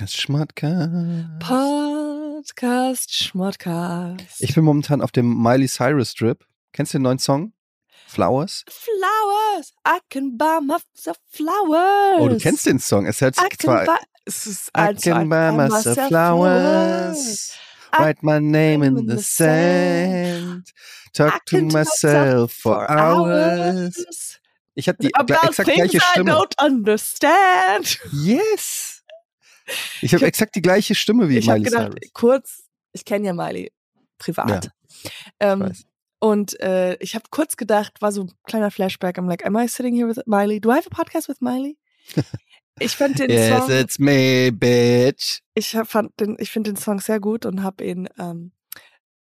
Podcast 0.00 0.16
Schmodcast. 0.16 1.38
Podcast, 1.40 3.14
Schmodcast. 3.14 4.40
Ich 4.40 4.54
bin 4.54 4.64
momentan 4.64 5.02
auf 5.02 5.12
dem 5.12 5.42
Miley 5.42 5.68
Cyrus 5.68 6.12
Strip. 6.12 6.42
Kennst 6.72 6.94
du 6.94 6.98
den 6.98 7.02
neuen 7.02 7.18
Song? 7.18 7.52
Flowers? 8.06 8.64
Flowers, 8.70 9.74
I 9.86 9.98
can 10.08 10.38
buy 10.38 10.58
myself 10.62 11.18
flowers. 11.28 12.18
Oh, 12.18 12.28
du 12.30 12.38
kennst 12.38 12.64
den 12.64 12.78
Song. 12.78 13.04
Es 13.04 13.20
hört 13.20 13.36
I 13.36 13.42
sich 13.42 13.58
zwar. 13.58 13.84
buy, 13.84 13.98
es 14.24 14.46
ist 14.46 14.70
I 14.74 14.94
can 14.94 15.28
buy 15.28 15.52
myself 15.52 16.08
flowers. 16.08 17.52
Write 17.92 18.20
my 18.22 18.40
name 18.40 18.82
in 18.82 19.06
the 19.06 19.18
sand. 19.18 20.66
I 20.66 21.10
Talk 21.12 21.44
to 21.44 21.60
myself 21.60 22.54
for 22.54 22.88
hours. 22.88 24.40
Ich 24.74 24.88
hatte 24.88 25.08
die 25.08 25.12
exakt 25.12 25.68
gleiche 25.68 25.98
I 25.98 26.00
Stimme. 26.00 26.32
don't 26.32 26.58
understand. 26.58 27.98
Yes! 28.12 28.89
Ich 30.02 30.14
habe 30.14 30.26
exakt 30.26 30.54
die 30.54 30.62
gleiche 30.62 30.94
Stimme 30.94 31.28
wie 31.28 31.38
ich 31.38 31.46
Miley 31.46 31.62
gedacht, 31.64 31.92
Cyrus. 31.92 32.12
kurz, 32.12 32.64
ich 32.92 33.04
kenne 33.04 33.26
ja 33.26 33.32
Miley 33.32 33.72
privat. 34.18 34.70
ähm, 35.40 35.60
weiß. 35.60 35.84
und 36.18 36.58
äh, 36.60 36.96
ich 36.96 37.14
habe 37.14 37.24
kurz 37.30 37.56
gedacht, 37.56 38.00
war 38.02 38.12
so 38.12 38.22
ein 38.24 38.32
kleiner 38.46 38.70
Flashback. 38.70 39.18
I'm 39.18 39.26
like, 39.28 39.44
am 39.46 39.56
I 39.56 39.66
sitting 39.68 39.94
here 39.94 40.08
with 40.08 40.20
Miley? 40.26 40.60
Do 40.60 40.70
I 40.70 40.74
have 40.76 40.88
a 40.90 40.94
podcast 40.94 41.28
with 41.28 41.40
Miley? 41.40 41.76
Ich 42.82 42.96
fand 42.96 43.18
den 43.18 43.28
Yes, 43.30 43.66
Song, 43.66 43.70
it's 43.70 43.98
me, 43.98 44.50
bitch. 44.52 45.40
ich 45.54 45.76
fand 45.84 46.18
den, 46.18 46.36
ich 46.38 46.50
finde 46.50 46.72
den 46.72 46.76
Song 46.78 46.98
sehr 46.98 47.20
gut 47.20 47.44
und 47.44 47.62
habe 47.62 47.84
ihn 47.84 48.08
ähm, 48.18 48.52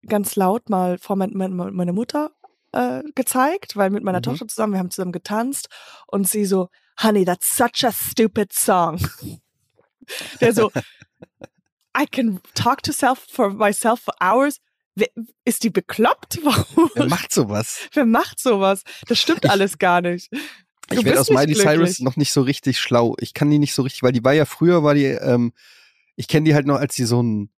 ganz 0.09 0.35
laut 0.35 0.69
mal 0.71 0.99
vor 0.99 1.15
mein, 1.15 1.31
mein, 1.35 1.55
meine 1.55 1.93
Mutter 1.93 2.33
äh, 2.73 3.05
gezeigt, 3.15 3.77
weil 3.77 3.91
mit 3.91 4.03
meiner 4.03 4.19
Mhm. 4.19 4.23
Tochter 4.23 4.49
zusammen, 4.49 4.73
wir 4.73 4.81
haben 4.81 4.91
zusammen 4.91 5.13
getanzt 5.13 5.69
und 6.09 6.27
sie 6.29 6.47
so, 6.47 6.69
Honey, 7.01 7.25
that's 7.25 7.57
such 7.57 7.85
a 7.85 7.93
stupid 7.93 8.53
song. 8.53 8.99
Der 10.41 10.53
so, 10.53 10.71
I 11.97 12.07
can 12.11 12.41
talk 12.55 12.83
to 12.83 12.93
self 12.93 13.25
for 13.31 13.51
myself 13.53 14.01
for 14.01 14.15
hours. 14.21 14.59
Wer- 14.97 15.09
Ist 15.45 15.63
die 15.65 15.71
bekloppt? 15.71 16.39
Warum? 16.45 16.91
Wer 16.95 17.07
macht 17.07 17.33
sowas? 17.33 17.81
Wer 17.93 18.07
macht 18.07 18.41
sowas? 18.41 18.83
Das 19.09 19.19
stimmt 19.21 19.49
alles 19.49 19.79
gar 19.79 20.01
nicht. 20.01 20.33
Du 20.33 20.97
Ich 20.99 21.05
werde 21.05 21.21
aus 21.21 21.31
Miley 21.31 21.55
Cyrus 21.55 21.75
glücklich. 21.77 22.01
noch 22.01 22.17
nicht 22.17 22.33
so 22.33 22.43
richtig 22.43 22.79
schlau. 22.79 23.17
Ich 23.19 23.33
kann 23.35 23.51
die 23.51 23.59
nicht 23.59 23.75
so 23.75 23.83
richtig, 23.83 24.03
weil 24.03 24.13
die 24.13 24.23
war 24.25 24.35
ja 24.35 24.45
früher, 24.45 24.83
war 24.83 24.95
die, 24.95 25.07
ähm, 25.07 25.53
ich 26.17 26.29
kenne 26.29 26.45
die 26.45 26.55
halt 26.55 26.67
noch 26.67 26.77
als 26.79 26.95
die 26.95 27.05
so 27.05 27.23
ein 27.23 27.51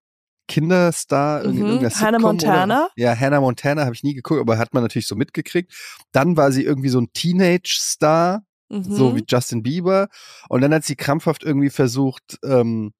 Kinderstar 0.49 1.45
in 1.45 1.57
Mhm, 1.57 1.79
Hannah 1.81 1.91
Sitcom 1.91 2.23
Montana? 2.23 2.83
Oder, 2.85 2.91
ja, 2.97 3.17
Hannah 3.19 3.41
Montana 3.41 3.85
habe 3.85 3.95
ich 3.95 4.05
nie 4.05 4.15
geguckt, 4.15 4.41
aber 4.41 4.59
hat 4.59 4.73
man 4.75 4.83
natürlich 4.85 5.09
so 5.09 5.17
mitgekriegt. 5.17 5.73
Dann 6.13 6.37
war 6.37 6.53
sie 6.53 6.63
irgendwie 6.63 6.89
so 6.89 7.01
ein 7.01 7.13
Teenage-Star, 7.13 8.45
so 8.69 9.11
Mhm. 9.11 9.17
wie 9.17 9.25
Justin 9.29 9.63
Bieber. 9.63 10.09
Und 10.49 10.61
dann 10.63 10.75
hat 10.75 10.85
sie 10.85 10.97
krampfhaft 10.97 11.45
irgendwie 11.45 11.71
versucht, 11.71 12.39
ähm, 12.45 12.93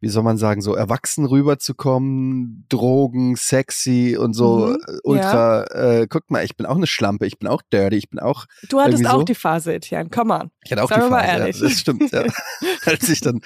wie 0.00 0.08
soll 0.08 0.22
man 0.22 0.38
sagen, 0.38 0.60
so 0.60 0.74
erwachsen 0.76 1.24
rüberzukommen, 1.26 2.66
Drogen, 2.68 3.34
sexy 3.34 4.16
und 4.16 4.32
so 4.32 4.68
Mhm, 4.68 4.74
äh, 4.86 4.98
ultra, 5.02 5.64
äh, 5.64 6.06
guck 6.08 6.30
mal, 6.30 6.44
ich 6.44 6.56
bin 6.56 6.66
auch 6.66 6.76
eine 6.76 6.86
Schlampe, 6.86 7.26
ich 7.26 7.38
bin 7.38 7.48
auch 7.48 7.62
dirty, 7.72 7.96
ich 7.96 8.08
bin 8.08 8.20
auch 8.20 8.46
Du 8.68 8.78
hattest 8.80 8.98
irgendwie 9.00 9.08
auch 9.12 9.18
so. 9.18 9.24
die 9.24 9.34
Phase, 9.34 9.74
Etienne. 9.74 10.08
Come 10.08 10.34
on. 10.34 10.50
ich 10.64 10.70
hatte 10.70 10.84
auch 10.84 10.88
Sagen 10.88 11.02
die 11.02 11.06
wir 11.06 11.10
mal 11.10 11.24
Phase, 11.24 11.38
ehrlich. 11.40 11.56
Ja, 11.60 11.62
das 11.68 11.72
stimmt, 11.80 12.12
ja. 12.12 12.24
Als 12.86 13.08
ich 13.08 13.20
dann 13.20 13.40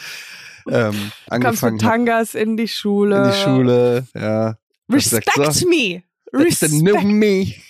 ähm, 0.69 1.11
angefangen 1.29 1.79
habe 1.83 1.91
Tangas 1.91 2.35
in 2.35 2.57
die 2.59 2.69
Schule. 2.69 3.17
in 3.25 3.31
die 3.31 3.37
Schule, 3.39 4.07
ja. 4.15 4.57
Respect 4.91 5.33
gesagt, 5.33 5.55
so, 5.55 5.69
me. 5.69 6.03
Respect. 6.35 6.73
me. 7.05 7.55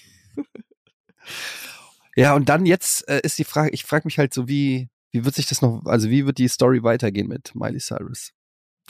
Ja, 2.17 2.35
und 2.35 2.49
dann 2.49 2.67
jetzt 2.67 3.09
äh, 3.09 3.21
ist 3.23 3.39
die 3.39 3.45
Frage, 3.45 3.71
ich 3.71 3.85
frage 3.85 4.07
mich 4.07 4.19
halt 4.19 4.35
so, 4.35 4.49
wie, 4.49 4.89
wie 5.13 5.25
wird 5.25 5.35
sich 5.35 5.47
das 5.47 5.63
noch, 5.63 5.83
also 5.87 6.11
wie 6.11 6.27
wird 6.27 6.39
die 6.39 6.49
Story 6.49 6.83
weitergehen 6.83 7.29
mit 7.29 7.55
Miley 7.55 7.81
Cyrus? 7.81 8.31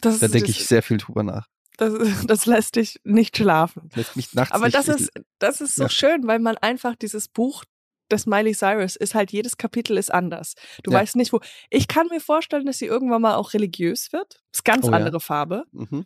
Das, 0.00 0.18
Da 0.20 0.28
denke 0.28 0.48
das, 0.48 0.56
ich 0.56 0.66
sehr 0.66 0.82
viel 0.82 0.96
drüber 0.96 1.22
nach. 1.22 1.46
das, 1.76 1.92
das 2.26 2.46
lässt 2.46 2.76
dich 2.76 3.00
nicht 3.04 3.36
schlafen. 3.36 3.90
Lässt 3.94 4.16
mich 4.16 4.32
nachts 4.34 4.52
Aber 4.52 4.68
das 4.70 4.88
ist, 4.88 5.10
das 5.38 5.60
ist 5.60 5.76
so 5.76 5.84
ja. 5.84 5.88
schön, 5.88 6.26
weil 6.26 6.38
man 6.40 6.56
einfach 6.58 6.96
dieses 6.96 7.28
Buch 7.28 7.64
des 8.10 8.26
Miley 8.26 8.54
Cyrus 8.54 8.96
ist 8.96 9.14
halt 9.14 9.30
jedes 9.32 9.56
Kapitel 9.56 9.96
ist 9.96 10.12
anders. 10.12 10.54
Du 10.82 10.90
Ja. 10.90 10.98
weißt 10.98 11.16
nicht, 11.16 11.32
wo. 11.32 11.40
Ich 11.70 11.88
kann 11.88 12.08
mir 12.08 12.20
vorstellen, 12.20 12.66
dass 12.66 12.78
sie 12.78 12.86
irgendwann 12.86 13.22
mal 13.22 13.36
auch 13.36 13.54
religiös 13.54 14.12
wird. 14.12 14.42
Ist 14.52 14.64
ganz 14.64 14.84
Oh 14.86 14.90
ja. 14.90 14.96
andere 14.96 15.20
Farbe. 15.20 15.64
mhm. 15.72 16.04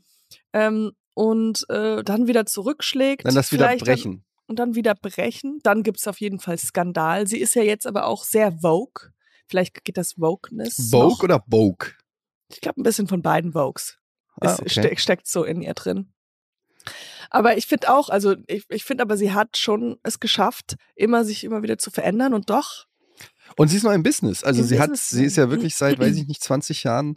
Ähm, 0.52 0.92
und 1.14 1.64
äh, 1.70 2.04
dann 2.04 2.26
wieder 2.26 2.44
zurückschlägt. 2.44 3.24
dann 3.24 3.34
das 3.34 3.50
wieder 3.50 3.74
brechen. 3.78 4.25
Und 4.46 4.58
dann 4.58 4.74
wieder 4.74 4.94
brechen. 4.94 5.58
Dann 5.62 5.82
gibt's 5.82 6.06
auf 6.06 6.20
jeden 6.20 6.38
Fall 6.38 6.56
Skandal. 6.58 7.26
Sie 7.26 7.38
ist 7.40 7.54
ja 7.54 7.62
jetzt 7.62 7.86
aber 7.86 8.06
auch 8.06 8.24
sehr 8.24 8.52
Vogue. 8.60 9.10
Vielleicht 9.48 9.84
geht 9.84 9.96
das 9.96 10.18
Vogueness. 10.18 10.88
Vogue 10.90 11.08
noch. 11.16 11.22
oder 11.24 11.44
Vogue? 11.50 11.90
Ich 12.48 12.60
glaube, 12.60 12.80
ein 12.80 12.84
bisschen 12.84 13.08
von 13.08 13.22
beiden 13.22 13.54
Vogues. 13.54 13.98
Ah, 14.40 14.52
Es 14.52 14.60
okay. 14.60 14.68
ste 14.68 14.96
steckt 14.98 15.26
so 15.26 15.44
in 15.44 15.62
ihr 15.62 15.74
drin. 15.74 16.12
Aber 17.30 17.56
ich 17.56 17.66
finde 17.66 17.92
auch, 17.92 18.08
also 18.08 18.36
ich, 18.46 18.64
ich 18.68 18.84
finde 18.84 19.02
aber, 19.02 19.16
sie 19.16 19.32
hat 19.32 19.56
schon 19.56 19.98
es 20.04 20.20
geschafft, 20.20 20.76
immer 20.94 21.24
sich 21.24 21.42
immer 21.42 21.62
wieder 21.62 21.78
zu 21.78 21.90
verändern 21.90 22.34
und 22.34 22.50
doch. 22.50 22.86
Und 23.56 23.68
sie 23.68 23.76
ist 23.78 23.82
noch 23.82 23.92
im 23.92 24.02
Business. 24.04 24.44
Also 24.44 24.62
Im 24.62 24.68
sie 24.68 24.78
hat, 24.78 24.90
Business, 24.90 25.08
sie 25.08 25.24
ist 25.24 25.36
ja 25.36 25.44
ja. 25.44 25.50
wirklich 25.50 25.74
seit, 25.74 25.98
weiß 25.98 26.14
ich 26.16 26.26
nicht, 26.28 26.42
20 26.42 26.84
Jahren 26.84 27.16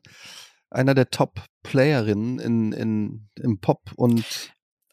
einer 0.71 0.95
der 0.95 1.09
Top-Playerinnen 1.09 2.39
in, 2.39 2.71
in, 2.73 3.29
im 3.35 3.59
Pop- 3.59 3.91
und 3.95 4.23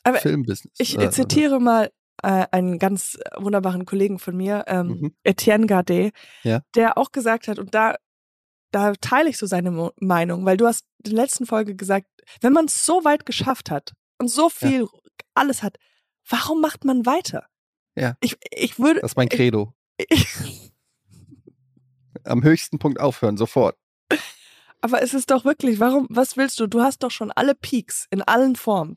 Aber 0.03 0.19
Filmbusiness. 0.19 0.75
ich 0.79 0.99
Äh, 0.99 1.11
zitiere 1.11 1.61
mal 1.61 1.91
äh, 2.22 2.47
einen 2.50 2.78
ganz 2.78 3.19
wunderbaren 3.37 3.84
Kollegen 3.87 4.19
von 4.19 4.37
mir, 4.37 4.65
ähm, 4.66 4.87
Mhm. 4.88 5.15
Etienne 5.25 5.66
Gardet, 5.66 6.15
Ja. 6.43 6.62
der 6.75 6.99
auch 6.99 7.12
gesagt 7.12 7.49
hat, 7.49 7.59
und 7.59 7.75
da, 7.75 7.97
da 8.72 8.93
teile 8.94 9.28
ich 9.31 9.38
so 9.38 9.47
seine 9.47 9.71
Mo 9.71 9.93
Meinung, 10.00 10.44
weil 10.44 10.56
du 10.56 10.66
hast 10.66 10.84
in 11.05 11.15
der 11.15 11.22
letzten 11.22 11.47
Folge 11.47 11.75
gesagt, 11.76 12.06
wenn 12.41 12.53
man 12.53 12.65
es 12.66 12.84
so 12.84 13.05
weit 13.05 13.26
geschafft 13.26 13.71
hat 13.71 13.93
und 14.19 14.28
so 14.28 14.49
viel 14.49 14.87
alles 15.34 15.62
hat, 15.62 15.76
warum 16.28 16.60
macht 16.60 16.84
man 16.84 17.06
weiter? 17.06 17.47
Ja. 17.94 18.16
Ich, 18.21 18.37
ich 18.50 18.78
würde. 18.78 19.00
Das 19.00 19.12
ist 19.12 19.16
mein 19.16 19.28
Credo. 19.28 19.72
Ich, 19.97 20.26
Am 22.25 22.43
höchsten 22.43 22.78
Punkt 22.78 22.99
aufhören, 23.00 23.37
sofort. 23.37 23.76
Aber 24.81 25.03
es 25.03 25.15
ist 25.15 25.31
doch 25.31 25.44
wirklich, 25.44 25.81
warum, 25.81 26.06
was 26.10 26.37
willst 26.37 26.59
du? 26.60 26.66
Du 26.66 26.81
hast 26.82 27.03
doch 27.03 27.10
schon 27.10 27.31
alle 27.32 27.55
Peaks 27.55 28.06
in 28.10 28.22
allen 28.22 28.56
Formen. 28.56 28.97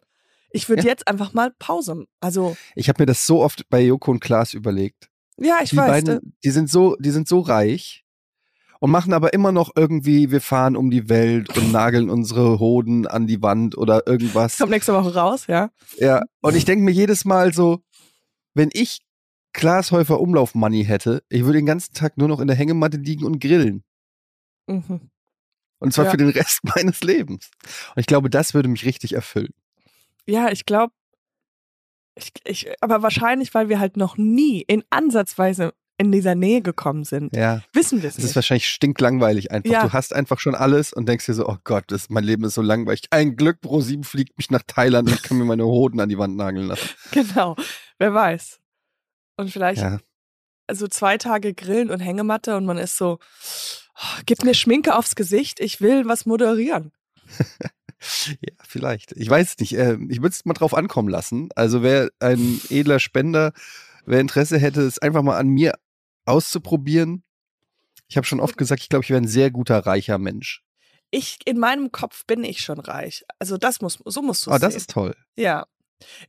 Ich 0.52 0.68
würde 0.70 0.82
Ja. 0.84 0.90
jetzt 0.90 1.08
einfach 1.08 1.34
mal 1.34 1.52
Pause. 1.60 2.06
Also, 2.20 2.58
Ich 2.76 2.90
habe 2.90 3.02
mir 3.02 3.06
das 3.06 3.26
so 3.26 3.42
oft 3.44 3.70
bei 3.70 3.82
Joko 3.82 4.12
und 4.12 4.20
Klaas 4.20 4.54
überlegt. 4.54 5.10
ja, 5.38 5.60
ich 5.62 5.70
die 5.72 5.78
weiß. 5.78 5.88
beiden, 5.88 6.18
äh, 6.18 6.22
die 6.44 6.50
sind 6.52 6.70
so, 6.70 6.96
die 7.00 7.12
sind 7.12 7.28
so 7.28 7.40
reich 7.40 8.04
und 8.80 8.92
machen 8.92 9.14
aber 9.14 9.34
immer 9.34 9.52
noch 9.52 9.72
irgendwie, 9.76 10.32
wir 10.32 10.42
fahren 10.42 10.76
um 10.76 10.90
die 10.90 11.08
Welt 11.10 11.56
und 11.58 11.72
nageln 11.72 12.10
unsere 12.10 12.60
Hoden 12.60 13.06
an 13.08 13.28
die 13.28 13.42
Wand 13.42 13.78
oder 13.78 14.08
irgendwas. 14.08 14.58
Kommt 14.58 14.72
nächste 14.72 14.94
Woche 14.94 15.14
raus, 15.14 15.48
ja. 15.48 15.70
Ja, 15.98 16.24
und 16.42 16.56
ich 16.56 16.66
denke 16.66 16.84
mir 16.84 16.92
jedes 16.92 17.26
Mal 17.26 17.54
so, 17.54 17.84
wenn 18.54 18.70
ich 18.74 19.00
Klaas 19.54 19.92
Häufer 19.92 20.20
Umlauf 20.20 20.56
Money 20.56 20.86
hätte, 20.86 21.24
ich 21.30 21.42
würde 21.44 21.60
den 21.60 21.66
ganzen 21.66 21.94
Tag 21.94 22.18
nur 22.18 22.28
noch 22.28 22.40
in 22.40 22.48
der 22.48 22.56
Hängematte 22.56 22.98
liegen 22.98 23.26
und 23.26 23.40
grillen. 23.40 23.84
Mhm. 24.68 25.10
Und 25.80 25.94
zwar 25.94 26.06
Ja. 26.06 26.12
für 26.12 26.18
den 26.18 26.30
Rest 26.30 26.60
meines 26.76 27.02
Lebens. 27.02 27.50
Und 27.96 28.00
ich 28.00 28.06
glaube, 28.06 28.30
das 28.30 28.54
würde 28.54 28.70
mich 28.70 28.86
richtig 28.86 29.14
erfüllen. 29.14 29.54
Ja, 30.30 30.50
ich 30.52 30.66
glaube, 30.66 30.94
ich, 32.16 32.32
ich, 32.46 32.72
aber 32.82 33.02
wahrscheinlich, 33.02 33.54
weil 33.54 33.70
wir 33.70 33.80
halt 33.80 33.98
noch 33.98 34.18
nie 34.18 34.62
in 34.62 34.84
Ansatzweise 34.90 35.74
in 35.98 36.12
dieser 36.14 36.34
Nähe 36.36 36.62
gekommen 36.62 37.04
sind, 37.04 37.36
Ja. 37.36 37.62
wissen 37.74 38.02
wir 38.02 38.08
es 38.10 38.16
Es 38.18 38.20
ist 38.24 38.30
nicht. 38.30 38.36
wahrscheinlich 38.38 38.68
stinklangweilig 38.70 39.52
einfach. 39.52 39.70
Ja. 39.72 39.84
Du 39.88 39.92
hast 39.94 40.14
einfach 40.14 40.40
schon 40.40 40.56
alles 40.56 40.94
und 40.94 41.08
denkst 41.10 41.26
dir 41.26 41.34
so, 41.34 41.46
oh 41.48 41.58
Gott, 41.66 41.84
das, 41.88 42.10
mein 42.10 42.24
Leben 42.24 42.46
ist 42.46 42.54
so 42.54 42.62
langweilig. 42.62 43.02
Ein 43.12 43.36
Glück, 43.36 43.60
Pro 43.60 43.82
7 43.82 44.06
fliegt 44.06 44.38
mich 44.38 44.50
nach 44.50 44.64
Thailand 44.66 45.10
und 45.10 45.24
kann 45.24 45.38
mir 45.38 45.44
meine 45.46 45.66
Hoden 45.66 46.00
an 46.00 46.08
die 46.08 46.18
Wand 46.18 46.38
nageln 46.38 46.68
lassen. 46.68 46.90
Genau, 47.12 47.56
wer 47.98 48.14
weiß. 48.14 48.60
Und 49.38 49.52
vielleicht 49.52 49.82
Ja. 49.82 50.00
also 50.68 50.88
zwei 50.88 51.18
Tage 51.18 51.54
Grillen 51.54 51.90
und 51.90 52.00
Hängematte 52.00 52.56
und 52.56 52.66
man 52.66 52.78
ist 52.78 52.96
so, 52.98 53.20
oh, 53.96 54.22
gib 54.26 54.44
mir 54.44 54.54
Schminke 54.54 54.96
aufs 54.96 55.16
Gesicht, 55.16 55.60
ich 55.60 55.82
will 55.82 56.06
was 56.08 56.26
moderieren. 56.26 56.92
Ja, 58.42 58.54
vielleicht. 58.64 59.12
Ich 59.14 59.30
weiß 59.30 59.50
es 59.52 59.58
nicht. 59.60 59.74
Äh, 59.74 59.98
Ich 60.10 60.18
würde 60.22 60.30
es 60.30 60.46
mal 60.46 60.54
drauf 60.54 60.74
ankommen 60.74 61.10
lassen. 61.10 61.50
Also 61.56 61.84
wer 61.84 62.10
ein 62.20 62.62
edler 62.70 63.00
Spender, 63.00 63.52
wer 64.06 64.20
Interesse 64.22 64.58
hätte, 64.58 64.82
es 64.82 65.00
einfach 65.00 65.22
mal 65.22 65.38
an 65.38 65.50
mir 65.50 65.74
auszuprobieren. 66.26 67.24
Ich 68.08 68.18
habe 68.18 68.26
schon 68.26 68.40
oft 68.40 68.58
gesagt, 68.58 68.82
ich 68.82 68.90
glaube, 68.90 69.04
ich 69.04 69.10
wäre 69.10 69.22
ein 69.22 69.28
sehr 69.28 69.52
guter, 69.52 69.80
reicher 69.86 70.18
Mensch. 70.18 70.64
Ich, 71.12 71.40
in 71.46 71.58
meinem 71.60 71.92
Kopf 71.92 72.26
bin 72.26 72.44
ich 72.44 72.62
schon 72.62 72.80
reich. 72.80 73.26
Also 73.40 73.58
das 73.58 73.82
muss, 73.82 74.00
so 74.06 74.22
musst 74.22 74.46
du 74.46 74.52
Ah, 74.52 74.56
es 74.56 74.62
das 74.62 74.74
sehen. 74.74 74.78
ist 74.82 74.90
toll. 74.92 75.16
Ja. 75.36 75.66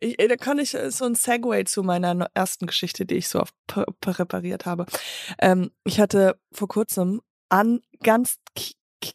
Ich, 0.01 0.19
äh, 0.19 0.27
da 0.27 0.37
kann 0.37 0.59
ich 0.59 0.75
äh, 0.75 0.91
so 0.91 1.05
ein 1.05 1.15
Segway 1.15 1.65
zu 1.65 1.83
meiner 1.83 2.29
ersten 2.35 2.67
Geschichte, 2.67 3.07
die 3.07 3.15
ich 3.17 3.29
so 3.29 3.41
oft 3.41 3.55
pr- 3.69 3.87
präpariert 4.01 4.67
habe. 4.67 4.87
Ähm, 5.39 5.71
ich 5.85 6.01
hatte 6.01 6.41
vor 6.51 6.67
kurzem 6.67 7.21
an 7.51 7.81
ganz 8.03 8.37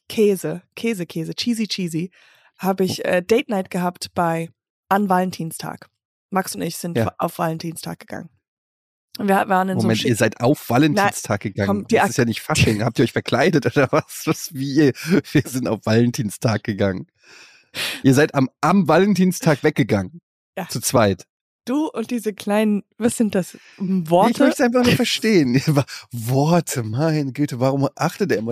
Käse, 0.08 0.62
Käse, 0.76 1.06
Käse, 1.06 1.36
cheesy, 1.36 1.68
cheesy, 1.68 2.12
habe 2.58 2.84
ich 2.86 3.04
äh, 3.06 3.22
Date 3.22 3.50
Night 3.50 3.70
gehabt 3.70 4.14
bei 4.14 4.50
an 4.90 5.10
Valentinstag. 5.10 5.90
Max 6.30 6.56
und 6.56 6.62
ich 6.62 6.78
sind 6.78 6.98
Ja. 6.98 7.14
auf 7.18 7.38
Valentinstag 7.40 8.00
gegangen. 8.00 8.30
Wir 9.18 9.48
waren 9.48 9.70
in 9.70 9.78
Moment, 9.78 10.02
so 10.02 10.08
ihr 10.10 10.16
seid 10.18 10.42
auf 10.42 10.70
Valentinstag 10.70 11.40
gegangen. 11.42 11.68
komm, 11.68 11.88
das 11.88 12.02
Ak- 12.02 12.10
ist 12.10 12.18
ja 12.18 12.26
nicht 12.26 12.42
Fasching. 12.42 12.84
Habt 12.84 13.00
ihr 13.00 13.04
euch 13.04 13.14
verkleidet 13.14 13.66
oder 13.78 13.88
was? 13.92 14.24
was 14.26 14.54
wie 14.54 14.74
ihr? 14.88 14.94
Wir 15.32 15.44
sind 15.46 15.68
auf 15.70 15.86
Valentinstag 15.86 16.64
gegangen. 16.64 17.08
Ihr 18.04 18.14
seid 18.14 18.36
am, 18.36 18.50
am 18.62 18.88
Valentinstag 18.88 19.64
weggegangen. 19.64 20.22
Ja. 20.58 20.68
Zu 20.68 20.82
zweit. 20.82 21.26
Du 21.66 21.88
und 21.90 22.12
diese 22.12 22.34
kleinen, 22.34 22.84
was 22.98 23.18
sind 23.18 23.34
das? 23.36 23.56
Ich 23.56 23.60
Worte? 23.80 24.44
möchte 24.44 24.46
es 24.50 24.62
einfach 24.62 24.84
nur 24.84 24.92
verstehen. 24.96 25.62
Worte, 26.12 26.84
mein 26.84 27.34
Güte, 27.34 27.60
warum 27.60 27.88
achtet 27.96 28.32
er 28.32 28.38
immer 28.38 28.52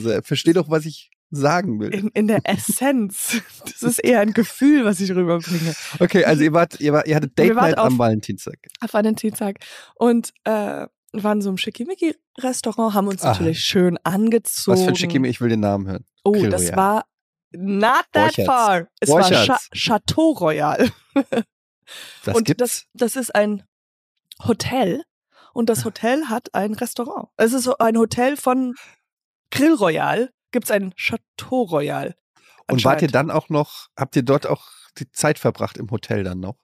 sehr? 0.00 0.22
Versteh 0.22 0.52
doch, 0.52 0.68
was 0.68 0.84
ich 0.84 1.10
sagen 1.34 1.80
will. 1.80 1.92
in, 1.94 2.08
in 2.08 2.28
der 2.28 2.40
Essenz. 2.44 3.40
Das 3.64 3.82
ist 3.82 3.98
eher 3.98 4.20
ein 4.20 4.32
Gefühl, 4.32 4.84
was 4.84 5.00
ich 5.00 5.10
rüberbringe. 5.10 5.74
Okay, 5.98 6.24
also 6.24 6.42
ihr 6.42 6.52
wart, 6.52 6.78
ihr, 6.80 6.92
wart, 6.92 7.08
ihr 7.08 7.16
hattet 7.16 7.38
Date 7.38 7.54
Night 7.54 7.78
auf- 7.78 7.86
am 7.86 7.98
Valentinstag. 7.98 8.58
Auf 8.80 8.92
Valentinstag. 8.94 9.56
Und 9.96 10.32
äh, 10.44 10.86
waren 11.14 11.42
so 11.42 11.50
im 11.50 11.56
Schickimicki-Restaurant, 11.58 12.94
haben 12.94 13.08
uns 13.08 13.22
Ah. 13.22 13.32
natürlich 13.32 13.60
schön 13.60 13.98
angezogen. 14.04 14.76
Was 14.76 14.82
für 14.84 14.90
ein 14.90 14.96
Schickimi, 14.96 15.28
ich 15.28 15.40
will 15.40 15.48
den 15.48 15.60
Namen 15.60 15.88
hören. 15.88 16.04
Oh, 16.24 16.32
Grill 16.32 16.50
das 16.50 16.62
Royal. 16.64 16.76
war 16.76 17.04
not 17.52 18.04
that 18.12 18.34
Borchertz. 18.34 18.46
far. 18.46 18.88
Es 19.00 19.08
war 19.08 19.18
Borchertz. 19.20 19.46
Cha 19.46 19.58
Chateau 19.98 20.30
Royal. 20.32 20.90
Das 22.24 22.34
und 22.36 22.44
gibt's. 22.44 22.58
das, 22.58 22.84
das 22.94 23.16
ist 23.16 23.34
ein 23.34 23.64
Hotel. 24.44 25.02
Und 25.52 25.68
das 25.68 25.84
Hotel 25.84 26.28
hat 26.28 26.54
ein 26.54 26.72
Restaurant. 26.74 27.28
Es 27.36 27.52
ist 27.52 27.64
so 27.64 27.76
ein 27.78 27.98
Hotel 27.98 28.36
von 28.38 28.74
Grill 29.50 29.74
Royal. 29.74 30.30
Gibt 30.52 30.66
es 30.66 30.70
ein 30.70 30.94
Chateau 30.96 31.62
Royal. 31.62 32.14
Und 32.70 32.84
wart 32.84 33.02
ihr 33.02 33.08
dann 33.08 33.30
auch 33.30 33.48
noch, 33.48 33.88
habt 33.96 34.14
ihr 34.16 34.22
dort 34.22 34.46
auch 34.46 34.68
die 34.98 35.10
Zeit 35.10 35.38
verbracht 35.38 35.78
im 35.78 35.90
Hotel 35.90 36.22
dann 36.22 36.40
noch? 36.40 36.56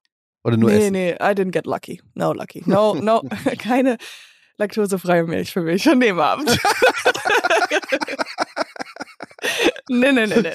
Oder 0.44 0.56
nur 0.56 0.70
nee, 0.70 0.78
essen? 0.78 0.92
nee, 0.92 1.12
I 1.14 1.34
didn't 1.34 1.50
get 1.50 1.66
lucky. 1.66 2.00
No 2.14 2.32
lucky. 2.32 2.62
No, 2.66 2.94
no, 2.94 3.22
keine 3.58 3.98
laktosefreie 4.56 5.24
Milch 5.24 5.52
für 5.52 5.62
mich 5.62 5.88
an 5.88 6.00
dem 6.00 6.18
Abend. 6.18 6.48
nee, 9.88 10.12
nee, 10.12 10.26
nee, 10.26 10.40
nee. 10.40 10.54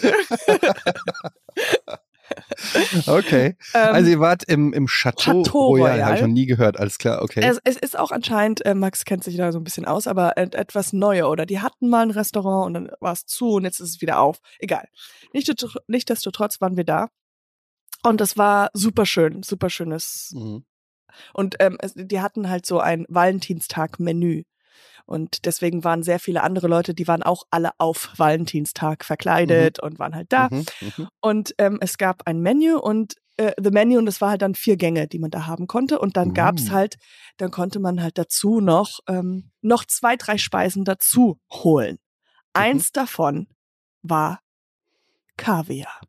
Okay. 3.07 3.55
Ähm, 3.73 3.93
Also 3.93 4.11
ihr 4.11 4.19
wart 4.19 4.43
im, 4.43 4.73
im 4.73 4.87
Chateau, 4.87 5.43
Chateau 5.43 5.67
Royal, 5.67 5.91
Royal. 5.91 6.05
habe 6.05 6.15
ich 6.15 6.21
noch 6.21 6.27
nie 6.27 6.45
gehört, 6.45 6.79
alles 6.79 6.97
klar, 6.97 7.21
okay. 7.21 7.41
es, 7.43 7.59
es 7.63 7.77
ist 7.77 7.97
auch 7.97 8.11
anscheinend, 8.11 8.65
äh, 8.65 8.75
Max 8.75 9.05
kennt 9.05 9.23
sich 9.23 9.37
da 9.37 9.51
so 9.51 9.59
ein 9.59 9.63
bisschen 9.63 9.85
aus, 9.85 10.07
aber 10.07 10.37
et 10.37 10.55
etwas 10.55 10.93
neuer. 10.93 11.29
Oder 11.29 11.45
die 11.45 11.59
hatten 11.59 11.89
mal 11.89 12.03
ein 12.03 12.11
Restaurant 12.11 12.67
und 12.67 12.73
dann 12.73 12.91
war 12.99 13.13
es 13.13 13.25
zu 13.25 13.51
und 13.53 13.63
jetzt 13.63 13.79
ist 13.79 13.89
es 13.89 14.01
wieder 14.01 14.19
auf. 14.19 14.39
Egal. 14.59 14.87
Nicht, 15.33 15.51
nichtsdestotrotz 15.87 16.61
waren 16.61 16.77
wir 16.77 16.85
da. 16.85 17.09
Und 18.03 18.19
das 18.19 18.37
war 18.37 18.69
super 18.73 19.05
schön, 19.05 19.43
super 19.43 19.69
schönes 19.69 20.31
Mhm. 20.33 20.65
Und 21.33 21.55
ähm, 21.59 21.77
es, 21.79 21.93
die 21.95 22.21
hatten 22.21 22.49
halt 22.49 22.65
so 22.65 22.79
ein 22.79 23.05
Valentinstag-Menü. 23.07 24.43
Und 25.05 25.45
deswegen 25.45 25.83
waren 25.83 26.01
sehr 26.03 26.19
viele 26.19 26.43
andere 26.43 26.67
Leute, 26.67 26.93
die 26.93 27.07
waren 27.07 27.23
auch 27.23 27.43
alle 27.51 27.71
auf 27.77 28.11
Valentinstag 28.17 29.03
verkleidet 29.03 29.79
und 29.79 29.99
waren 29.99 30.15
halt 30.15 30.31
da. 30.31 30.47
Mhm. 30.49 30.65
Mhm. 30.81 31.07
Und 31.21 31.55
ähm, 31.57 31.77
es 31.81 31.97
gab 31.97 32.25
ein 32.25 32.39
Menü 32.39 32.75
und 32.75 33.15
äh, 33.37 33.51
The 33.61 33.71
Menu 33.71 33.97
und 33.97 34.05
das 34.05 34.21
war 34.21 34.29
halt 34.29 34.41
dann 34.41 34.55
vier 34.55 34.77
Gänge, 34.77 35.07
die 35.07 35.19
man 35.19 35.31
da 35.31 35.45
haben 35.45 35.67
konnte. 35.67 35.99
Und 35.99 36.15
dann 36.17 36.33
gab's 36.33 36.69
Uh. 36.69 36.71
halt, 36.71 36.95
dann 37.37 37.51
konnte 37.51 37.79
man 37.79 38.01
halt 38.01 38.17
dazu 38.17 38.59
noch 38.61 38.99
ähm, 39.07 39.51
noch 39.61 39.85
zwei, 39.85 40.15
drei 40.15 40.37
Speisen 40.37 40.85
dazu 40.85 41.39
holen. 41.51 41.97
Eins 42.53 42.91
davon 42.91 43.47
war 44.03 44.39
Kaviar. 45.37 45.99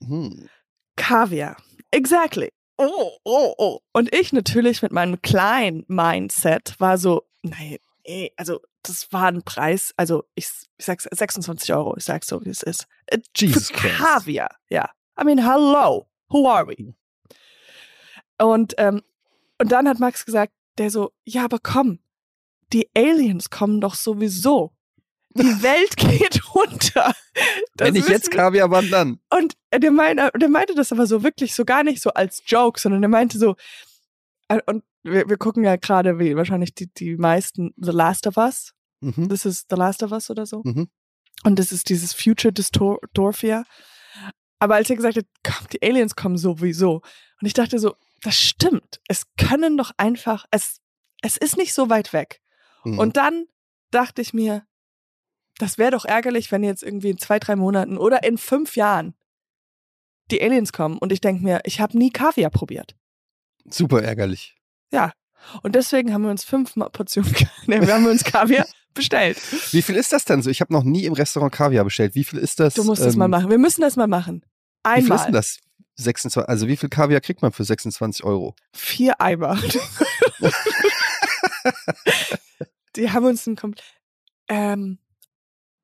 Mhm. 0.00 0.48
Kaviar. 0.96 1.56
Exactly. 1.90 2.50
Oh, 2.78 3.12
oh, 3.24 3.54
oh. 3.56 3.80
Und 3.92 4.14
ich 4.14 4.32
natürlich 4.32 4.82
mit 4.82 4.92
meinem 4.92 5.22
kleinen 5.22 5.84
Mindset 5.88 6.74
war 6.78 6.98
so, 6.98 7.22
nein, 7.42 7.78
ey, 8.04 8.32
also 8.36 8.60
das 8.82 9.12
war 9.12 9.26
ein 9.26 9.42
Preis, 9.42 9.92
also 9.96 10.24
ich, 10.34 10.48
ich 10.76 10.84
sag's 10.84 11.08
26 11.10 11.72
Euro, 11.74 11.96
ich 11.96 12.04
sag's 12.04 12.28
so, 12.28 12.44
wie 12.44 12.50
es 12.50 12.62
ist. 12.62 12.86
Äh, 13.06 13.18
Jesus 13.34 13.68
Für 13.68 13.74
Christ. 13.74 13.96
Kaviar, 13.96 14.50
ja. 14.68 14.90
I 15.20 15.24
mean, 15.24 15.38
hello, 15.38 16.06
who 16.28 16.48
are 16.48 16.66
we? 16.66 16.94
Und, 18.38 18.74
ähm, 18.78 19.02
und 19.58 19.72
dann 19.72 19.88
hat 19.88 19.98
Max 19.98 20.26
gesagt, 20.26 20.52
der 20.78 20.90
so, 20.90 21.12
ja, 21.24 21.44
aber 21.44 21.58
komm, 21.58 22.00
die 22.72 22.90
Aliens 22.94 23.48
kommen 23.50 23.80
doch 23.80 23.94
sowieso. 23.94 24.75
Die 25.36 25.62
Welt 25.62 25.96
geht 25.96 26.40
unter. 26.54 27.12
Das 27.74 27.88
Wenn 27.88 27.94
ich 27.94 28.08
jetzt 28.08 28.30
Kaviar, 28.30 28.70
wann 28.70 28.90
dann? 28.90 29.20
und 29.30 29.54
der, 29.72 29.90
meinte, 29.90 30.30
der 30.36 30.48
meinte 30.48 30.74
das 30.74 30.92
aber 30.92 31.06
so 31.06 31.22
wirklich 31.22 31.54
so 31.54 31.64
gar 31.64 31.84
nicht 31.84 32.02
so 32.02 32.10
als 32.10 32.42
Joke, 32.46 32.80
sondern 32.80 33.02
der 33.02 33.10
meinte 33.10 33.38
so, 33.38 33.56
äh, 34.48 34.60
und 34.66 34.84
wir, 35.02 35.28
wir 35.28 35.36
gucken 35.36 35.64
ja 35.64 35.76
gerade, 35.76 36.18
wie 36.18 36.36
wahrscheinlich 36.36 36.74
die, 36.74 36.92
die 36.92 37.16
meisten 37.16 37.72
The 37.76 37.92
Last 37.92 38.26
of 38.26 38.36
Us. 38.36 38.72
Mhm. 39.00 39.28
Das 39.28 39.44
ist 39.44 39.66
The 39.70 39.76
Last 39.76 40.02
of 40.02 40.12
Us 40.12 40.30
oder 40.30 40.46
so. 40.46 40.62
Mhm. 40.64 40.88
Und 41.44 41.58
das 41.58 41.72
ist 41.72 41.88
dieses 41.88 42.14
Future 42.14 42.52
Dystopia. 42.52 43.64
Aber 44.58 44.76
als 44.76 44.88
er 44.90 44.96
gesagt 44.96 45.16
hat, 45.16 45.26
komm, 45.44 45.66
die 45.72 45.82
Aliens 45.82 46.16
kommen 46.16 46.38
sowieso. 46.38 47.02
Und 47.40 47.46
ich 47.46 47.52
dachte 47.52 47.78
so, 47.78 47.94
das 48.22 48.36
stimmt. 48.40 49.00
Es 49.06 49.24
können 49.36 49.76
doch 49.76 49.92
einfach, 49.98 50.46
es, 50.50 50.80
es 51.22 51.36
ist 51.36 51.56
nicht 51.56 51.74
so 51.74 51.90
weit 51.90 52.12
weg. 52.12 52.40
Mhm. 52.84 52.98
Und 52.98 53.16
dann 53.16 53.46
dachte 53.90 54.22
ich 54.22 54.32
mir, 54.32 54.66
das 55.58 55.78
wäre 55.78 55.90
doch 55.90 56.04
ärgerlich, 56.04 56.52
wenn 56.52 56.62
jetzt 56.62 56.82
irgendwie 56.82 57.10
in 57.10 57.18
zwei, 57.18 57.38
drei 57.38 57.56
Monaten 57.56 57.98
oder 57.98 58.24
in 58.24 58.38
fünf 58.38 58.76
Jahren 58.76 59.14
die 60.30 60.42
Aliens 60.42 60.72
kommen 60.72 60.98
und 60.98 61.12
ich 61.12 61.20
denke 61.20 61.42
mir, 61.44 61.60
ich 61.64 61.80
habe 61.80 61.96
nie 61.96 62.10
Kaviar 62.10 62.50
probiert. 62.50 62.96
Super 63.68 64.02
ärgerlich. 64.02 64.56
Und 65.62 65.74
deswegen 65.74 66.12
haben 66.12 66.22
wir 66.22 66.30
uns 66.30 66.44
fünf 66.44 66.74
Portionen, 66.92 67.34
nee, 67.66 67.80
wir 67.80 67.94
haben 67.94 68.06
uns 68.06 68.24
Kaviar 68.24 68.66
bestellt. 68.94 69.38
Wie 69.72 69.82
viel 69.82 69.96
ist 69.96 70.12
das 70.12 70.24
denn 70.24 70.42
so? 70.42 70.50
Ich 70.50 70.60
habe 70.60 70.72
noch 70.72 70.84
nie 70.84 71.04
im 71.04 71.12
Restaurant 71.12 71.52
Kaviar 71.52 71.84
bestellt. 71.84 72.14
Wie 72.14 72.24
viel 72.24 72.38
ist 72.38 72.60
das? 72.60 72.74
Du 72.74 72.84
musst 72.84 73.02
das 73.02 73.14
ähm, 73.14 73.18
mal 73.20 73.28
machen. 73.28 73.50
Wir 73.50 73.58
müssen 73.58 73.82
das 73.82 73.96
mal 73.96 74.06
machen. 74.06 74.44
Wie 74.84 75.02
viel 75.02 75.02
ist 75.02 75.08
denn 75.08 75.12
Einmal. 75.12 75.32
das? 75.32 75.58
26, 75.98 76.48
also 76.48 76.68
wie 76.68 76.76
viel 76.76 76.90
Kaviar 76.90 77.20
kriegt 77.20 77.40
man 77.42 77.52
für 77.52 77.64
26 77.64 78.24
Euro? 78.24 78.54
Vier 78.74 79.20
Eimer. 79.20 79.58
Die 82.96 83.10
haben 83.10 83.24
uns 83.26 83.46
ein 83.46 83.56
komplett. 83.56 83.84
Ähm, 84.48 84.98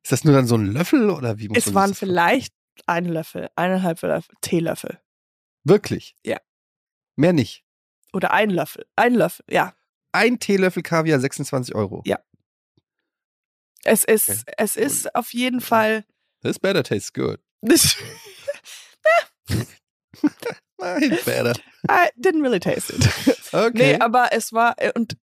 Ist 0.02 0.12
das 0.12 0.25
nur 0.25 0.35
dann 0.35 0.47
so 0.47 0.56
ein 0.56 0.66
Löffel 0.66 1.11
oder 1.11 1.38
wie 1.38 1.49
muss 1.49 1.59
es 1.59 1.66
man 1.66 1.75
waren 1.75 1.90
das 1.90 1.99
vielleicht 1.99 2.52
ein 2.87 3.04
Löffel, 3.04 3.49
eineinhalb 3.56 4.00
Löffel, 4.02 4.35
Teelöffel. 4.40 5.00
Wirklich? 5.64 6.16
Ja. 6.25 6.40
Mehr 7.16 7.32
nicht. 7.32 7.64
Oder 8.12 8.32
ein 8.32 8.50
Löffel. 8.50 8.87
Ein 8.97 9.14
Löffel, 9.14 9.44
ja. 9.49 9.75
Ein 10.12 10.38
Teelöffel 10.38 10.82
Kaviar 10.82 11.21
26 11.21 11.75
Euro. 11.75 12.02
Ja. 12.04 12.18
Es 13.85 14.04
ist, 14.04 14.28
Okay. 14.28 14.52
es 14.59 14.76
ist 14.76 15.14
auf 15.14 15.32
jeden 15.32 15.61
Fall. 15.61 16.04
This 16.42 16.59
better 16.59 16.82
tastes 16.82 17.12
good. 17.12 17.38
Nein, 20.78 21.18
better. 21.25 21.54
I 21.88 22.09
didn't 22.16 22.42
really 22.42 22.61
taste 22.61 22.90
it. 22.92 23.09
Okay. 23.54 23.71
Nee, 23.75 23.99
aber 24.00 24.30
es 24.32 24.54
war, 24.54 24.76
äh, 24.78 24.92
und 24.94 25.18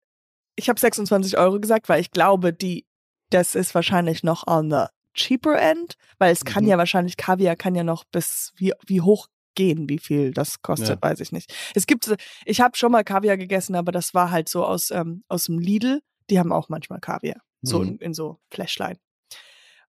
ich 0.57 0.67
habe 0.67 0.77
26 0.77 1.37
Euro 1.37 1.61
gesagt, 1.61 1.87
weil 1.87 2.01
ich 2.01 2.11
glaube, 2.11 2.51
die, 2.51 2.85
das 3.29 3.55
ist 3.55 3.75
wahrscheinlich 3.75 4.23
noch 4.23 4.47
on 4.47 4.69
the 4.71 4.85
cheaper 5.13 5.59
end, 5.59 5.95
weil 6.19 6.31
es 6.31 6.45
kann 6.45 6.63
Mhm. 6.63 6.69
ja 6.71 6.77
wahrscheinlich, 6.77 7.17
Kaviar 7.17 7.55
kann 7.55 7.75
ja 7.75 7.83
noch 7.83 8.03
bis, 8.05 8.51
wie, 8.55 8.73
wie 8.85 9.01
hoch 9.01 9.27
gehen, 9.55 9.89
wie 9.89 9.97
viel 9.97 10.31
das 10.31 10.61
kostet, 10.61 10.99
weiß 11.01 11.19
ich 11.19 11.31
nicht. 11.31 11.51
Es 11.73 11.87
gibt, 11.87 12.13
ich 12.45 12.61
habe 12.61 12.77
schon 12.77 12.91
mal 12.91 13.03
Kaviar 13.03 13.37
gegessen, 13.37 13.75
aber 13.75 13.91
das 13.91 14.13
war 14.13 14.29
halt 14.29 14.47
so 14.49 14.63
aus, 14.63 14.91
ähm, 14.91 15.23
aus 15.27 15.45
dem 15.45 15.57
Lidl, 15.57 16.01
die 16.29 16.37
haben 16.39 16.51
auch 16.51 16.69
manchmal 16.69 16.99
Kaviar, 16.99 17.41
so 17.63 17.79
Mhm. 17.79 17.87
in, 17.87 17.97
in 17.97 18.13
so 18.13 18.39
Flashline. 18.51 18.99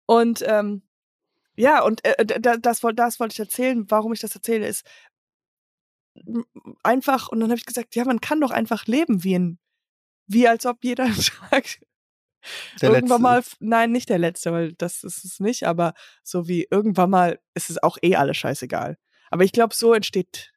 Und, 0.06 0.42
ähm, 0.48 0.84
ja, 1.58 1.84
und 1.84 2.06
äh, 2.06 2.26
das, 2.40 2.60
das 2.62 2.84
wollte 3.20 3.34
ich 3.34 3.40
erzählen, 3.40 3.86
warum 3.90 4.14
ich 4.14 4.22
das 4.22 4.34
erzähle, 4.36 4.66
ist 4.68 4.86
einfach, 6.84 7.28
und 7.30 7.40
dann 7.40 7.50
habe 7.50 7.58
ich 7.60 7.66
gesagt, 7.66 7.96
ja, 7.96 8.06
man 8.06 8.22
kann 8.22 8.42
doch 8.42 8.52
einfach 8.52 8.86
leben 8.88 9.24
wie 9.24 9.36
ein, 9.38 9.60
wie 10.28 10.48
als 10.48 10.66
ob 10.66 10.84
jeder 10.84 11.08
Tag 11.52 11.66
Der 12.82 12.90
irgendwann 12.92 13.22
letzte. 13.22 13.60
mal, 13.68 13.80
nein, 13.80 13.92
nicht 13.92 14.10
der 14.10 14.20
letzte, 14.20 14.52
weil 14.52 14.74
das 14.74 15.04
ist 15.04 15.26
es 15.26 15.40
nicht, 15.40 15.64
aber 15.64 15.94
so 16.24 16.48
wie 16.48 16.68
irgendwann 16.70 17.10
mal 17.10 17.40
ist 17.56 17.70
es 17.70 17.82
auch 17.82 17.98
eh 18.02 18.16
alles 18.16 18.38
scheißegal. 18.38 18.98
Aber 19.32 19.44
ich 19.44 19.52
glaube, 19.52 19.76
so 19.76 19.94
entsteht, 19.94 20.54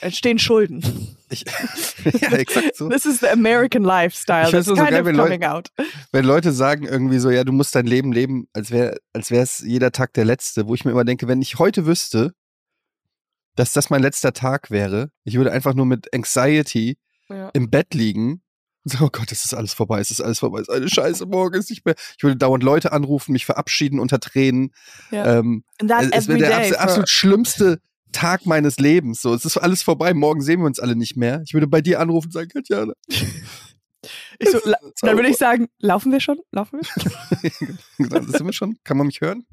entstehen 0.00 0.38
Schulden. 0.38 1.16
Ich, 1.30 1.44
ja, 2.20 2.32
exakt 2.32 2.76
so. 2.76 2.88
This 2.88 3.06
is 3.06 3.20
the 3.20 3.28
American 3.28 3.82
lifestyle. 3.84 4.50
That's 4.50 4.66
so 4.66 4.74
kind 4.74 4.90
geil, 4.90 5.00
of 5.00 5.06
wenn 5.06 5.16
coming 5.16 5.44
out. 5.44 5.68
Wenn 6.12 6.24
Leute 6.24 6.52
sagen 6.52 6.84
irgendwie 6.86 7.18
so, 7.18 7.30
ja, 7.30 7.44
du 7.44 7.52
musst 7.52 7.74
dein 7.74 7.86
Leben 7.86 8.12
leben, 8.12 8.48
als 8.52 8.70
wäre 8.70 8.98
als 9.12 9.30
wäre 9.30 9.42
es 9.42 9.60
jeder 9.60 9.92
Tag 9.92 10.12
der 10.14 10.24
letzte, 10.24 10.66
wo 10.66 10.74
ich 10.74 10.84
mir 10.84 10.90
immer 10.90 11.04
denke, 11.04 11.28
wenn 11.28 11.40
ich 11.40 11.58
heute 11.58 11.86
wüsste, 11.86 12.32
dass 13.54 13.72
das 13.72 13.88
mein 13.90 14.02
letzter 14.02 14.32
Tag 14.34 14.70
wäre, 14.70 15.10
ich 15.24 15.36
würde 15.36 15.52
einfach 15.52 15.74
nur 15.74 15.86
mit 15.86 16.12
Anxiety 16.12 16.98
Ja. 17.28 17.48
im 17.54 17.70
Bett 17.70 17.94
liegen 17.94 18.42
und 18.86 18.92
sagen, 18.92 19.04
oh 19.04 19.10
Gott, 19.10 19.32
es 19.32 19.44
ist 19.44 19.52
alles 19.52 19.74
vorbei, 19.74 19.98
es 19.98 20.12
ist 20.12 20.20
alles 20.20 20.38
vorbei, 20.38 20.60
es 20.60 20.68
ist 20.68 20.74
eine 20.74 20.88
Scheiße, 20.88 21.26
morgen 21.26 21.58
ist 21.58 21.70
nicht 21.70 21.84
mehr. 21.84 21.96
Ich 22.16 22.22
würde 22.22 22.36
dauernd 22.36 22.62
Leute 22.62 22.92
anrufen, 22.92 23.32
mich 23.32 23.44
verabschieden 23.44 23.98
unter 23.98 24.20
Tränen. 24.20 24.72
Ja. 25.10 25.38
Ähm, 25.38 25.64
that 25.78 26.06
es 26.12 26.28
wäre 26.28 26.38
der 26.38 26.56
abs 26.56 26.72
absolut 26.72 27.08
schlimmste 27.08 27.80
Tag 28.12 28.46
meines 28.46 28.78
Lebens. 28.78 29.20
So, 29.20 29.34
es 29.34 29.44
ist 29.44 29.56
alles 29.56 29.82
vorbei. 29.82 30.14
Morgen 30.14 30.40
sehen 30.40 30.60
wir 30.60 30.66
uns 30.66 30.78
alle 30.78 30.94
nicht 30.94 31.16
mehr. 31.16 31.42
Ich 31.44 31.52
würde 31.52 31.66
bei 31.66 31.80
dir 31.80 31.98
anrufen 31.98 32.28
und 32.28 32.32
sagen, 32.32 32.48
Katjana. 32.48 32.92
Ich 34.38 34.50
so, 34.50 34.60
dann 35.00 35.16
würde 35.16 35.30
ich 35.30 35.36
sagen, 35.36 35.66
laufen 35.80 36.12
wir 36.12 36.20
schon? 36.20 36.38
Laufen 36.52 36.78
wir? 36.80 37.50
Genau, 37.98 38.20
das 38.20 38.36
sind 38.36 38.46
wir 38.46 38.52
schon. 38.52 38.76
Kann 38.84 38.98
man 38.98 39.08
mich 39.08 39.20
hören? 39.20 39.44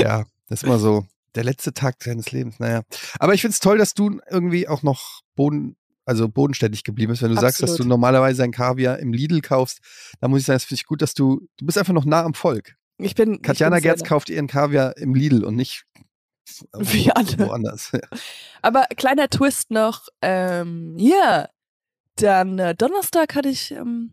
ja, 0.00 0.24
das 0.48 0.60
ist 0.60 0.64
immer 0.64 0.80
so 0.80 1.06
der 1.36 1.44
letzte 1.44 1.72
Tag 1.72 2.00
deines 2.00 2.32
Lebens. 2.32 2.58
Naja. 2.58 2.82
Aber 3.18 3.34
ich 3.34 3.40
finde 3.42 3.52
es 3.52 3.60
toll, 3.60 3.78
dass 3.78 3.94
du 3.94 4.18
irgendwie 4.28 4.66
auch 4.66 4.82
noch 4.82 5.20
Boden, 5.36 5.76
also 6.10 6.28
bodenständig 6.28 6.82
geblieben 6.82 7.12
bist. 7.12 7.22
Wenn 7.22 7.32
du 7.32 7.40
sagst, 7.40 7.62
dass 7.62 7.70
du 7.70 7.74
Absolut. 7.74 7.88
normalerweise 7.88 8.42
ein 8.42 8.50
Kaviar 8.50 8.98
im 8.98 9.12
Lidl 9.12 9.40
kaufst, 9.40 9.78
dann 10.20 10.32
muss 10.32 10.40
ich 10.40 10.46
sagen, 10.46 10.56
das 10.56 10.64
finde 10.64 10.80
ich 10.80 10.86
gut, 10.86 11.02
dass 11.02 11.14
du, 11.14 11.46
du 11.56 11.66
bist 11.66 11.78
einfach 11.78 11.92
noch 11.92 12.04
nah 12.04 12.24
am 12.24 12.34
Volk. 12.34 12.74
Ich 12.98 13.14
bin. 13.14 13.34
ich 13.34 13.42
Katjana 13.42 13.76
bin 13.76 13.82
sehr 13.84 13.94
Gerz 13.94 14.08
kauft 14.08 14.28
ihren 14.28 14.48
Kaviar 14.48 14.96
im 14.96 15.14
Lidl 15.14 15.44
und 15.44 15.54
nicht 15.54 15.84
Wie 16.76 17.12
alle. 17.12 17.38
woanders. 17.38 17.92
Aber 18.62 18.86
kleiner 18.96 19.30
Twist 19.30 19.70
noch, 19.70 20.08
ähm, 20.20 20.96
ja. 20.98 21.48
Dann 22.16 22.58
äh, 22.58 22.74
Donnerstag 22.74 23.36
hatte 23.36 23.48
ich, 23.48 23.70
ähm, 23.70 24.10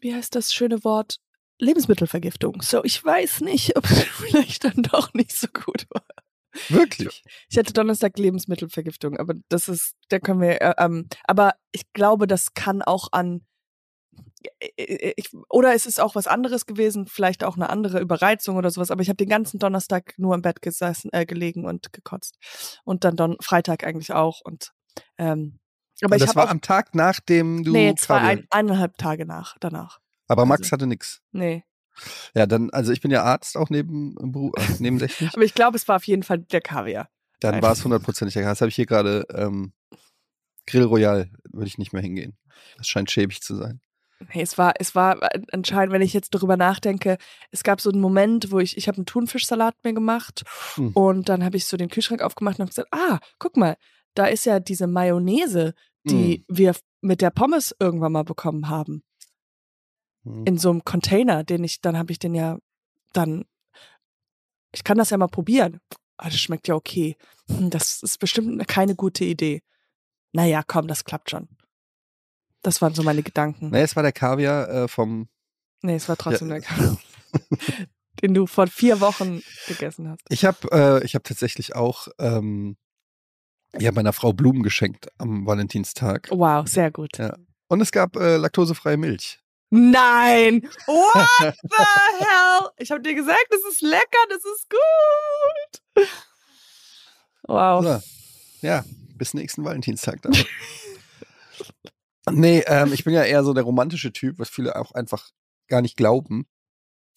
wie 0.00 0.12
heißt 0.12 0.34
das 0.34 0.52
schöne 0.52 0.82
Wort? 0.82 1.20
Lebensmittelvergiftung. 1.60 2.62
So, 2.62 2.82
ich 2.82 3.02
weiß 3.02 3.42
nicht, 3.42 3.76
ob 3.76 3.88
es 3.88 4.02
vielleicht 4.02 4.64
dann 4.64 4.82
doch 4.82 5.14
nicht 5.14 5.36
so 5.36 5.46
gut 5.46 5.86
war. 5.90 6.02
Wirklich. 6.68 7.22
Ich 7.48 7.58
hatte 7.58 7.72
Donnerstag 7.72 8.18
Lebensmittelvergiftung, 8.18 9.16
aber 9.16 9.34
das 9.48 9.68
ist, 9.68 9.94
da 10.08 10.18
können 10.18 10.40
wir, 10.40 10.60
äh, 10.60 10.74
ähm, 10.78 11.08
aber 11.24 11.54
ich 11.72 11.92
glaube, 11.92 12.26
das 12.26 12.54
kann 12.54 12.82
auch 12.82 13.08
an, 13.12 13.46
äh, 14.60 14.82
äh, 14.82 15.14
ich, 15.16 15.30
oder 15.48 15.74
es 15.74 15.86
ist 15.86 16.00
auch 16.00 16.14
was 16.14 16.26
anderes 16.26 16.66
gewesen, 16.66 17.06
vielleicht 17.06 17.44
auch 17.44 17.56
eine 17.56 17.70
andere 17.70 18.00
Überreizung 18.00 18.56
oder 18.56 18.70
sowas, 18.70 18.90
aber 18.90 19.02
ich 19.02 19.08
habe 19.08 19.16
den 19.16 19.28
ganzen 19.28 19.58
Donnerstag 19.58 20.14
nur 20.16 20.34
im 20.34 20.42
Bett 20.42 20.62
gesessen, 20.62 21.10
äh, 21.12 21.26
gelegen 21.26 21.64
und 21.64 21.92
gekotzt. 21.92 22.36
Und 22.84 23.04
dann 23.04 23.16
Don 23.16 23.36
Freitag 23.40 23.84
eigentlich 23.84 24.12
auch 24.12 24.40
und, 24.44 24.72
ähm, 25.18 25.58
aber 26.02 26.12
Und 26.14 26.16
ich 26.16 26.22
das 26.22 26.28
habe 26.30 26.36
war 26.36 26.44
auch, 26.46 26.50
am 26.50 26.60
Tag, 26.60 26.94
nachdem 26.94 27.64
du 27.64 27.72
nee, 27.72 27.94
zwei, 27.96 28.18
Kaviar. 28.18 28.30
ein, 28.30 28.46
eineinhalb 28.50 28.96
Tage 28.98 29.26
nach, 29.26 29.56
danach. 29.60 29.98
Aber 30.28 30.44
Max 30.46 30.62
also- 30.62 30.72
hatte 30.72 30.86
nix. 30.86 31.22
Nee. 31.32 31.64
Ja, 32.34 32.46
dann, 32.46 32.70
also 32.70 32.92
ich 32.92 33.00
bin 33.00 33.10
ja 33.10 33.22
Arzt 33.22 33.56
auch 33.56 33.70
neben, 33.70 34.16
äh, 34.16 34.62
nebensächlich. 34.78 35.30
Aber 35.34 35.44
ich 35.44 35.54
glaube, 35.54 35.76
es 35.76 35.88
war 35.88 35.96
auf 35.96 36.06
jeden 36.06 36.22
Fall 36.22 36.38
der 36.38 36.60
Kaviar. 36.60 37.08
Dann 37.40 37.62
war 37.62 37.72
es 37.72 37.84
hundertprozentig 37.84 38.34
der 38.34 38.44
Das 38.44 38.60
habe 38.60 38.68
ich 38.68 38.74
hier 38.74 38.86
gerade 38.86 39.24
ähm, 39.32 39.72
Grill 40.66 40.84
Royal, 40.84 41.30
würde 41.52 41.68
ich 41.68 41.78
nicht 41.78 41.92
mehr 41.92 42.02
hingehen. 42.02 42.36
Das 42.76 42.88
scheint 42.88 43.10
schäbig 43.10 43.40
zu 43.42 43.54
sein. 43.54 43.80
Nee, 44.34 44.42
es 44.42 44.58
war, 44.58 44.74
es 44.80 44.96
war 44.96 45.18
anscheinend, 45.52 45.92
wenn 45.92 46.02
ich 46.02 46.12
jetzt 46.12 46.34
darüber 46.34 46.56
nachdenke, 46.56 47.18
es 47.52 47.62
gab 47.62 47.80
so 47.80 47.90
einen 47.90 48.00
Moment, 48.00 48.50
wo 48.50 48.58
ich, 48.58 48.76
ich 48.76 48.88
habe 48.88 48.96
einen 48.96 49.06
Thunfischsalat 49.06 49.76
mir 49.84 49.94
gemacht 49.94 50.42
Hm. 50.74 50.90
und 50.92 51.28
dann 51.28 51.44
habe 51.44 51.56
ich 51.56 51.66
so 51.66 51.76
den 51.76 51.88
Kühlschrank 51.88 52.22
aufgemacht 52.22 52.58
und 52.58 52.64
habe 52.64 52.70
gesagt, 52.70 52.88
ah, 52.90 53.20
guck 53.38 53.56
mal, 53.56 53.76
da 54.14 54.26
ist 54.26 54.44
ja 54.44 54.58
diese 54.58 54.88
Mayonnaise, 54.88 55.74
die 56.04 56.44
wir 56.48 56.74
mit 57.00 57.20
der 57.20 57.30
Pommes 57.30 57.76
irgendwann 57.78 58.12
mal 58.12 58.24
bekommen 58.24 58.68
haben, 58.68 59.02
Hm. 60.28 60.44
in 60.46 60.58
so 60.58 60.70
einem 60.70 60.84
Container, 60.84 61.44
den 61.44 61.64
ich, 61.64 61.80
dann 61.80 61.96
habe 61.98 62.12
ich 62.12 62.18
den 62.18 62.34
ja 62.34 62.58
dann, 63.12 63.44
ich 64.72 64.84
kann 64.84 64.98
das 64.98 65.10
ja 65.10 65.16
mal 65.16 65.28
probieren. 65.28 65.80
Ah, 66.16 66.26
das 66.28 66.38
schmeckt 66.40 66.68
ja 66.68 66.74
okay. 66.74 67.16
Hm, 67.48 67.70
Das 67.70 68.02
ist 68.02 68.18
bestimmt 68.18 68.66
keine 68.68 68.94
gute 68.94 69.24
Idee. 69.24 69.62
Naja, 70.32 70.62
komm, 70.66 70.88
das 70.88 71.04
klappt 71.04 71.30
schon. 71.30 71.48
Das 72.62 72.82
waren 72.82 72.94
so 72.94 73.02
meine 73.02 73.22
Gedanken. 73.22 73.70
Nee, 73.70 73.82
es 73.82 73.94
war 73.96 74.02
der 74.02 74.12
Kaviar 74.12 74.68
äh, 74.68 74.88
vom. 74.88 75.28
Nee, 75.82 75.94
es 75.94 76.08
war 76.08 76.16
trotzdem 76.16 76.48
Ja. 76.50 76.58
der 76.58 76.62
Kaviar, 76.68 76.98
den 78.20 78.34
du 78.34 78.46
vor 78.46 78.66
vier 78.66 79.00
Wochen 79.00 79.42
gegessen 79.68 80.08
hast. 80.08 80.20
Ich 80.28 80.44
habe 80.44 80.58
äh, 80.72 81.04
ich 81.04 81.14
hab 81.14 81.22
tatsächlich 81.24 81.76
auch 81.76 82.08
ähm, 82.18 82.76
ja, 83.78 83.92
meiner 83.92 84.12
Frau 84.12 84.32
Blumen 84.32 84.62
geschenkt 84.62 85.08
am 85.18 85.46
Valentinstag. 85.46 86.28
Wow, 86.30 86.66
sehr 86.66 86.90
gut. 86.90 87.16
Ja. 87.18 87.36
Und 87.68 87.80
es 87.80 87.92
gab 87.92 88.16
äh, 88.16 88.36
laktosefreie 88.36 88.96
Milch. 88.96 89.40
Nein! 89.70 90.62
What 90.86 91.54
the 91.62 92.24
hell? 92.24 92.70
Ich 92.78 92.90
habe 92.90 93.02
dir 93.02 93.14
gesagt, 93.14 93.46
das 93.50 93.60
ist 93.70 93.82
lecker, 93.82 94.24
das 94.30 94.42
ist 94.44 94.70
gut. 94.70 96.06
Wow. 97.42 97.84
Ja, 97.84 98.02
ja 98.62 98.84
bis 99.18 99.34
nächsten 99.34 99.64
Valentinstag 99.64 100.22
dann. 100.22 100.36
nee, 102.30 102.62
ähm, 102.66 102.92
ich 102.92 103.04
bin 103.04 103.12
ja 103.12 103.24
eher 103.24 103.44
so 103.44 103.52
der 103.52 103.64
romantische 103.64 104.12
Typ, 104.12 104.38
was 104.38 104.48
viele 104.48 104.76
auch 104.76 104.92
einfach 104.92 105.30
gar 105.66 105.82
nicht 105.82 105.96
glauben. 105.96 106.46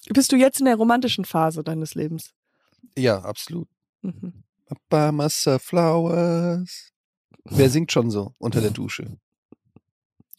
Bist 0.09 0.31
du 0.31 0.35
jetzt 0.35 0.59
in 0.59 0.65
der 0.65 0.75
romantischen 0.75 1.25
Phase 1.25 1.63
deines 1.63 1.95
Lebens? 1.95 2.33
Ja, 2.97 3.19
absolut. 3.19 3.69
Mhm. 4.01 4.43
By 4.89 5.11
myself 5.11 5.63
flowers. 5.63 6.91
Wer 7.45 7.69
singt 7.69 7.91
schon 7.91 8.09
so 8.09 8.33
unter 8.39 8.61
der 8.61 8.71
Dusche? 8.71 9.17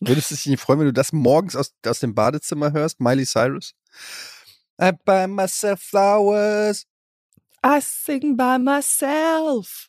Würdest 0.09 0.31
du 0.31 0.35
dich 0.35 0.47
nicht 0.47 0.61
freuen, 0.61 0.81
wenn 0.81 0.87
du 0.87 0.93
das 0.93 1.13
morgens 1.13 1.55
aus, 1.55 1.75
aus 1.87 2.01
dem 2.01 2.15
Badezimmer 2.15 2.73
hörst? 2.73 3.01
Miley 3.01 3.25
Cyrus? 3.25 3.75
I 4.81 4.91
buy 5.05 5.29
myself 5.29 5.81
flowers. 5.81 6.87
I 7.65 7.81
sing 7.81 8.37
by 8.37 8.59
myself. 8.59 9.89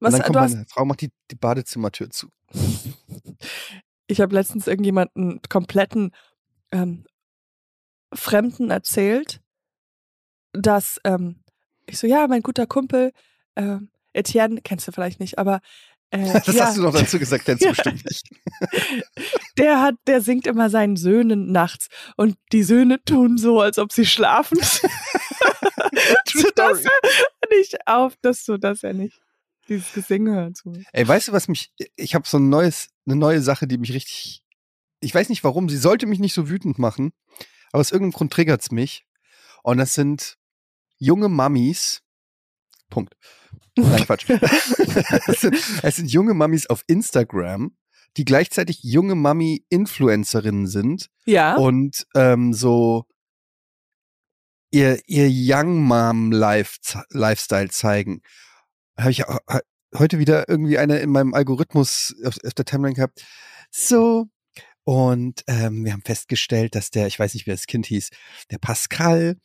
Was, 0.00 0.14
Und 0.14 0.20
dann 0.20 0.22
kommt 0.22 0.36
du 0.36 0.40
hast, 0.40 0.54
meine 0.54 0.66
Frau, 0.66 0.84
macht 0.84 1.00
die, 1.02 1.12
die 1.30 1.34
Badezimmertür 1.34 2.08
zu. 2.08 2.28
ich 4.06 4.20
habe 4.20 4.34
letztens 4.34 4.66
irgendjemanden 4.66 5.40
kompletten 5.48 6.12
ähm, 6.70 7.04
Fremden 8.14 8.70
erzählt, 8.70 9.42
dass 10.52 10.98
ähm, 11.04 11.42
ich 11.86 11.98
so, 11.98 12.06
ja, 12.06 12.26
mein 12.28 12.42
guter 12.42 12.66
Kumpel, 12.66 13.12
ähm, 13.56 13.90
Etienne, 14.14 14.62
kennst 14.62 14.88
du 14.88 14.92
vielleicht 14.92 15.20
nicht, 15.20 15.38
aber 15.38 15.60
äh, 16.10 16.40
Das 16.44 16.54
ja, 16.54 16.66
hast 16.66 16.76
du 16.76 16.82
noch 16.82 16.92
dazu 16.94 17.18
gesagt, 17.18 17.48
du 17.48 17.52
Ja. 17.52 17.70
bestimmt 17.70 18.04
nicht. 18.04 18.28
der 19.58 19.80
hat, 19.80 19.94
der 20.06 20.20
singt 20.20 20.46
immer 20.46 20.70
seinen 20.70 20.96
Söhnen 20.96 21.52
nachts 21.52 21.88
und 22.16 22.36
die 22.52 22.62
Söhne 22.62 23.02
tun 23.04 23.38
so, 23.38 23.60
als 23.60 23.78
ob 23.78 23.92
sie 23.92 24.06
schlafen. 24.06 24.58
so 24.62 26.48
dass 26.54 26.80
story. 26.80 26.90
er 27.42 27.56
nicht 27.56 27.86
auf, 27.86 28.14
das 28.22 28.44
so, 28.44 28.56
dass 28.56 28.82
er 28.82 28.94
nicht 28.94 29.20
dieses 29.68 29.92
Gesing 29.92 30.28
hört. 30.28 30.56
So. 30.56 30.72
Ey, 30.92 31.06
weißt 31.06 31.28
du, 31.28 31.32
was 31.32 31.48
mich, 31.48 31.70
ich 31.96 32.14
habe 32.14 32.26
so 32.26 32.38
ein 32.38 32.48
neues, 32.48 32.88
eine 33.06 33.16
neue 33.16 33.42
Sache, 33.42 33.66
die 33.66 33.78
mich 33.78 33.92
richtig, 33.92 34.42
ich 35.00 35.14
weiß 35.14 35.28
nicht 35.28 35.44
warum, 35.44 35.68
sie 35.68 35.76
sollte 35.76 36.06
mich 36.06 36.18
nicht 36.18 36.34
so 36.34 36.48
wütend 36.48 36.78
machen, 36.78 37.12
aber 37.72 37.80
aus 37.80 37.92
irgendeinem 37.92 38.16
Grund 38.16 38.32
triggert's 38.32 38.70
mich. 38.70 39.04
Und 39.62 39.78
das 39.78 39.94
sind 39.94 40.36
junge 40.98 41.28
Mummies. 41.28 42.00
Punkt. 42.88 43.14
Nein, 43.76 44.04
Quatsch. 44.04 44.28
es, 45.28 45.40
sind, 45.40 45.56
es 45.82 45.96
sind 45.96 46.10
junge 46.10 46.34
Mummies 46.34 46.66
auf 46.66 46.82
Instagram, 46.86 47.76
die 48.16 48.24
gleichzeitig 48.24 48.80
junge 48.82 49.14
Mummy-Influencerinnen 49.14 50.66
sind 50.66 51.08
Ja. 51.26 51.56
und 51.56 52.06
ähm, 52.14 52.52
so 52.52 53.04
ihr, 54.70 55.00
ihr 55.06 55.28
Young 55.30 55.82
Mom 55.82 56.32
Life, 56.32 56.78
Lifestyle 57.10 57.70
zeigen. 57.70 58.20
Habe 58.98 59.10
ich 59.12 59.24
heute 59.96 60.18
wieder 60.18 60.48
irgendwie 60.48 60.78
eine 60.78 60.98
in 60.98 61.10
meinem 61.10 61.34
Algorithmus 61.34 62.14
auf, 62.24 62.36
auf 62.44 62.54
der 62.54 62.64
Timeline 62.64 62.94
gehabt. 62.94 63.24
So. 63.70 64.26
Und 64.84 65.44
ähm, 65.46 65.84
wir 65.84 65.92
haben 65.92 66.02
festgestellt, 66.02 66.74
dass 66.74 66.90
der, 66.90 67.06
ich 67.06 67.18
weiß 67.18 67.34
nicht, 67.34 67.46
wie 67.46 67.50
das 67.50 67.66
Kind 67.66 67.84
hieß, 67.86 68.08
der 68.50 68.56
Pascal, 68.56 69.36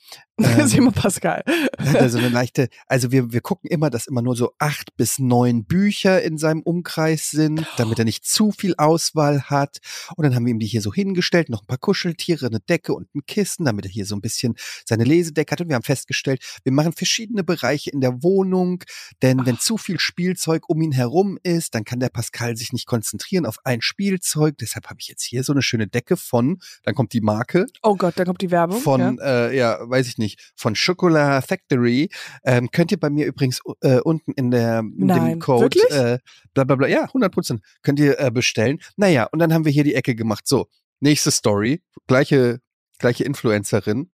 ähm, 0.59 0.67
Simon 0.67 0.93
Pascal. 0.93 1.43
hat 1.77 1.95
er 1.95 2.09
so 2.09 2.17
eine 2.17 2.29
leichte, 2.29 2.69
also 2.87 3.11
wir, 3.11 3.31
wir 3.31 3.41
gucken 3.41 3.69
immer, 3.69 3.89
dass 3.89 4.07
immer 4.07 4.21
nur 4.21 4.35
so 4.35 4.53
acht 4.59 4.95
bis 4.97 5.19
neun 5.19 5.65
Bücher 5.65 6.21
in 6.21 6.37
seinem 6.37 6.61
Umkreis 6.61 7.29
sind, 7.31 7.65
damit 7.77 7.99
er 7.99 8.05
nicht 8.05 8.25
zu 8.25 8.51
viel 8.51 8.75
Auswahl 8.77 9.43
hat. 9.43 9.77
Und 10.15 10.23
dann 10.23 10.35
haben 10.35 10.45
wir 10.45 10.51
ihm 10.51 10.59
die 10.59 10.65
hier 10.65 10.81
so 10.81 10.93
hingestellt, 10.93 11.49
noch 11.49 11.63
ein 11.63 11.67
paar 11.67 11.77
Kuscheltiere, 11.77 12.47
eine 12.47 12.59
Decke 12.59 12.93
und 12.93 13.13
ein 13.15 13.25
Kissen, 13.25 13.65
damit 13.65 13.85
er 13.85 13.91
hier 13.91 14.05
so 14.05 14.15
ein 14.15 14.21
bisschen 14.21 14.55
seine 14.85 15.03
Lesedecke 15.03 15.51
hat. 15.51 15.61
Und 15.61 15.69
wir 15.69 15.75
haben 15.75 15.83
festgestellt, 15.83 16.43
wir 16.63 16.71
machen 16.71 16.93
verschiedene 16.93 17.43
Bereiche 17.43 17.89
in 17.89 18.01
der 18.01 18.23
Wohnung, 18.23 18.83
denn 19.21 19.45
wenn 19.45 19.59
zu 19.59 19.77
viel 19.77 19.99
Spielzeug 19.99 20.69
um 20.69 20.81
ihn 20.81 20.91
herum 20.91 21.37
ist, 21.43 21.75
dann 21.75 21.83
kann 21.83 21.99
der 21.99 22.09
Pascal 22.09 22.55
sich 22.55 22.73
nicht 22.73 22.85
konzentrieren 22.85 23.45
auf 23.45 23.57
ein 23.63 23.81
Spielzeug. 23.81 24.57
Deshalb 24.57 24.89
habe 24.89 24.99
ich 24.99 25.07
jetzt 25.07 25.23
hier 25.23 25.43
so 25.43 25.53
eine 25.53 25.61
schöne 25.61 25.87
Decke 25.87 26.17
von, 26.17 26.59
dann 26.83 26.95
kommt 26.95 27.13
die 27.13 27.21
Marke, 27.21 27.67
Oh 27.81 27.95
Gott, 27.95 28.13
da 28.17 28.25
kommt 28.25 28.41
die 28.41 28.51
Werbung. 28.51 28.79
von, 28.79 29.17
ja. 29.17 29.47
äh, 29.47 29.57
ja, 29.57 29.77
weiß 29.81 30.07
ich 30.07 30.17
nicht, 30.17 30.32
von 30.55 30.75
Chocolat 30.75 31.45
Factory. 31.45 32.09
Ähm, 32.43 32.69
könnt 32.71 32.91
ihr 32.91 32.99
bei 32.99 33.09
mir 33.09 33.25
übrigens 33.25 33.61
äh, 33.81 33.99
unten 33.99 34.31
in 34.33 34.51
der 34.51 34.79
in 34.79 34.93
Nein, 34.97 35.31
dem 35.31 35.39
Code 35.39 35.63
wirklich? 35.63 35.91
äh, 35.91 36.19
bla 36.53 36.63
bla 36.63 36.75
bla, 36.75 36.87
ja, 36.87 37.03
100 37.03 37.31
Prozent 37.31 37.61
könnt 37.81 37.99
ihr 37.99 38.19
äh, 38.19 38.31
bestellen. 38.31 38.79
Naja, 38.97 39.27
und 39.31 39.39
dann 39.39 39.53
haben 39.53 39.65
wir 39.65 39.71
hier 39.71 39.83
die 39.83 39.95
Ecke 39.95 40.15
gemacht. 40.15 40.47
So, 40.47 40.67
nächste 40.99 41.31
Story, 41.31 41.81
gleiche, 42.07 42.59
gleiche 42.99 43.23
Influencerin 43.23 44.09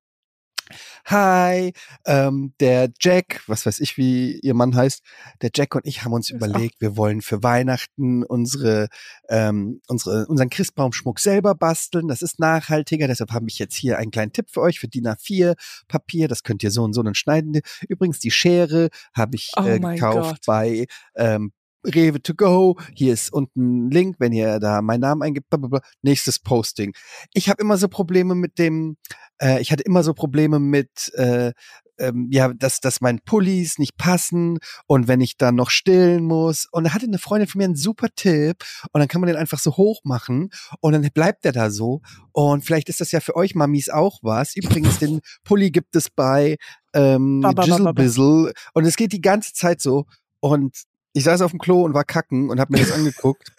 hi, 1.04 1.72
ähm, 2.06 2.54
der 2.60 2.90
Jack, 3.00 3.42
was 3.46 3.66
weiß 3.66 3.80
ich, 3.80 3.96
wie 3.96 4.38
ihr 4.40 4.54
Mann 4.54 4.74
heißt, 4.74 5.02
der 5.42 5.50
Jack 5.54 5.74
und 5.74 5.86
ich 5.86 6.04
haben 6.04 6.12
uns 6.12 6.30
überlegt, 6.30 6.80
wir 6.80 6.96
wollen 6.96 7.20
für 7.20 7.42
Weihnachten 7.42 8.24
unsere, 8.24 8.88
ähm, 9.28 9.80
unsere, 9.88 10.26
unseren 10.26 10.50
Christbaumschmuck 10.50 11.20
selber 11.20 11.54
basteln. 11.54 12.08
Das 12.08 12.22
ist 12.22 12.38
nachhaltiger, 12.38 13.06
deshalb 13.06 13.32
habe 13.32 13.46
ich 13.48 13.58
jetzt 13.58 13.74
hier 13.74 13.98
einen 13.98 14.10
kleinen 14.10 14.32
Tipp 14.32 14.50
für 14.50 14.60
euch 14.60 14.80
für 14.80 14.88
DIN 14.88 15.06
A4 15.06 15.54
Papier. 15.88 16.28
Das 16.28 16.42
könnt 16.42 16.62
ihr 16.62 16.70
so 16.70 16.82
und 16.82 16.92
so 16.92 17.02
dann 17.02 17.14
schneiden. 17.14 17.60
Übrigens, 17.88 18.18
die 18.18 18.30
Schere 18.30 18.88
habe 19.14 19.36
ich 19.36 19.50
Oh 19.56 19.64
äh, 19.64 19.78
mein 19.78 19.96
gekauft 19.96 20.30
Gott. 20.30 20.46
bei 20.46 20.86
ähm, 21.16 21.52
Rewe 21.84 22.22
to 22.22 22.34
go. 22.34 22.76
Hier 22.94 23.12
ist 23.12 23.32
unten 23.32 23.86
ein 23.86 23.90
Link, 23.90 24.16
wenn 24.18 24.32
ihr 24.32 24.58
da 24.60 24.82
meinen 24.82 25.00
Namen 25.00 25.22
eingibt. 25.22 25.50
Blablabla. 25.50 25.80
Nächstes 26.02 26.38
Posting. 26.38 26.92
Ich 27.32 27.48
habe 27.48 27.62
immer 27.62 27.76
so 27.76 27.88
Probleme 27.88 28.34
mit 28.34 28.58
dem, 28.58 28.96
äh, 29.40 29.60
ich 29.60 29.72
hatte 29.72 29.82
immer 29.82 30.02
so 30.02 30.14
Probleme 30.14 30.58
mit, 30.58 31.12
äh, 31.14 31.52
ähm, 32.00 32.28
ja, 32.30 32.52
dass, 32.52 32.80
dass 32.80 33.00
mein 33.00 33.20
Pullis 33.20 33.78
nicht 33.78 33.96
passen 33.96 34.58
und 34.86 35.06
wenn 35.06 35.20
ich 35.20 35.36
dann 35.36 35.54
noch 35.54 35.70
stillen 35.70 36.24
muss. 36.24 36.66
Und 36.72 36.84
da 36.84 36.94
hatte 36.94 37.06
eine 37.06 37.18
Freundin 37.18 37.48
von 37.48 37.58
mir 37.58 37.66
einen 37.66 37.76
super 37.76 38.08
Tipp 38.16 38.64
und 38.92 39.00
dann 39.00 39.08
kann 39.08 39.20
man 39.20 39.28
den 39.28 39.36
einfach 39.36 39.58
so 39.58 39.76
hoch 39.76 40.00
machen 40.04 40.48
und 40.80 40.92
dann 40.92 41.06
bleibt 41.12 41.44
der 41.44 41.52
da 41.52 41.70
so. 41.70 42.00
Und 42.32 42.64
vielleicht 42.64 42.88
ist 42.88 43.00
das 43.00 43.12
ja 43.12 43.20
für 43.20 43.36
euch 43.36 43.54
Mamis 43.54 43.90
auch 43.90 44.18
was. 44.22 44.56
Übrigens, 44.56 44.98
den 44.98 45.20
Pulli 45.44 45.70
gibt 45.70 45.94
es 45.94 46.08
bei 46.10 46.56
ähm, 46.94 47.44
Jizzle. 47.62 47.92
Bizzle 47.92 48.52
und 48.72 48.84
es 48.86 48.96
geht 48.96 49.12
die 49.12 49.20
ganze 49.20 49.52
Zeit 49.52 49.80
so. 49.80 50.06
Und 50.40 50.84
ich 51.12 51.24
saß 51.24 51.42
auf 51.42 51.50
dem 51.50 51.60
Klo 51.60 51.82
und 51.84 51.94
war 51.94 52.04
kacken 52.04 52.50
und 52.50 52.60
habe 52.60 52.72
mir 52.72 52.80
das 52.80 52.92
angeguckt. 52.92 53.52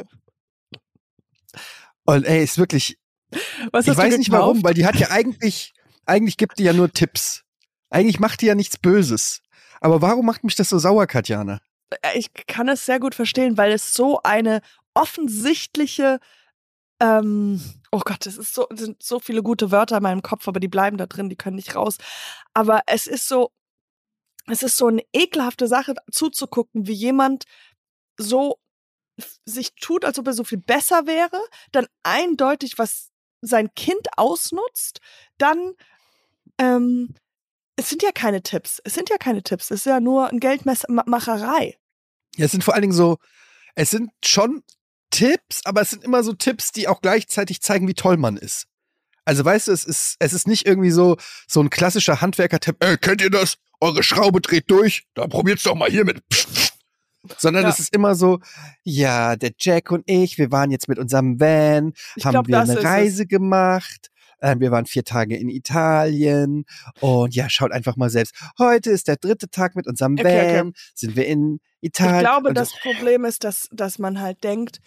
Und 2.05 2.25
ey, 2.25 2.43
ist 2.43 2.57
wirklich, 2.57 2.97
Was 3.71 3.87
ich 3.87 3.95
weiß 3.95 4.17
nicht 4.17 4.31
warum, 4.31 4.63
weil 4.63 4.73
die 4.73 4.85
hat 4.85 4.95
ja 4.95 5.11
eigentlich, 5.11 5.73
eigentlich 6.05 6.37
gibt 6.37 6.59
die 6.59 6.63
ja 6.63 6.73
nur 6.73 6.91
Tipps. 6.91 7.43
Eigentlich 7.89 8.19
macht 8.19 8.41
die 8.41 8.47
ja 8.47 8.55
nichts 8.55 8.77
Böses. 8.77 9.41
Aber 9.81 10.01
warum 10.01 10.25
macht 10.25 10.43
mich 10.43 10.55
das 10.55 10.69
so 10.69 10.79
sauer, 10.79 11.07
Katjana? 11.07 11.59
Äh, 12.01 12.17
ich 12.17 12.33
kann 12.47 12.69
es 12.69 12.85
sehr 12.85 12.99
gut 12.99 13.15
verstehen, 13.15 13.57
weil 13.57 13.71
es 13.71 13.93
so 13.93 14.21
eine 14.23 14.61
offensichtliche, 14.93 16.19
ähm, 16.99 17.61
oh 17.91 18.01
Gott, 18.03 18.25
es 18.25 18.37
ist 18.37 18.53
so, 18.53 18.67
es 18.69 18.81
sind 18.81 19.03
so 19.03 19.19
viele 19.19 19.43
gute 19.43 19.71
Wörter 19.71 19.97
in 19.97 20.03
meinem 20.03 20.21
Kopf, 20.21 20.47
aber 20.47 20.59
die 20.59 20.67
bleiben 20.67 20.97
da 20.97 21.05
drin, 21.05 21.29
die 21.29 21.35
können 21.35 21.55
nicht 21.55 21.75
raus. 21.75 21.97
Aber 22.53 22.81
es 22.87 23.07
ist 23.07 23.27
so, 23.27 23.51
es 24.47 24.63
ist 24.63 24.77
so 24.77 24.87
eine 24.87 25.03
ekelhafte 25.13 25.67
Sache 25.67 25.95
zuzugucken, 26.11 26.87
wie 26.87 26.93
jemand 26.93 27.45
so 28.17 28.59
sich 29.45 29.73
tut, 29.75 30.05
als 30.05 30.17
ob 30.19 30.27
er 30.27 30.33
so 30.33 30.43
viel 30.43 30.57
besser 30.57 31.05
wäre, 31.05 31.39
dann 31.71 31.87
eindeutig 32.03 32.77
was 32.77 33.09
sein 33.41 33.73
Kind 33.75 34.07
ausnutzt, 34.17 34.99
dann 35.37 35.73
ähm, 36.57 37.15
es 37.75 37.89
sind 37.89 38.03
ja 38.03 38.11
keine 38.11 38.43
Tipps. 38.43 38.79
Es 38.83 38.93
sind 38.93 39.09
ja 39.09 39.17
keine 39.17 39.41
Tipps. 39.41 39.71
Es 39.71 39.81
ist 39.81 39.85
ja 39.85 39.99
nur 39.99 40.29
ein 40.29 40.39
Geldmacherei. 40.39 41.77
Ja, 42.35 42.45
es 42.45 42.51
sind 42.51 42.63
vor 42.63 42.73
allen 42.73 42.81
Dingen 42.81 42.93
so, 42.93 43.17
es 43.75 43.89
sind 43.89 44.11
schon 44.23 44.63
Tipps, 45.09 45.61
aber 45.65 45.81
es 45.81 45.89
sind 45.89 46.03
immer 46.03 46.23
so 46.23 46.33
Tipps, 46.33 46.71
die 46.71 46.87
auch 46.87 47.01
gleichzeitig 47.01 47.61
zeigen, 47.61 47.87
wie 47.87 47.93
toll 47.93 48.17
man 48.17 48.37
ist. 48.37 48.67
Also 49.25 49.45
weißt 49.45 49.67
du, 49.67 49.71
es 49.71 49.85
ist, 49.85 50.15
es 50.19 50.33
ist 50.33 50.47
nicht 50.47 50.65
irgendwie 50.65 50.91
so, 50.91 51.17
so 51.47 51.61
ein 51.61 51.69
klassischer 51.69 52.21
Handwerker-Tipp, 52.21 52.77
ey, 52.83 52.97
kennt 52.97 53.21
ihr 53.21 53.29
das? 53.29 53.55
Eure 53.79 54.03
Schraube 54.03 54.41
dreht 54.41 54.69
durch, 54.69 55.03
dann 55.15 55.29
probiert's 55.29 55.63
doch 55.63 55.75
mal 55.75 55.89
hier 55.89 56.05
mit. 56.05 56.21
Sondern 57.37 57.63
Ja. 57.63 57.69
es 57.69 57.79
ist 57.79 57.93
immer 57.95 58.15
so, 58.15 58.39
ja, 58.83 59.35
der 59.35 59.51
Jack 59.59 59.91
und 59.91 60.03
ich, 60.09 60.37
wir 60.37 60.51
waren 60.51 60.71
jetzt 60.71 60.87
mit 60.87 60.97
unserem 60.97 61.39
Van, 61.39 61.93
Ich 62.15 62.25
haben 62.25 62.31
glaub, 62.33 62.47
wir 62.47 62.59
eine 62.59 62.73
ist 62.73 62.79
es. 62.79 62.85
Reise 62.85 63.25
gemacht. 63.27 64.07
Äh, 64.39 64.55
Wir 64.59 64.71
waren 64.71 64.87
vier 64.87 65.03
Tage 65.03 65.37
in 65.37 65.49
Italien 65.49 66.65
und 66.99 67.35
ja, 67.35 67.47
schaut 67.47 67.71
einfach 67.71 67.95
mal 67.95 68.09
selbst. 68.09 68.33
Heute 68.57 68.89
ist 68.89 69.07
der 69.07 69.17
dritte 69.17 69.49
Tag 69.49 69.75
mit 69.75 69.85
unserem 69.85 70.13
Okay, 70.13 70.23
okay. 70.41 70.59
Van, 70.61 70.73
sind 70.95 71.15
wir 71.15 71.27
in 71.27 71.59
Italien. 71.79 72.15
Ich 72.15 72.21
glaube, 72.21 72.53
das 72.53 72.71
Problem 72.81 73.23
ist, 73.25 73.43
dass, 73.43 73.67
dass 73.71 73.99
man 73.99 74.19
halt 74.19 74.43
denkt, 74.43 74.79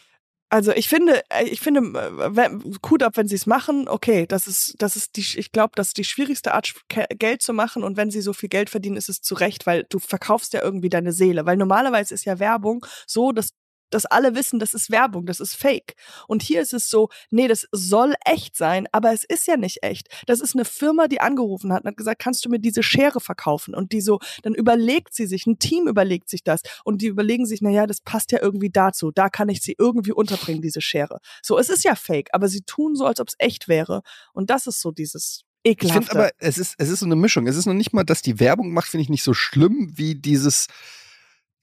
also 0.55 0.71
ich 0.73 0.89
finde, 0.89 1.23
äh, 1.31 1.45
ich 1.45 1.61
finde, 1.61 1.81
äh, 1.81 2.37
wenn- 2.37 2.63
Hut 2.89 3.03
ab, 3.03 3.17
wenn 3.17 3.27
sie 3.27 3.35
es 3.35 3.47
machen, 3.47 3.89
okay, 3.89 4.25
das 4.27 4.47
ist, 4.47 4.77
das 4.79 4.95
ist 4.95 5.17
die, 5.17 5.25
ich 5.37 5.51
glaube, 5.51 5.73
das 5.75 5.89
ist 5.89 5.97
die 5.99 6.05
schwierigste 6.05 6.55
Art, 6.55 6.73
Geld 7.19 7.43
zu 7.43 7.53
machen. 7.53 7.83
Und 7.83 7.97
wenn 7.97 8.11
sie 8.13 8.21
so 8.21 8.33
viel 8.33 8.49
Geld 8.49 8.71
verdienen, 8.71 8.97
ist 8.97 9.09
es 9.09 9.21
zu 9.21 9.35
Recht, 9.35 9.67
weil 9.67 9.85
du 9.89 9.99
verkaufst 9.99 10.53
ja 10.53 10.63
irgendwie 10.63 10.89
deine 10.91 11.13
Seele, 11.13 11.45
weil 11.45 11.57
normalerweise 11.57 12.15
ist 12.15 12.25
ja 12.25 12.39
Werbung 12.39 12.87
so, 13.07 13.33
dass 13.33 13.49
dass 13.95 14.07
alle 14.07 14.35
wissen, 14.35 14.59
das 14.59 14.75
ist 14.75 14.91
Werbung, 14.91 15.27
das 15.27 15.41
ist 15.41 15.55
Fake. 15.55 15.95
Und 16.27 16.43
hier 16.43 16.61
ist 16.61 16.75
es 16.75 16.91
so, 16.91 17.09
nee, 17.31 17.49
das 17.49 17.67
soll 17.73 18.15
echt 18.25 18.57
sein, 18.57 18.87
aber 18.93 19.13
es 19.13 19.25
ist 19.25 19.47
ja 19.47 19.57
nicht 19.57 19.83
echt. 19.83 20.09
Das 20.27 20.41
ist 20.41 20.55
eine 20.55 20.65
Firma, 20.65 21.07
die 21.07 21.21
angerufen 21.21 21.73
hat 21.73 21.85
und 21.85 21.91
hat 21.91 21.97
gesagt, 21.97 22.21
kannst 22.21 22.45
du 22.45 22.49
mir 22.49 22.59
diese 22.59 22.83
Schere 22.83 23.21
verkaufen? 23.21 23.75
Und 23.75 23.93
die 23.93 24.01
so, 24.01 24.19
dann 24.43 24.55
überlegt 24.55 25.15
sie 25.15 25.27
sich, 25.27 25.47
ein 25.47 25.59
Team 25.59 25.87
überlegt 25.87 26.29
sich 26.29 26.43
das 26.43 26.63
und 26.85 27.03
die 27.03 27.07
überlegen 27.07 27.47
sich, 27.47 27.63
na 27.63 27.71
ja, 27.71 27.87
das 27.87 28.01
passt 28.01 28.33
ja 28.33 28.43
irgendwie 28.43 28.71
dazu. 28.71 29.13
Da 29.13 29.29
kann 29.29 29.49
ich 29.49 29.63
sie 29.63 29.77
irgendwie 29.79 30.13
unterbringen, 30.13 30.61
diese 30.63 30.81
Schere. 30.81 31.21
So, 31.43 31.59
es 31.59 31.69
ist 31.69 31.85
ja 31.85 31.95
Fake, 31.95 32.31
aber 32.33 32.49
sie 32.49 32.63
tun 32.63 32.97
so, 32.97 33.07
als 33.07 33.21
ob 33.21 33.29
es 33.29 33.35
echt 33.39 33.69
wäre. 33.69 34.03
Und 34.33 34.51
das 34.51 34.67
ist 34.67 34.81
so 34.81 34.91
dieses 34.91 35.43
Ich 35.63 35.73
ekelhafte. 35.73 36.07
finde 36.07 36.25
aber, 36.25 36.31
es 36.39 36.59
ist, 36.59 36.75
es 36.79 36.89
ist 36.89 37.01
so 37.01 37.07
eine 37.07 37.17
Mischung. 37.17 37.47
Es 37.47 37.57
ist 37.57 37.67
noch 37.67 37.75
nicht 37.75 37.93
mal, 37.93 38.05
dass 38.05 38.23
die 38.23 38.41
Werbung 38.41 38.73
macht, 38.73 38.89
finde 38.89 39.03
ich 39.03 39.09
nicht 39.09 39.23
so 39.23 39.35
schlimm 39.35 39.93
wie 39.95 40.15
dieses, 40.15 40.67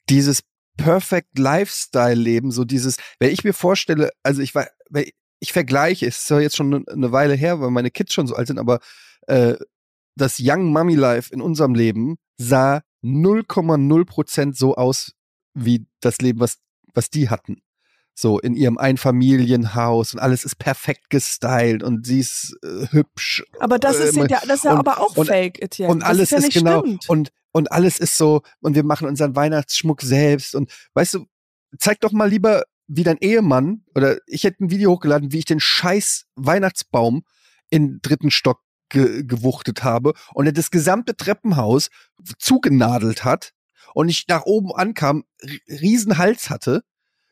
dieses 0.09 0.41
Perfect 0.77 1.37
Lifestyle-Leben, 1.37 2.51
so 2.51 2.63
dieses, 2.65 2.97
wenn 3.19 3.31
ich 3.31 3.43
mir 3.43 3.53
vorstelle, 3.53 4.11
also 4.23 4.41
ich 4.41 4.55
war, 4.55 4.67
ich- 4.95 5.13
ich 5.43 5.53
vergleiche, 5.53 6.05
es 6.07 6.19
ist 6.19 6.29
ja 6.29 6.39
jetzt 6.39 6.55
schon 6.55 6.87
eine 6.87 7.11
Weile 7.11 7.33
her, 7.33 7.59
weil 7.59 7.71
meine 7.71 7.89
Kids 7.89 8.13
schon 8.13 8.27
so 8.27 8.35
alt 8.35 8.47
sind, 8.47 8.59
aber 8.59 8.79
äh, 9.27 9.55
das 10.15 10.35
Young 10.39 10.65
Mummy 10.71 10.93
Life 10.95 11.33
in 11.33 11.41
unserem 11.41 11.73
Leben 11.73 12.17
sah 12.37 12.81
0,0 13.03 14.05
Prozent 14.05 14.55
so 14.57 14.75
aus 14.75 15.13
wie 15.55 15.87
das 15.99 16.19
Leben, 16.19 16.39
was, 16.39 16.59
was 16.93 17.09
die 17.09 17.29
hatten. 17.29 17.61
So 18.13 18.39
in 18.39 18.53
ihrem 18.55 18.77
Einfamilienhaus 18.77 20.13
und 20.13 20.19
alles 20.19 20.43
ist 20.43 20.55
perfekt 20.59 21.09
gestylt 21.09 21.81
und 21.81 22.05
sie 22.05 22.19
ist 22.19 22.55
äh, 22.63 22.87
hübsch. 22.91 23.43
aber 23.59 23.79
das 23.79 23.97
äh, 23.99 24.09
ist 24.09 24.15
ja, 24.17 24.27
das 24.27 24.43
ist 24.57 24.63
ja 24.65 24.71
und- 24.73 24.79
aber 24.79 24.99
auch 24.99 25.15
und- 25.17 25.27
Fake, 25.27 25.61
Etienne. 25.61 25.91
und 25.91 25.99
das 26.01 26.09
alles 26.09 26.23
ist, 26.23 26.31
ja 26.31 26.37
ist, 26.39 26.43
nicht 26.45 26.53
genau 26.57 26.81
Stimmt. 26.81 27.09
und 27.09 27.31
und 27.51 27.71
alles 27.71 27.99
ist 27.99 28.17
so 28.17 28.41
und 28.61 28.75
wir 28.75 28.83
machen 28.83 29.07
unseren 29.07 29.35
Weihnachtsschmuck 29.35 30.01
selbst. 30.01 30.55
Und 30.55 30.71
weißt 30.93 31.15
du, 31.15 31.25
zeig 31.77 31.99
doch 32.01 32.11
mal 32.11 32.29
lieber 32.29 32.63
wie 32.87 33.03
dein 33.03 33.17
Ehemann 33.17 33.83
oder 33.95 34.17
ich 34.27 34.43
hätte 34.43 34.65
ein 34.65 34.71
Video 34.71 34.91
hochgeladen, 34.91 35.31
wie 35.31 35.39
ich 35.39 35.45
den 35.45 35.59
scheiß 35.59 36.25
Weihnachtsbaum 36.35 37.23
in 37.69 37.99
dritten 38.01 38.31
Stock 38.31 38.59
ge 38.89 39.23
gewuchtet 39.23 39.83
habe 39.83 40.13
und 40.33 40.45
er 40.45 40.51
das 40.51 40.71
gesamte 40.71 41.15
Treppenhaus 41.15 41.89
zugenadelt 42.37 43.23
hat 43.23 43.53
und 43.93 44.09
ich 44.09 44.27
nach 44.27 44.43
oben 44.43 44.73
ankam, 44.75 45.23
riesen 45.67 46.17
Hals 46.17 46.49
hatte, 46.49 46.83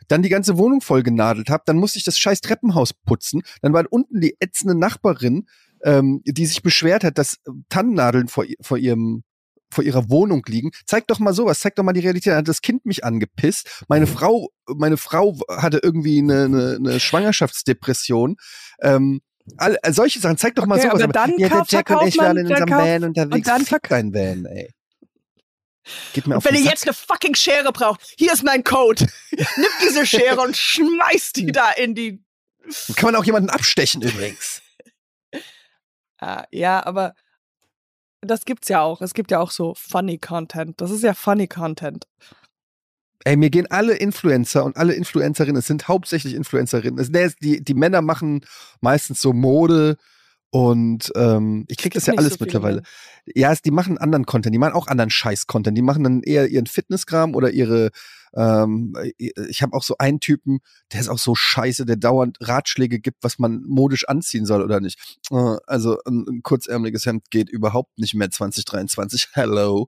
dann 0.08 0.24
die 0.24 0.30
ganze 0.30 0.58
Wohnung 0.58 0.82
voll 0.82 1.04
genadelt 1.04 1.50
habe, 1.50 1.64
dann 1.66 1.78
musste 1.78 2.00
ich 2.00 2.06
das 2.06 2.18
scheiß 2.18 2.42
Treppenhaus 2.42 2.94
putzen, 2.94 3.42
dann 3.62 3.74
war 3.74 3.86
unten 3.90 4.22
die 4.22 4.38
ätzende 4.40 4.76
Nachbarin, 4.76 5.48
ähm, 5.84 6.22
die 6.26 6.46
sich 6.46 6.62
beschwert 6.62 7.04
hat, 7.04 7.18
dass 7.18 7.38
Tannennadeln 7.68 8.30
vor, 8.30 8.46
vor 8.62 8.78
ihrem 8.78 9.24
vor 9.72 9.84
ihrer 9.84 10.10
Wohnung 10.10 10.44
liegen. 10.48 10.72
Zeig 10.86 11.08
doch 11.08 11.20
mal 11.20 11.34
sowas, 11.34 11.60
zeig 11.60 11.76
doch 11.76 11.84
mal 11.84 11.94
die 11.94 12.00
Realität. 12.02 12.32
Dann 12.32 12.38
hat 12.40 12.48
das 12.48 12.62
Kind 12.62 12.86
mich 12.86 13.04
angepisst. 13.04 13.84
Meine 13.88 14.08
Frau, 14.08 14.50
meine 14.68 14.98
Frau 14.98 15.38
hatte 15.50 15.80
irgendwie 15.84 16.20
eine, 16.20 16.46
eine, 16.46 16.76
eine 16.80 17.00
Schwangerschaftsdepression. 17.00 18.38
Ähm, 18.82 19.22
all, 19.58 19.78
äh, 19.84 19.92
solche 19.94 20.20
Sachen, 20.20 20.38
zeig 20.38 20.56
doch 20.56 20.66
mal 20.66 20.78
Okay, 20.80 20.88
sowas. 20.90 21.02
aber 21.04 21.14
dann 21.14 21.38
ja, 21.38 21.50
der 21.50 21.66
Jack 21.68 21.90
und 21.90 22.08
ich 22.08 22.18
waren 22.18 22.38
in 22.38 22.48
unserem 22.48 22.70
kauf- 22.70 22.84
Van 22.86 23.04
unterwegs. 23.04 23.36
und 23.36 23.48
dann 23.48 23.66
Fick 23.66 23.84
dein 23.90 24.14
Van, 24.14 24.46
ey. 24.46 24.72
Gib 26.14 26.28
mir 26.28 26.38
auf 26.38 26.46
Wenn 26.46 26.54
den 26.54 26.64
ihr 26.64 26.70
Sack. 26.70 26.74
jetzt 26.74 26.88
eine 26.88 26.94
fucking 26.94 27.36
Schere 27.36 27.72
braucht, 27.72 28.14
hier 28.18 28.32
ist 28.34 28.44
mein 28.44 28.64
Code. 28.64 29.08
Nimm 29.32 29.46
diese 29.84 30.06
Schere 30.06 30.42
und 30.42 30.56
schmeiß 30.56 31.34
die 31.34 31.52
da 31.52 31.72
in 31.72 31.96
die. 31.96 32.24
Kann 32.96 33.12
man 33.12 33.16
auch 33.16 33.24
jemanden 33.24 33.50
abstechen 33.50 34.02
übrigens. 34.02 34.62
Ah, 36.22 36.44
ja, 36.52 36.86
aber 36.86 37.14
das 38.22 38.46
gibt's 38.46 38.70
ja 38.70 38.82
auch. 38.82 39.02
Es 39.02 39.14
gibt 39.14 39.32
ja 39.32 39.40
auch 39.40 39.52
so 39.52 39.74
funny 39.76 40.18
Content. 40.18 40.80
Das 40.82 40.92
ist 40.92 41.04
ja 41.04 41.14
funny 41.14 41.48
Content. 41.48 42.08
Ey, 43.26 43.36
mir 43.36 43.50
gehen 43.50 43.68
alle 43.70 43.96
Influencer 43.96 44.64
und 44.64 44.78
alle 44.78 44.94
Influencerinnen, 44.94 45.60
es 45.60 45.68
sind 45.68 45.90
hauptsächlich 45.90 46.36
Influencerinnen. 46.36 47.00
Es, 47.00 47.10
nee, 47.10 47.30
die, 47.42 47.64
die 47.64 47.74
Männer 47.74 48.02
machen 48.02 48.46
meistens 48.80 49.20
so 49.20 49.34
Mode 49.34 49.98
und 50.52 51.12
ähm, 51.16 51.66
ich 51.68 51.78
krieg 51.78 51.94
das 51.94 52.06
ja 52.06 52.14
alles 52.16 52.36
so 52.36 52.38
mittlerweile. 52.40 52.82
Ja, 53.26 53.52
es, 53.52 53.62
die 53.62 53.72
machen 53.72 53.98
anderen 53.98 54.26
Content, 54.26 54.54
die 54.54 54.60
machen 54.60 54.74
auch 54.74 54.88
anderen 54.88 55.10
Scheiß-Content. 55.10 55.78
Die 55.78 55.82
machen 55.82 56.04
dann 56.04 56.24
eher 56.24 56.48
ihren 56.48 56.66
Fitnesskram 56.66 57.36
oder 57.36 57.52
ihre 57.52 57.90
Ähm, 58.36 58.96
ich 59.18 59.62
habe 59.62 59.74
auch 59.74 59.84
so 59.84 59.96
einen 59.98 60.20
Typen, 60.20 60.60
der 60.94 61.00
ist 61.02 61.10
auch 61.10 61.18
so 61.18 61.36
scheiße, 61.36 61.86
der 61.86 61.96
dauernd 61.96 62.38
Ratschläge 62.42 63.00
gibt, 63.00 63.24
was 63.24 63.40
man 63.40 63.64
modisch 63.66 64.08
anziehen 64.08 64.46
soll 64.46 64.62
oder 64.62 64.80
nicht. 64.80 65.18
Äh, 65.32 65.58
also 65.68 65.98
ein, 66.06 66.26
ein 66.28 66.44
kurzärmeliges 66.44 67.06
Hemd 67.06 67.30
geht 67.32 67.50
überhaupt 67.50 67.98
nicht 67.98 68.14
mehr 68.14 68.30
2023. 68.30 69.30
Hello. 69.34 69.88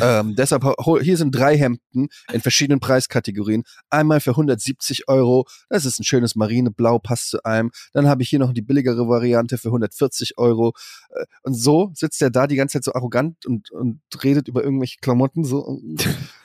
ähm, 0.00 0.34
deshalb 0.36 0.64
hier 1.02 1.16
sind 1.16 1.34
drei 1.34 1.56
Hemden 1.56 2.08
in 2.32 2.40
verschiedenen 2.40 2.80
Preiskategorien. 2.80 3.64
Einmal 3.88 4.20
für 4.20 4.30
170 4.30 5.08
Euro. 5.08 5.46
Das 5.68 5.84
ist 5.84 5.98
ein 6.00 6.04
schönes 6.04 6.36
Marineblau, 6.36 6.98
passt 6.98 7.30
zu 7.30 7.42
einem. 7.44 7.70
Dann 7.92 8.08
habe 8.08 8.22
ich 8.22 8.28
hier 8.28 8.38
noch 8.38 8.52
die 8.52 8.62
billigere 8.62 9.08
Variante 9.08 9.58
für 9.58 9.68
140 9.68 10.38
Euro. 10.38 10.72
Äh, 11.10 11.24
und 11.42 11.54
so 11.54 11.90
sitzt 11.94 12.22
er 12.22 12.30
da 12.30 12.46
die 12.46 12.56
ganze 12.56 12.74
Zeit 12.74 12.84
so 12.84 12.94
arrogant 12.94 13.46
und, 13.46 13.70
und 13.70 14.00
redet 14.22 14.48
über 14.48 14.62
irgendwelche 14.62 14.98
Klamotten 15.00 15.44
so. 15.44 15.80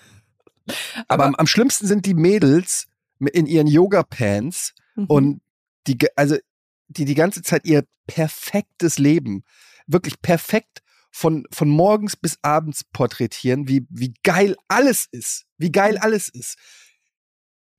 Aber, 1.08 1.26
am, 1.26 1.36
am, 1.36 1.48
schlimmsten 1.48 1.88
sind 1.88 2.06
die 2.06 2.14
Mädels 2.14 2.88
in 3.20 3.46
ihren 3.46 3.68
Yoga-Pants 3.68 4.74
mhm. 4.96 5.06
und 5.06 5.42
die, 5.88 5.98
also, 6.16 6.38
die 6.88 7.06
die 7.06 7.16
ganze 7.16 7.42
Zeit 7.42 7.66
ihr 7.66 7.86
perfektes 8.08 8.98
Leben, 8.98 9.44
wirklich 9.88 10.22
perfekt 10.22 10.82
von, 11.12 11.46
von 11.52 11.70
morgens 11.70 12.16
bis 12.16 12.38
abends 12.42 12.84
porträtieren, 12.84 13.68
wie, 13.68 13.86
wie 13.90 14.14
geil 14.24 14.56
alles 14.68 15.08
ist. 15.12 15.46
Wie 15.58 15.72
geil 15.72 15.94
mhm. 15.94 16.02
alles 16.02 16.30
ist. 16.30 16.58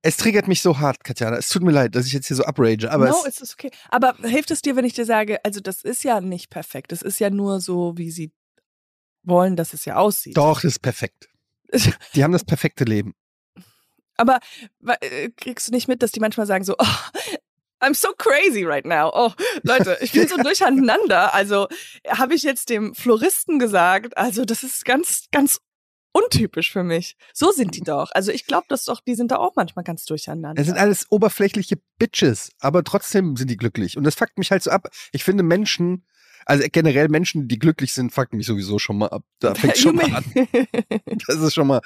Es 0.02 0.16
triggert 0.16 0.46
mich 0.46 0.62
so 0.62 0.78
hart, 0.78 1.04
Katjana. 1.04 1.36
Es 1.36 1.48
tut 1.48 1.62
mir 1.62 1.72
leid, 1.72 1.96
dass 1.96 2.06
ich 2.06 2.12
jetzt 2.12 2.28
hier 2.28 2.36
so 2.36 2.46
uprage. 2.46 2.90
Aber 2.90 3.08
no, 3.08 3.24
es 3.26 3.40
ist 3.40 3.54
okay. 3.54 3.70
Aber 3.88 4.14
hilft 4.22 4.50
es 4.52 4.62
dir, 4.62 4.76
wenn 4.76 4.84
ich 4.84 4.94
dir 4.94 5.04
sage, 5.04 5.44
also 5.44 5.60
das 5.60 5.82
ist 5.82 6.04
ja 6.04 6.20
nicht 6.20 6.48
perfekt. 6.48 6.92
Das 6.92 7.02
ist 7.02 7.18
ja 7.18 7.28
nur 7.28 7.60
so, 7.60 7.98
wie 7.98 8.10
sie 8.10 8.32
wollen, 9.24 9.56
dass 9.56 9.74
es 9.74 9.84
ja 9.84 9.96
aussieht. 9.96 10.36
Doch, 10.36 10.62
das 10.62 10.72
ist 10.72 10.78
perfekt. 10.78 11.28
Die 12.14 12.24
haben 12.24 12.32
das 12.32 12.44
perfekte 12.44 12.84
Leben. 12.84 13.14
Aber 14.16 14.40
äh, 15.00 15.30
kriegst 15.36 15.68
du 15.68 15.72
nicht 15.72 15.88
mit, 15.88 16.02
dass 16.02 16.12
die 16.12 16.20
manchmal 16.20 16.46
sagen 16.46 16.64
so, 16.64 16.74
oh, 16.78 16.86
I'm 17.80 17.94
so 17.94 18.08
crazy 18.16 18.64
right 18.64 18.86
now. 18.86 19.10
Oh, 19.14 19.32
Leute, 19.62 19.98
ich 20.00 20.12
bin 20.12 20.26
so 20.26 20.36
durcheinander. 20.42 21.34
Also 21.34 21.68
habe 22.08 22.34
ich 22.34 22.42
jetzt 22.42 22.70
dem 22.70 22.94
Floristen 22.94 23.58
gesagt, 23.58 24.16
also 24.16 24.44
das 24.44 24.62
ist 24.62 24.84
ganz, 24.84 25.26
ganz 25.30 25.60
untypisch 26.12 26.72
für 26.72 26.82
mich. 26.82 27.16
So 27.34 27.50
sind 27.52 27.76
die 27.76 27.82
doch. 27.82 28.10
Also 28.12 28.32
ich 28.32 28.46
glaube, 28.46 28.66
dass 28.68 28.84
doch, 28.84 29.00
die 29.00 29.14
sind 29.14 29.30
da 29.30 29.36
auch 29.36 29.54
manchmal 29.54 29.84
ganz 29.84 30.06
durcheinander. 30.06 30.60
Es 30.60 30.66
sind 30.66 30.78
alles 30.78 31.06
oberflächliche 31.10 31.76
Bitches, 31.98 32.50
aber 32.58 32.82
trotzdem 32.84 33.36
sind 33.36 33.50
die 33.50 33.58
glücklich. 33.58 33.98
Und 33.98 34.04
das 34.04 34.14
fuckt 34.14 34.38
mich 34.38 34.50
halt 34.50 34.62
so 34.62 34.70
ab. 34.70 34.88
Ich 35.12 35.24
finde 35.24 35.42
Menschen 35.42 36.06
also 36.46 36.64
generell 36.70 37.08
Menschen, 37.08 37.48
die 37.48 37.58
glücklich 37.58 37.92
sind, 37.92 38.12
fucken 38.12 38.36
mich 38.36 38.46
sowieso 38.46 38.78
schon 38.78 38.98
mal 38.98 39.08
ab. 39.08 39.24
Da 39.40 39.54
fängt 39.56 39.76
schon 39.78 39.96
mal 39.96 40.14
an. 40.14 40.24
Das 41.26 41.36
ist 41.38 41.54
schon 41.54 41.66
mal 41.66 41.80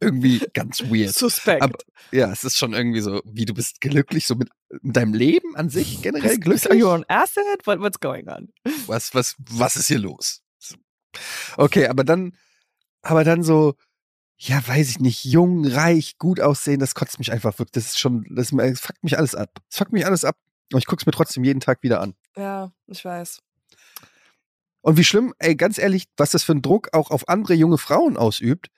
irgendwie 0.00 0.42
ganz 0.54 0.80
weird. 0.84 1.14
Suspekt. 1.14 1.62
Aber, 1.62 1.76
ja, 2.12 2.32
es 2.32 2.42
ist 2.42 2.56
schon 2.56 2.72
irgendwie 2.72 3.00
so, 3.00 3.20
wie 3.26 3.44
du 3.44 3.52
bist 3.52 3.82
glücklich, 3.82 4.26
so 4.26 4.34
mit, 4.34 4.48
mit 4.80 4.96
deinem 4.96 5.12
Leben 5.12 5.54
an 5.54 5.68
sich 5.68 6.00
generell 6.00 6.38
glücklich. 6.38 6.70
Are 6.70 6.74
you 6.74 6.88
on 6.88 7.04
acid? 7.08 7.66
What, 7.66 7.80
what's 7.80 8.00
going 8.00 8.26
on? 8.28 8.48
Was, 8.86 9.14
was, 9.14 9.36
was 9.38 9.76
ist 9.76 9.88
hier 9.88 9.98
los? 9.98 10.42
Okay, 11.58 11.86
aber 11.86 12.02
dann, 12.02 12.34
aber 13.02 13.22
dann 13.22 13.42
so, 13.42 13.74
ja, 14.38 14.66
weiß 14.66 14.88
ich 14.88 14.98
nicht, 14.98 15.26
jung, 15.26 15.66
reich, 15.66 16.16
gut 16.16 16.40
aussehen, 16.40 16.80
das 16.80 16.94
kotzt 16.94 17.18
mich 17.18 17.32
einfach 17.32 17.58
wirklich. 17.58 17.84
Das 17.84 17.92
ist 17.92 17.98
schon, 17.98 18.26
das, 18.30 18.50
das 18.50 18.80
fuckt 18.80 19.04
mich 19.04 19.18
alles 19.18 19.34
ab. 19.34 19.50
Das 19.68 19.78
fuckt 19.78 19.92
mich 19.92 20.06
alles 20.06 20.24
ab. 20.24 20.38
Und 20.72 20.78
ich 20.78 20.86
guck's 20.86 21.04
mir 21.04 21.12
trotzdem 21.12 21.44
jeden 21.44 21.60
Tag 21.60 21.82
wieder 21.82 22.00
an. 22.00 22.14
Ja, 22.34 22.72
ich 22.86 23.04
weiß. 23.04 23.40
Und 24.86 24.96
wie 24.96 25.04
schlimm, 25.04 25.34
ey, 25.40 25.56
ganz 25.56 25.78
ehrlich, 25.78 26.04
was 26.16 26.30
das 26.30 26.44
für 26.44 26.52
ein 26.52 26.62
Druck 26.62 26.90
auch 26.92 27.10
auf 27.10 27.28
andere 27.28 27.54
junge 27.54 27.76
Frauen 27.76 28.16
ausübt, 28.16 28.68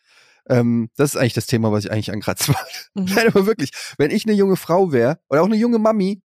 ähm, 0.48 0.88
das 0.96 1.10
ist 1.10 1.20
eigentlich 1.20 1.34
das 1.34 1.44
Thema, 1.44 1.70
was 1.70 1.84
ich 1.84 1.92
eigentlich 1.92 2.10
ankratzen 2.10 2.54
wollte. 2.94 3.12
Mhm. 3.12 3.14
Nein, 3.14 3.28
aber 3.28 3.44
wirklich, 3.44 3.72
wenn 3.98 4.10
ich 4.10 4.24
eine 4.24 4.32
junge 4.32 4.56
Frau 4.56 4.90
wäre 4.90 5.18
oder 5.28 5.42
auch 5.42 5.46
eine 5.46 5.56
junge 5.56 5.78
Mami 5.78 6.22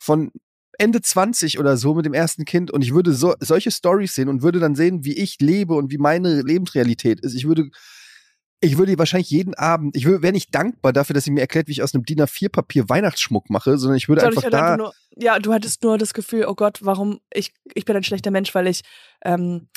von 0.00 0.32
Ende 0.76 1.02
20 1.02 1.60
oder 1.60 1.76
so 1.76 1.94
mit 1.94 2.04
dem 2.04 2.14
ersten 2.14 2.44
Kind 2.44 2.72
und 2.72 2.82
ich 2.82 2.94
würde 2.94 3.12
so, 3.12 3.36
solche 3.38 3.70
Stories 3.70 4.12
sehen 4.12 4.28
und 4.28 4.42
würde 4.42 4.58
dann 4.58 4.74
sehen, 4.74 5.04
wie 5.04 5.16
ich 5.16 5.38
lebe 5.38 5.74
und 5.74 5.92
wie 5.92 5.98
meine 5.98 6.42
Lebensrealität 6.42 7.20
ist. 7.20 7.34
Ich 7.34 7.46
würde 7.46 7.70
ich 8.62 8.78
würde 8.78 8.96
wahrscheinlich 8.96 9.30
jeden 9.30 9.54
Abend, 9.54 9.96
ich 9.96 10.06
wäre 10.06 10.32
nicht 10.32 10.54
dankbar 10.54 10.92
dafür, 10.92 11.14
dass 11.14 11.24
sie 11.24 11.32
mir 11.32 11.40
erklärt, 11.40 11.66
wie 11.66 11.72
ich 11.72 11.82
aus 11.82 11.94
einem 11.94 12.04
DIN 12.04 12.20
A4-Papier 12.20 12.88
Weihnachtsschmuck 12.88 13.50
mache, 13.50 13.76
sondern 13.76 13.96
ich 13.96 14.08
würde 14.08 14.20
Soll 14.20 14.30
einfach 14.30 14.44
ich 14.44 14.50
da. 14.50 14.76
Nur, 14.76 14.94
ja, 15.16 15.40
du 15.40 15.52
hattest 15.52 15.82
nur 15.82 15.98
das 15.98 16.14
Gefühl, 16.14 16.46
oh 16.46 16.54
Gott, 16.54 16.78
warum, 16.80 17.20
ich, 17.34 17.52
ich 17.74 17.84
bin 17.84 17.96
ein 17.96 18.04
schlechter 18.04 18.30
Mensch, 18.30 18.54
weil 18.54 18.68
ich 18.68 18.82
ähm, 19.24 19.68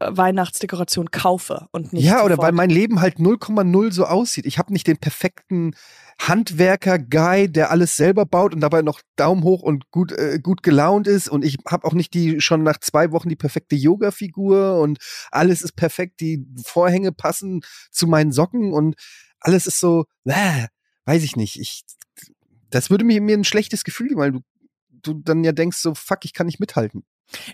Weihnachtsdekoration 0.00 1.10
kaufe 1.10 1.68
und 1.72 1.92
nicht. 1.92 2.04
Ja, 2.04 2.24
oder 2.24 2.38
weil 2.38 2.52
mein 2.52 2.70
Leben 2.70 3.00
halt 3.00 3.16
0,0 3.16 3.92
so 3.92 4.06
aussieht. 4.06 4.46
Ich 4.46 4.58
habe 4.58 4.72
nicht 4.72 4.86
den 4.86 4.96
perfekten 4.96 5.74
Handwerker-Guy, 6.18 7.50
der 7.50 7.70
alles 7.70 7.96
selber 7.96 8.24
baut 8.24 8.54
und 8.54 8.60
dabei 8.60 8.80
noch 8.80 9.00
Daumen 9.16 9.42
hoch 9.42 9.62
und 9.62 9.90
gut, 9.90 10.12
äh, 10.12 10.38
gut 10.42 10.62
gelaunt 10.62 11.06
ist. 11.06 11.28
Und 11.28 11.44
ich 11.44 11.58
habe 11.66 11.86
auch 11.86 11.92
nicht 11.92 12.14
die 12.14 12.40
schon 12.40 12.62
nach 12.62 12.78
zwei 12.78 13.12
Wochen 13.12 13.28
die 13.28 13.36
perfekte 13.36 13.76
Yoga-Figur 13.76 14.80
und 14.80 14.98
alles 15.30 15.60
ist 15.60 15.76
perfekt. 15.76 16.20
Die 16.20 16.46
Vorhänge 16.64 17.12
passen 17.12 17.60
zu 17.90 18.06
meinen 18.06 18.32
Socken 18.32 18.72
und 18.72 18.96
alles 19.38 19.66
ist 19.66 19.80
so, 19.80 20.06
äh, 20.24 20.66
weiß 21.04 21.22
ich 21.22 21.36
nicht. 21.36 21.60
Ich, 21.60 21.84
das 22.70 22.88
würde 22.88 23.04
mir, 23.04 23.20
mir 23.20 23.36
ein 23.36 23.44
schlechtes 23.44 23.84
Gefühl 23.84 24.08
geben, 24.08 24.20
weil 24.20 24.32
du, 24.32 24.40
du 25.02 25.14
dann 25.14 25.44
ja 25.44 25.52
denkst 25.52 25.78
so, 25.78 25.94
fuck, 25.94 26.24
ich 26.24 26.32
kann 26.32 26.46
nicht 26.46 26.60
mithalten. 26.60 27.04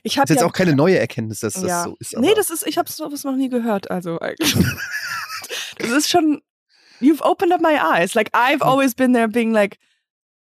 Ich 0.03 0.19
habe 0.19 0.33
jetzt 0.33 0.41
ja, 0.41 0.47
auch 0.47 0.53
keine 0.53 0.75
neue 0.75 0.99
Erkenntnis, 0.99 1.41
dass 1.41 1.55
das 1.55 1.65
ja. 1.65 1.85
so 1.85 1.97
ist. 1.99 2.17
Nee, 2.17 2.35
das 2.35 2.51
ist, 2.51 2.67
ich 2.67 2.79
habe 2.79 2.91
sowas 2.91 3.25
noch 3.25 3.37
nie 3.37 3.49
gehört. 3.49 3.91
Also 3.91 4.19
eigentlich. 4.21 4.55
das 5.79 5.91
ist 5.91 6.09
schon. 6.09 6.43
You've 7.01 7.21
opened 7.23 7.53
up 7.53 7.61
my 7.61 7.79
eyes. 7.79 8.15
Like 8.15 8.35
I've 8.35 8.61
hm. 8.61 8.63
always 8.63 8.95
been 8.95 9.13
there, 9.13 9.29
being 9.29 9.53
like, 9.53 9.79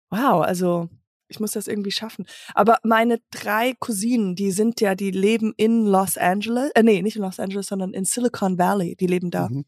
wow, 0.09 0.41
also 0.41 0.89
ich 1.31 1.39
muss 1.39 1.51
das 1.51 1.67
irgendwie 1.67 1.91
schaffen. 1.91 2.25
Aber 2.53 2.79
meine 2.83 3.19
drei 3.31 3.73
Cousinen, 3.79 4.35
die 4.35 4.51
sind 4.51 4.81
ja, 4.81 4.95
die 4.95 5.11
leben 5.11 5.53
in 5.55 5.85
Los 5.85 6.17
Angeles, 6.17 6.71
äh, 6.75 6.83
nee, 6.83 7.01
nicht 7.01 7.15
in 7.15 7.21
Los 7.21 7.39
Angeles, 7.39 7.67
sondern 7.67 7.93
in 7.93 8.05
Silicon 8.05 8.57
Valley. 8.57 8.95
Die 8.97 9.07
leben 9.07 9.31
da. 9.31 9.47
Mhm. 9.47 9.65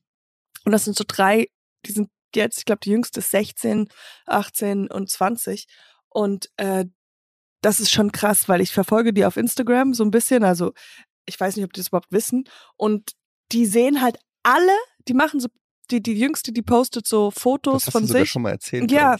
Und 0.65 0.71
das 0.71 0.85
sind 0.85 0.97
so 0.97 1.03
drei, 1.07 1.47
die 1.85 1.93
sind 1.93 2.09
jetzt, 2.35 2.59
ich 2.59 2.65
glaube, 2.65 2.81
die 2.83 2.91
jüngste 2.91 3.19
ist 3.19 3.31
16, 3.31 3.87
18 4.25 4.87
und 4.87 5.09
20. 5.09 5.67
Und 6.09 6.49
äh, 6.57 6.85
das 7.63 7.79
ist 7.79 7.91
schon 7.91 8.11
krass, 8.11 8.47
weil 8.49 8.61
ich 8.61 8.71
verfolge 8.71 9.13
die 9.13 9.25
auf 9.25 9.37
Instagram 9.37 9.93
so 9.93 10.03
ein 10.03 10.11
bisschen. 10.11 10.43
Also 10.43 10.73
ich 11.25 11.39
weiß 11.39 11.55
nicht, 11.55 11.65
ob 11.65 11.73
die 11.73 11.79
das 11.79 11.87
überhaupt 11.87 12.11
wissen. 12.11 12.43
Und 12.77 13.13
die 13.51 13.65
sehen 13.65 14.01
halt 14.01 14.17
alle, 14.43 14.77
die 15.07 15.13
machen 15.13 15.39
so, 15.39 15.47
die, 15.89 16.01
die 16.01 16.13
Jüngste, 16.13 16.51
die 16.51 16.61
postet 16.61 17.07
so 17.07 17.31
Fotos 17.31 17.85
das 17.85 17.87
hast 17.87 17.91
von 17.93 18.07
du 18.07 18.13
sich. 18.13 18.29
schon 18.29 18.41
mal 18.41 18.51
erzählt. 18.51 18.91
Ja. 18.91 19.17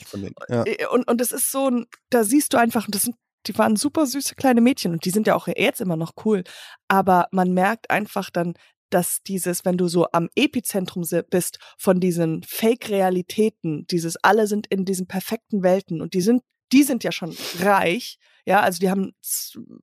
ja. 0.50 0.90
Und, 0.92 1.08
und 1.08 1.22
das 1.22 1.32
ist 1.32 1.52
so 1.52 1.70
ein, 1.70 1.86
da 2.10 2.24
siehst 2.24 2.54
du 2.54 2.58
einfach, 2.58 2.88
das 2.90 3.04
sind, 3.04 3.16
die 3.48 3.58
waren 3.58 3.76
super 3.76 4.06
süße 4.06 4.36
kleine 4.36 4.62
Mädchen 4.62 4.94
und 4.94 5.06
die 5.06 5.10
sind 5.10 5.28
ja 5.28 5.36
auch 5.36 5.48
jetzt 5.48 5.82
immer 5.82 5.98
noch 5.98 6.14
cool. 6.26 6.44
Aber 6.88 7.28
man 7.32 7.54
merkt 7.54 7.90
einfach 7.90 8.30
dann, 8.30 8.54
dass 8.90 9.24
dieses, 9.24 9.66
wenn 9.66 9.78
du 9.78 9.88
so 9.88 10.08
am 10.12 10.30
Epizentrum 10.36 11.04
bist 11.30 11.60
von 11.78 12.00
diesen 12.00 12.44
Fake-Realitäten, 12.44 13.88
dieses 13.88 14.18
alle 14.18 14.48
sind 14.48 14.68
in 14.68 14.86
diesen 14.86 15.08
perfekten 15.08 15.64
Welten 15.64 16.02
und 16.02 16.14
die 16.14 16.22
sind, 16.22 16.44
die 16.72 16.84
sind 16.84 17.04
ja 17.04 17.12
schon 17.12 17.36
reich 17.60 18.20
ja, 18.46 18.62
also 18.62 18.80
die 18.80 18.90
haben, 18.90 19.14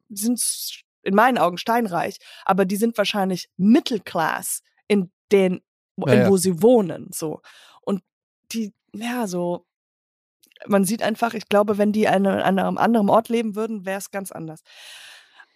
die 0.08 0.22
sind 0.22 0.42
in 1.02 1.14
meinen 1.14 1.38
Augen 1.38 1.58
steinreich, 1.58 2.18
aber 2.44 2.64
die 2.64 2.76
sind 2.76 2.96
wahrscheinlich 2.98 3.48
Mittelclass 3.56 4.62
in 4.86 5.10
den, 5.32 5.60
ja, 5.96 6.12
in, 6.12 6.28
wo 6.28 6.34
ja. 6.34 6.40
sie 6.40 6.62
wohnen, 6.62 7.10
so. 7.12 7.40
Und 7.82 8.02
die, 8.52 8.72
ja, 8.92 9.26
so, 9.26 9.66
man 10.66 10.84
sieht 10.84 11.02
einfach, 11.02 11.34
ich 11.34 11.48
glaube, 11.48 11.78
wenn 11.78 11.92
die 11.92 12.08
an 12.08 12.26
einem 12.26 12.78
anderen 12.78 13.08
Ort 13.08 13.28
leben 13.28 13.54
würden, 13.54 13.86
wäre 13.86 13.98
es 13.98 14.10
ganz 14.10 14.30
anders. 14.30 14.62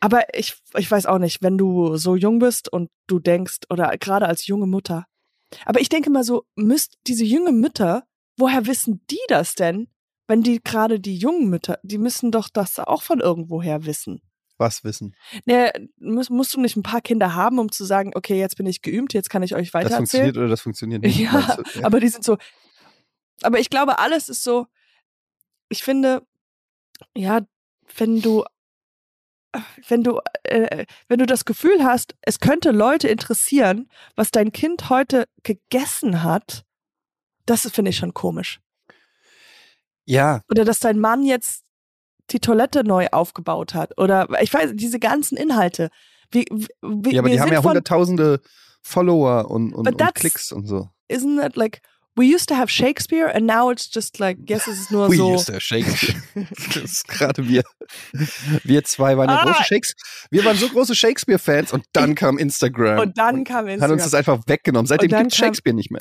Aber 0.01 0.35
ich, 0.35 0.55
ich 0.77 0.91
weiß 0.91 1.07
auch 1.07 1.19
nicht, 1.19 1.43
wenn 1.43 1.59
du 1.59 1.97
so 1.97 2.17
jung 2.17 2.39
bist 2.39 2.73
und 2.73 2.91
du 3.07 3.19
denkst, 3.19 3.61
oder 3.71 3.97
gerade 3.99 4.27
als 4.27 4.47
junge 4.47 4.67
Mutter, 4.67 5.07
aber 5.67 5.81
ich 5.81 5.89
denke 5.89 6.11
mal 6.11 6.25
so, 6.25 6.45
müsst 6.57 6.99
diese 7.07 7.25
junge 7.25 7.53
Mütter, 7.53 8.05
woher 8.37 8.67
wissen 8.67 9.05
die 9.11 9.21
das 9.29 9.55
denn, 9.55 9.89
wenn 10.27 10.43
die 10.43 10.63
gerade 10.63 11.01
die 11.01 11.17
jungen 11.17 11.49
Mütter, 11.49 11.79
die 11.83 11.99
müssen 11.99 12.31
doch 12.31 12.49
das 12.49 12.79
auch 12.79 13.03
von 13.03 13.21
irgendwoher 13.21 13.85
wissen. 13.85 14.23
Was 14.57 14.85
wissen? 14.85 15.17
Ne, 15.47 15.73
musst, 15.99 16.31
musst 16.31 16.55
du 16.55 16.61
nicht 16.61 16.77
ein 16.77 16.83
paar 16.83 17.01
Kinder 17.01 17.35
haben, 17.35 17.59
um 17.59 17.73
zu 17.73 17.85
sagen, 17.85 18.13
okay, 18.15 18.39
jetzt 18.39 18.57
bin 18.57 18.67
ich 18.67 18.83
geübt, 18.83 19.13
jetzt 19.13 19.29
kann 19.29 19.43
ich 19.43 19.55
euch 19.55 19.75
weiter 19.75 19.89
Das 19.89 19.97
funktioniert 19.97 20.37
oder 20.37 20.49
das 20.49 20.61
funktioniert 20.61 21.03
nicht. 21.03 21.19
Ja, 21.19 21.59
ja, 21.75 21.85
aber 21.85 21.99
die 22.01 22.09
sind 22.09 22.25
so. 22.25 22.39
Aber 23.43 23.59
ich 23.59 23.69
glaube, 23.69 23.99
alles 23.99 24.29
ist 24.29 24.43
so. 24.43 24.67
Ich 25.69 25.83
finde, 25.83 26.23
ja, 27.17 27.41
wenn 27.97 28.21
du, 28.23 28.45
wenn 29.89 30.05
du, 30.05 30.21
äh, 30.45 30.87
wenn 31.09 31.19
du 31.19 31.27
das 31.27 31.45
Gefühl 31.45 31.83
hast, 31.85 32.15
es 32.23 32.39
könnte 32.39 32.71
Leute 32.71 33.09
interessieren, 33.09 33.89
was 34.15 34.31
dein 34.31 34.53
Kind 34.53 34.89
heute 34.89 35.29
gegessen 35.43 36.23
hat, 36.23 36.65
das 37.45 37.69
finde 37.71 37.91
ich 37.91 37.97
schon 37.97 38.15
komisch. 38.15 38.61
Ja. 40.07 40.41
Oder 40.51 40.65
dass 40.65 40.81
dein 40.81 40.99
Mann 40.99 41.25
jetzt 41.25 41.63
die 42.31 42.41
Toilette 42.41 42.85
neu 42.85 43.07
aufgebaut 43.13 43.75
hat. 43.75 43.99
Oder 43.99 44.29
ich 44.41 44.53
weiß, 44.53 44.73
diese 44.75 44.99
ganzen 44.99 45.37
Inhalte. 45.37 45.91
Wie, 46.31 46.47
wie, 46.83 47.13
ja, 47.15 47.21
aber 47.21 47.31
die 47.31 47.41
haben 47.41 47.53
ja 47.53 47.63
hunderttausende 47.63 48.41
Follower 48.83 49.51
und, 49.51 49.73
und, 49.75 49.89
und 49.89 50.15
Klicks 50.15 50.53
und 50.53 50.67
so. 50.67 50.89
Isn't 51.11 51.41
that 51.41 51.57
like 51.57 51.81
we 52.17 52.25
used 52.25 52.49
to 52.49 52.55
have 52.55 52.71
Shakespeare 52.71 53.35
and 53.35 53.47
now 53.47 53.71
it's 53.71 53.91
just 53.93 54.19
like, 54.19 54.39
yes, 54.49 54.67
es 54.67 54.79
ist 54.81 54.91
nur 54.91 55.09
We 55.11 55.17
so. 55.17 55.35
used 55.35 55.47
to 55.47 55.53
have 55.55 55.61
Shakespeare. 55.63 56.15
das 56.75 56.77
ist 56.77 57.09
gerade 57.09 57.47
wir. 57.49 57.63
Wir 58.63 58.85
zwei 58.85 59.17
waren 59.17 59.29
ja 59.29 59.39
Ah. 59.41 59.45
große 59.45 59.65
Shakespeare. 59.65 60.05
Wir 60.31 60.45
waren 60.45 60.57
so 60.57 60.69
große 60.69 60.95
Shakespeare-Fans 60.95 61.73
und 61.73 61.85
dann 61.93 62.15
kam 62.17 62.39
Instagram. 62.39 63.01
Und 63.01 63.19
dann 63.19 63.45
kam 63.45 63.67
hat 63.67 63.73
uns 63.73 63.73
Instagram. 63.75 63.99
das 63.99 64.15
einfach 64.15 64.41
weggenommen. 64.47 64.87
Seitdem 64.87 65.11
gibt 65.11 65.33
es 65.33 65.37
Shakespeare 65.37 65.75
nicht 65.75 65.91
mehr. 65.91 66.01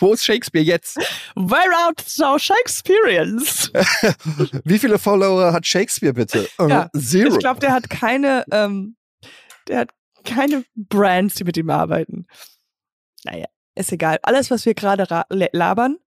Wo 0.00 0.12
ist 0.12 0.24
Shakespeare 0.24 0.64
jetzt? 0.64 0.96
Where 1.36 1.86
out 1.86 2.00
so 2.00 2.38
Shakespeareans? 2.38 3.70
Wie 4.64 4.78
viele 4.78 4.98
Follower 4.98 5.52
hat 5.52 5.66
Shakespeare 5.66 6.12
bitte? 6.14 6.48
Äh, 6.58 6.68
Ja, 6.68 6.90
Zero. 6.96 7.32
Ich 7.32 7.38
glaube, 7.38 7.60
der 7.60 7.72
hat 7.72 7.88
keine, 7.90 8.44
ähm, 8.50 8.96
der 9.68 9.80
hat 9.80 9.90
keine 10.24 10.64
Brands, 10.74 11.34
die 11.34 11.44
mit 11.44 11.56
ihm 11.56 11.70
arbeiten. 11.70 12.26
Naja, 13.24 13.46
ist 13.74 13.92
egal. 13.92 14.18
Alles, 14.22 14.50
was 14.50 14.64
wir 14.66 14.74
gerade 14.74 15.06
labern, 15.52 15.98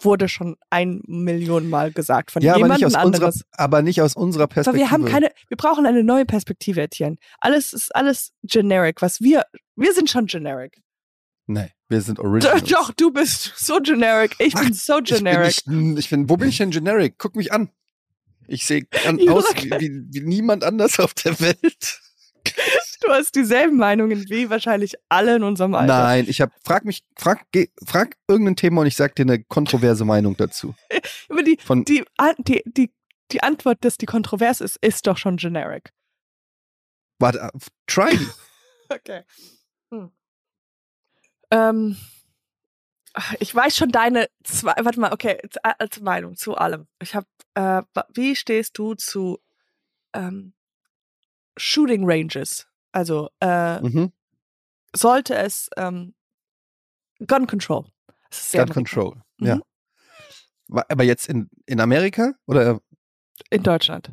wurde 0.00 0.28
schon 0.28 0.56
ein 0.70 1.02
Million 1.06 1.68
Mal 1.68 1.90
gesagt 1.92 2.30
von 2.30 2.40
ja, 2.40 2.52
aber 2.52 2.62
jemandem 2.62 2.86
unserer, 2.86 3.02
anderes. 3.02 3.42
aber 3.52 3.82
nicht 3.82 4.00
aus 4.00 4.14
unserer 4.14 4.44
Aber 4.44 4.54
Perspektive. 4.54 4.84
wir 4.84 4.90
haben 4.92 5.04
keine, 5.04 5.32
wir 5.48 5.56
brauchen 5.56 5.86
eine 5.86 6.04
neue 6.04 6.24
Perspektive, 6.24 6.82
Etienne. 6.82 7.16
Alles 7.40 7.72
ist 7.72 7.94
alles 7.94 8.30
generic, 8.44 9.02
was 9.02 9.20
wir, 9.20 9.44
wir 9.74 9.92
sind 9.92 10.08
schon 10.08 10.26
generic. 10.26 10.80
Nee, 11.48 11.70
wir 11.92 12.00
sind 12.00 12.18
original. 12.18 12.60
doch, 12.62 12.90
du 12.92 13.12
bist 13.12 13.52
so 13.56 13.78
generic. 13.80 14.34
Ich 14.38 14.54
bin 14.54 14.72
so 14.72 15.00
generic. 15.00 15.50
Ich 15.50 15.64
bin, 15.64 15.90
nicht, 15.90 16.06
ich 16.06 16.10
bin, 16.10 16.28
wo 16.28 16.36
bin 16.36 16.48
ich 16.48 16.58
denn 16.58 16.70
generic? 16.70 17.14
Guck 17.18 17.36
mich 17.36 17.52
an. 17.52 17.70
Ich 18.48 18.66
sehe 18.66 18.86
aus 19.28 19.44
wie, 19.54 20.02
wie, 20.10 20.20
niemand 20.22 20.64
anders 20.64 20.98
auf 20.98 21.14
der 21.14 21.38
Welt. 21.40 22.00
Du 23.04 23.08
hast 23.08 23.34
dieselben 23.34 23.78
Meinungen 23.78 24.30
wie 24.30 24.48
wahrscheinlich 24.48 24.94
alle 25.08 25.34
in 25.36 25.42
unserem 25.42 25.74
Alter. 25.74 26.04
Nein, 26.04 26.26
ich 26.28 26.40
habe 26.40 26.52
frag 26.64 26.84
mich, 26.84 27.02
frag, 27.16 27.44
geh, 27.50 27.68
frag 27.84 28.16
irgendein 28.28 28.54
Thema 28.54 28.82
und 28.82 28.86
ich 28.86 28.94
sag 28.94 29.16
dir 29.16 29.22
eine 29.22 29.42
kontroverse 29.42 30.04
Meinung 30.04 30.36
dazu. 30.36 30.74
Aber 31.28 31.42
die, 31.42 31.58
Von 31.60 31.84
die, 31.84 32.04
die, 32.38 32.62
die, 32.64 32.92
die 33.32 33.42
Antwort, 33.42 33.84
dass 33.84 33.96
die 33.96 34.06
kontrovers 34.06 34.60
ist, 34.60 34.76
ist 34.82 35.08
doch 35.08 35.18
schon 35.18 35.36
generic. 35.36 35.92
warte, 37.18 37.50
try. 37.88 38.16
Okay. 38.88 39.22
Hm. 39.90 40.12
Ähm, 41.52 41.96
ich 43.40 43.54
weiß 43.54 43.76
schon 43.76 43.90
deine 43.90 44.28
zwei, 44.42 44.72
warte 44.80 44.98
mal, 44.98 45.12
okay, 45.12 45.38
als 45.62 46.00
Meinung 46.00 46.34
zu 46.36 46.56
allem. 46.56 46.86
Ich 47.00 47.14
habe, 47.14 47.26
äh, 47.54 47.82
wie 48.14 48.34
stehst 48.34 48.78
du 48.78 48.94
zu 48.94 49.38
ähm, 50.14 50.54
Shooting 51.58 52.02
Ranges? 52.04 52.66
Also 52.92 53.28
äh, 53.40 53.80
Mhm. 53.80 54.12
sollte 54.94 55.34
es 55.34 55.68
ähm, 55.76 56.14
Gun 57.26 57.46
Control. 57.46 57.84
Gun 58.52 58.68
Control. 58.70 59.22
Mhm. 59.38 59.46
Ja. 59.46 59.60
Aber 60.88 61.04
jetzt 61.04 61.28
in, 61.28 61.50
in 61.66 61.80
Amerika 61.80 62.32
oder 62.46 62.80
In 63.50 63.62
Deutschland. 63.62 64.12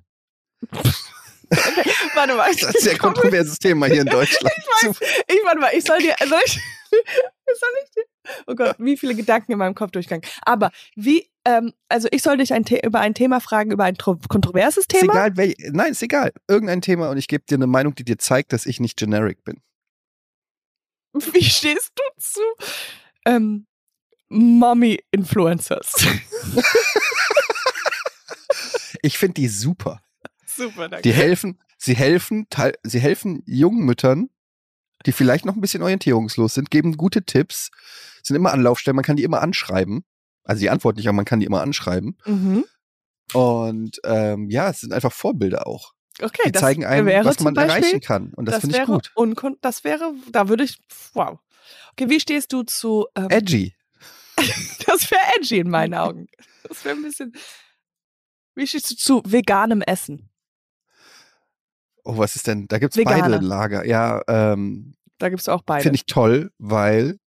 okay, 0.71 1.91
warte 2.15 2.35
mal. 2.35 2.49
das 2.51 2.61
ist 2.63 2.65
ein 2.75 2.81
sehr 2.81 2.97
kontroverses 2.97 3.59
Thema 3.59 3.85
hier 3.85 4.01
in 4.01 4.07
Deutschland. 4.09 4.53
Ich 4.57 4.65
weiß, 4.89 4.99
ich 5.27 5.39
warte 5.45 5.59
mal, 5.59 5.71
ich 5.73 5.85
soll 5.85 5.99
dir, 5.99 6.15
soll 6.27 6.41
ich, 6.45 6.59
soll 6.91 7.69
ich 7.83 7.91
dir, 7.91 8.03
oh 8.47 8.55
Gott, 8.55 8.75
wie 8.79 8.97
viele 8.97 9.15
Gedanken 9.15 9.51
in 9.51 9.57
meinem 9.57 9.75
Kopf 9.75 9.91
durchgegangen. 9.91 10.25
Aber 10.41 10.71
wie, 10.95 11.29
ähm, 11.45 11.73
also 11.87 12.07
ich 12.11 12.21
soll 12.21 12.37
dich 12.37 12.53
ein 12.53 12.63
über 12.83 12.99
ein 12.99 13.13
Thema 13.13 13.39
fragen, 13.39 13.71
über 13.71 13.83
ein 13.85 13.95
tro- 13.95 14.19
kontroverses 14.27 14.83
Ist 14.85 14.89
Thema? 14.89 15.13
egal, 15.13 15.37
wel, 15.37 15.53
nein, 15.71 15.91
ist 15.91 16.03
egal. 16.03 16.31
Irgendein 16.47 16.81
Thema 16.81 17.09
und 17.09 17.17
ich 17.17 17.27
gebe 17.27 17.43
dir 17.45 17.55
eine 17.55 17.67
Meinung, 17.67 17.95
die 17.95 18.03
dir 18.03 18.17
zeigt, 18.17 18.53
dass 18.53 18.65
ich 18.65 18.79
nicht 18.79 18.97
generic 18.97 19.43
bin. 19.43 19.61
Wie 21.13 21.43
stehst 21.43 21.91
du 21.95 22.03
zu 22.21 22.41
ähm, 23.25 23.65
Mommy-Influencers? 24.29 25.93
Ich 29.01 29.17
finde 29.17 29.35
die 29.35 29.47
super. 29.47 30.01
Super, 30.45 30.89
danke. 30.89 31.03
Die 31.03 31.13
helfen, 31.13 31.59
sie 31.77 31.95
helfen, 31.95 32.47
sie 32.83 32.99
helfen 32.99 33.43
jungen 33.45 33.85
Müttern, 33.85 34.29
die 35.05 35.11
vielleicht 35.11 35.45
noch 35.45 35.55
ein 35.55 35.61
bisschen 35.61 35.83
orientierungslos 35.83 36.53
sind, 36.53 36.71
geben 36.71 36.97
gute 36.97 37.23
Tipps, 37.23 37.71
sind 38.23 38.35
immer 38.35 38.51
Anlaufstellen, 38.51 38.95
man 38.95 39.05
kann 39.05 39.15
die 39.15 39.23
immer 39.23 39.41
anschreiben. 39.41 40.03
Also 40.43 40.61
die 40.61 40.69
antworten 40.69 40.97
nicht, 40.97 41.07
aber 41.07 41.15
man 41.15 41.25
kann 41.25 41.39
die 41.39 41.45
immer 41.45 41.61
anschreiben. 41.61 42.17
mhm. 42.25 42.65
Und 43.33 43.99
ähm, 44.05 44.49
ja, 44.49 44.71
es 44.71 44.81
sind 44.81 44.91
einfach 44.91 45.13
Vorbilder 45.13 45.67
auch. 45.67 45.93
Okay, 46.21 46.41
Die 46.47 46.51
das 46.51 46.61
zeigen 46.61 46.83
einem, 46.83 47.05
wäre 47.05 47.25
was 47.25 47.39
man 47.39 47.53
Beispiel, 47.53 47.83
erreichen 47.83 48.01
kann. 48.01 48.33
Und 48.33 48.45
das, 48.47 48.61
finde 48.61 48.75
ich 48.75 48.87
wäre 48.87 48.91
gut. 48.91 49.11
das 49.61 49.83
wäre, 49.83 50.13
da 50.31 50.49
würde 50.49 50.63
ich, 50.63 50.79
wow. 51.13 51.39
Okay, 51.91 52.09
wie 52.09 52.19
stehst 52.19 52.51
du 52.51 52.63
zu, 52.63 53.07
ähm, 53.15 53.27
Edgy. 53.29 53.75
Das 54.85 55.11
wäre 55.11 55.21
edgy 55.37 55.59
in 55.59 55.69
meinen 55.69 55.93
Augen. 55.93 56.27
Das 56.63 56.83
wäre 56.83 56.95
ein 56.95 57.03
bisschen. 57.03 57.33
Wie 58.55 58.65
stehst 58.65 58.89
du 58.89 58.95
zu 58.95 59.21
veganem 59.25 59.81
Essen? 59.81 60.28
Oh, 62.03 62.17
was 62.17 62.35
ist 62.35 62.47
denn? 62.47 62.67
Da 62.67 62.79
gibt's 62.79 62.97
Veganer. 62.97 63.29
beide 63.29 63.45
Lager. 63.45 63.85
Ja, 63.85 64.21
ähm, 64.27 64.93
Da 65.17 65.29
gibt 65.29 65.41
es 65.41 65.49
auch 65.49 65.61
beide. 65.63 65.83
finde 65.83 65.95
ich 65.97 66.05
toll, 66.05 66.51
weil 66.57 67.17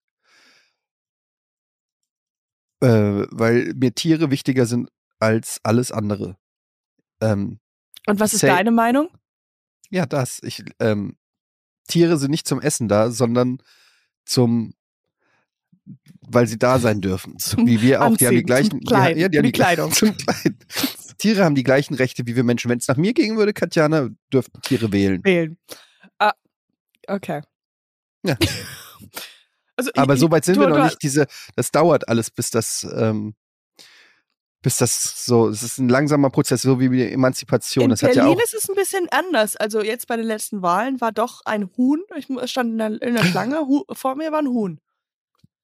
äh, 2.82 3.26
weil 3.30 3.72
mir 3.74 3.94
Tiere 3.94 4.30
wichtiger 4.30 4.66
sind 4.66 4.88
als 5.18 5.61
alles 5.62 5.92
andere. 5.92 6.37
Ähm, 7.20 7.61
Und 8.06 8.18
was 8.20 8.35
ist 8.35 8.42
deine 8.42 8.70
Meinung? 8.72 9.08
ja, 9.90 10.06
das. 10.06 10.40
Ich, 10.42 10.64
ähm, 10.80 11.16
Tiere 11.87 12.16
sind 12.16 12.30
nicht 12.30 12.48
zum 12.48 12.61
Essen 12.61 12.88
da, 12.88 13.11
sondern 13.11 13.58
zum, 14.24 14.72
weil 16.22 16.46
sie 16.46 16.58
da 16.58 16.78
sein 16.78 17.00
dürfen. 17.00 17.38
Zum 17.38 17.66
Wie 17.66 17.82
wir 17.82 18.02
auch. 18.02 18.16
Die 18.16 18.26
haben 18.26 18.35
die 18.44 18.52
Anziehen, 18.52 18.80
gleichen. 18.80 19.18
ja, 19.18 19.28
die 19.28 19.38
haben 19.38 19.42
für 19.42 19.42
die 19.42 19.52
Kleidung. 19.52 19.92
Zum 19.92 20.16
Tiere 21.18 21.44
haben 21.44 21.55
die 21.55 21.62
gleichen 21.62 21.94
Rechte 21.94 22.27
wie 22.27 22.37
wir 22.37 22.44
Menschen. 22.44 22.70
Wenn 22.70 22.79
es 22.79 22.88
nach 22.88 22.96
mir 22.96 23.12
gehen 23.12 23.37
würde, 23.37 23.53
Katjana, 23.53 24.09
dürften 24.33 24.61
Tiere 24.62 24.92
wählen. 24.92 25.25
Wählen. 25.25 25.59
Ah, 26.18 26.33
okay. 27.09 27.42
Ja. 28.22 28.37
Also 29.75 29.90
ich, 29.94 29.98
Aber 29.98 30.18
so 30.18 30.31
weit 30.31 30.44
sind 30.44 30.61
wir 30.61 30.68
noch 30.68 30.85
nicht. 30.85 31.03
Diese, 31.03 31.27
das 31.57 31.70
dauert 31.70 32.07
alles, 32.07 32.31
bis 32.31 32.51
das, 32.51 32.87
ähm, 32.94 33.35
bis 34.61 34.77
das 34.77 35.25
so, 35.25 35.48
es 35.48 35.62
ist 35.62 35.79
ein 35.79 35.88
langsamer 35.88 36.29
Prozess, 36.31 36.62
so 36.62 36.79
wie 36.79 36.90
die 36.90 37.11
Emanzipation. 37.11 37.85
In 37.85 37.90
das 37.90 38.03
hat 38.03 38.12
Berlin 38.12 38.33
ja 38.33 38.37
auch. 38.37 38.42
ist 38.42 38.55
es 38.55 38.68
ein 38.68 38.75
bisschen 38.75 39.09
anders. 39.11 39.57
Also 39.57 39.83
jetzt 39.83 40.07
bei 40.07 40.16
den 40.16 40.27
letzten 40.27 40.61
Wahlen 40.61 41.01
war 41.01 41.11
doch 41.11 41.40
ein 41.46 41.70
Huhn. 41.77 42.03
Ich 42.16 42.29
stand 42.51 42.72
in 42.72 42.79
der, 42.79 43.03
in 43.03 43.14
der 43.14 43.25
Schlange. 43.25 43.66
Vor 43.90 44.14
mir 44.14 44.31
war 44.31 44.40
ein 44.40 44.48
Huhn. 44.48 44.79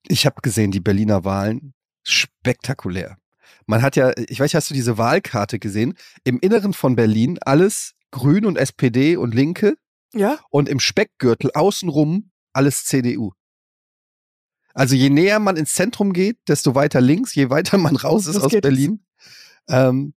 Ich 0.07 0.25
habe 0.25 0.41
gesehen, 0.41 0.71
die 0.71 0.79
Berliner 0.79 1.23
Wahlen 1.23 1.73
spektakulär. 2.03 3.17
Man 3.69 3.83
hat 3.83 3.95
ja, 3.95 4.11
ich 4.17 4.39
weiß, 4.39 4.45
nicht, 4.47 4.55
hast 4.55 4.69
du 4.71 4.73
diese 4.73 4.97
Wahlkarte 4.97 5.59
gesehen? 5.59 5.93
Im 6.23 6.39
Inneren 6.39 6.73
von 6.73 6.95
Berlin 6.95 7.37
alles 7.41 7.93
Grün 8.09 8.45
und 8.47 8.57
SPD 8.57 9.15
und 9.15 9.35
Linke 9.35 9.75
Ja. 10.13 10.39
und 10.49 10.67
im 10.67 10.79
Speckgürtel 10.79 11.51
außenrum 11.53 12.31
alles 12.51 12.85
CDU. 12.85 13.31
Also 14.73 14.95
je 14.95 15.09
näher 15.11 15.37
man 15.39 15.55
ins 15.55 15.73
Zentrum 15.73 16.13
geht, 16.13 16.39
desto 16.47 16.73
weiter 16.73 16.99
links, 16.99 17.35
je 17.35 17.51
weiter 17.51 17.77
man 17.77 17.95
raus 17.95 18.25
ist 18.25 18.37
Das 18.37 18.43
aus 18.45 18.51
Berlin. 18.59 19.05
Ähm, 19.67 20.13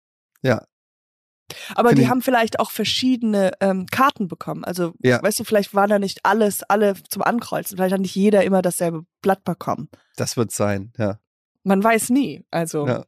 Aber 1.73 1.89
Finde 1.89 1.95
die 1.95 2.05
ich- 2.05 2.09
haben 2.09 2.21
vielleicht 2.21 2.59
auch 2.59 2.69
verschiedene 2.69 3.51
ähm, 3.59 3.87
Karten 3.87 4.27
bekommen. 4.27 4.63
Also, 4.63 4.93
Ja. 5.01 5.23
weißt 5.23 5.39
du, 5.39 5.43
vielleicht 5.43 5.73
war 5.73 5.87
da 5.87 5.97
nicht 5.97 6.19
alles, 6.23 6.61
alle 6.61 6.93
zum 7.09 7.23
Ankreuzen. 7.23 7.75
Vielleicht 7.77 7.93
hat 7.93 8.01
nicht 8.01 8.13
jeder 8.15 8.43
immer 8.43 8.61
dasselbe 8.61 9.05
Blatt 9.23 9.43
bekommen. 9.43 9.89
das 10.15 10.37
wird 10.37 10.51
sein, 10.51 10.93
ja. 10.99 11.19
Man 11.63 11.83
weiß 11.83 12.11
nie. 12.11 12.45
Also, 12.51 12.85
Ja. 12.87 13.05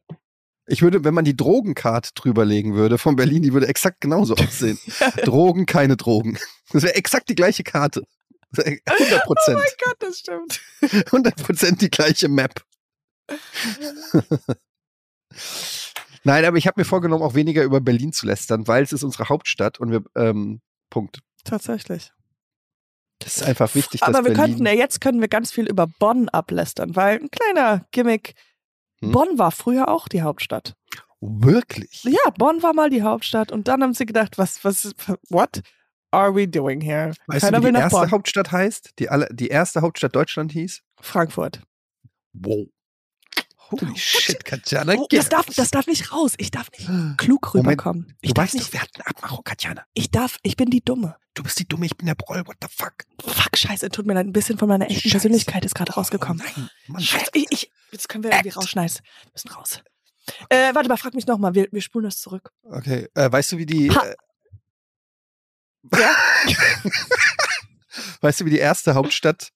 Ich 0.66 0.82
würde, 0.82 1.02
wenn 1.04 1.14
man 1.14 1.24
die 1.24 1.36
Drogenkarte 1.36 2.10
drüberlegen 2.14 2.74
würde 2.74 2.98
von 2.98 3.16
Berlin, 3.16 3.42
die 3.42 3.52
würde 3.52 3.66
exakt 3.66 4.00
genauso 4.00 4.34
aussehen. 4.34 4.78
Drogen, 5.24 5.66
keine 5.66 5.96
Drogen. 5.96 6.38
Das 6.72 6.84
wäre 6.84 6.94
exakt 6.94 7.28
die 7.28 7.34
gleiche 7.34 7.64
Karte. 7.64 8.04
100 8.56 8.80
oh 8.86 9.18
Prozent. 9.24 9.58
mein 9.58 9.66
Gott, 9.84 9.96
das 9.98 10.18
stimmt. 10.18 10.60
100 10.82 11.36
Prozent 11.36 11.80
die 11.80 11.90
gleiche 11.90 12.28
Map. 12.28 12.62
Nein, 16.24 16.44
aber 16.44 16.56
ich 16.56 16.66
habe 16.66 16.80
mir 16.80 16.84
vorgenommen, 16.84 17.24
auch 17.24 17.34
weniger 17.34 17.64
über 17.64 17.80
Berlin 17.80 18.12
zu 18.12 18.26
lästern, 18.26 18.68
weil 18.68 18.84
es 18.84 18.92
ist 18.92 19.02
unsere 19.02 19.28
Hauptstadt 19.28 19.80
und 19.80 19.90
wir, 19.90 20.04
ähm, 20.14 20.60
Punkt. 20.90 21.20
Tatsächlich. 21.44 22.12
Es 23.24 23.38
ist 23.38 23.42
einfach 23.42 23.74
wichtig, 23.74 24.00
dass 24.00 24.08
Aber 24.08 24.18
wir 24.18 24.34
Berlin. 24.34 24.52
könnten 24.56 24.66
ja 24.66 24.72
jetzt 24.72 25.00
können 25.00 25.20
wir 25.20 25.28
ganz 25.28 25.50
viel 25.50 25.66
über 25.66 25.86
Bonn 25.86 26.28
ablästern, 26.28 26.94
weil 26.96 27.18
ein 27.20 27.30
kleiner 27.30 27.86
Gimmick. 27.90 28.34
Hm? 29.02 29.12
Bonn 29.12 29.38
war 29.38 29.50
früher 29.50 29.88
auch 29.88 30.08
die 30.08 30.22
Hauptstadt. 30.22 30.74
Wirklich? 31.20 32.04
Ja, 32.04 32.30
Bonn 32.36 32.62
war 32.62 32.74
mal 32.74 32.90
die 32.90 33.02
Hauptstadt 33.02 33.52
und 33.52 33.68
dann 33.68 33.82
haben 33.82 33.94
sie 33.94 34.06
gedacht, 34.06 34.38
was, 34.38 34.64
was, 34.64 34.92
what 35.28 35.62
are 36.10 36.34
we 36.34 36.48
doing 36.48 36.80
here? 36.80 37.12
Weißt 37.26 37.44
Keiner 37.44 37.60
du, 37.60 37.68
wie 37.68 37.72
die 37.72 37.78
erste 37.78 37.98
Bonn. 38.00 38.10
Hauptstadt 38.10 38.52
heißt? 38.52 38.98
Die, 38.98 39.08
alle, 39.08 39.28
die 39.30 39.48
erste 39.48 39.82
Hauptstadt 39.82 40.14
Deutschland 40.14 40.52
hieß? 40.52 40.82
Frankfurt. 41.00 41.60
Wow. 42.32 42.68
Holy 43.72 43.96
shit, 43.96 44.44
Katjana. 44.44 44.94
Oh, 44.96 45.06
das, 45.10 45.28
darf, 45.28 45.46
das 45.46 45.70
darf 45.70 45.86
nicht 45.86 46.12
raus. 46.12 46.34
Ich 46.38 46.50
darf 46.50 46.70
nicht 46.72 46.88
klug 47.18 47.54
rüberkommen. 47.54 48.16
Ich 48.20 48.34
du 48.34 48.40
weißt 48.40 48.54
nicht. 48.54 48.66
doch, 48.68 48.72
wir 48.72 48.80
hatten 48.82 49.00
Abmachung, 49.02 49.42
Katjana. 49.44 49.84
Ich 49.94 50.10
darf, 50.10 50.38
ich 50.42 50.56
bin 50.56 50.70
die 50.70 50.84
Dumme. 50.84 51.16
Du 51.34 51.42
bist 51.42 51.58
die 51.58 51.66
Dumme, 51.66 51.86
ich 51.86 51.96
bin 51.96 52.06
der 52.06 52.14
Broll, 52.14 52.46
what 52.46 52.56
the 52.60 52.68
fuck? 52.70 52.92
Fuck, 53.24 53.56
scheiße, 53.56 53.88
tut 53.88 54.06
mir 54.06 54.14
leid. 54.14 54.26
Ein 54.26 54.32
bisschen 54.32 54.58
von 54.58 54.68
meiner 54.68 54.86
echten 54.86 55.00
Scheiße. 55.08 55.12
Persönlichkeit 55.12 55.64
ist 55.64 55.74
gerade 55.74 55.92
rausgekommen. 55.92 56.42
Oh 56.46 56.50
nein, 56.58 56.70
Mann. 56.88 57.02
Scheiße, 57.02 57.30
ich, 57.32 57.46
ich, 57.50 57.70
jetzt 57.90 58.08
können 58.08 58.22
wir 58.24 58.30
irgendwie 58.30 58.48
Act. 58.48 58.58
rausschneiden. 58.58 58.98
Wir 59.22 59.30
müssen 59.32 59.48
raus. 59.50 59.80
Äh, 60.50 60.74
warte 60.74 60.88
mal, 60.88 60.96
frag 60.98 61.14
mich 61.14 61.26
nochmal. 61.26 61.54
Wir, 61.54 61.68
wir 61.72 61.80
spulen 61.80 62.04
das 62.04 62.20
zurück. 62.20 62.50
Okay, 62.62 63.08
äh, 63.14 63.32
weißt 63.32 63.52
du, 63.52 63.58
wie 63.58 63.66
die... 63.66 63.88
Äh, 63.88 64.14
Ja? 65.96 66.14
weißt 68.20 68.40
du, 68.40 68.44
wie 68.44 68.50
die 68.50 68.58
erste 68.58 68.94
Hauptstadt 68.94 69.50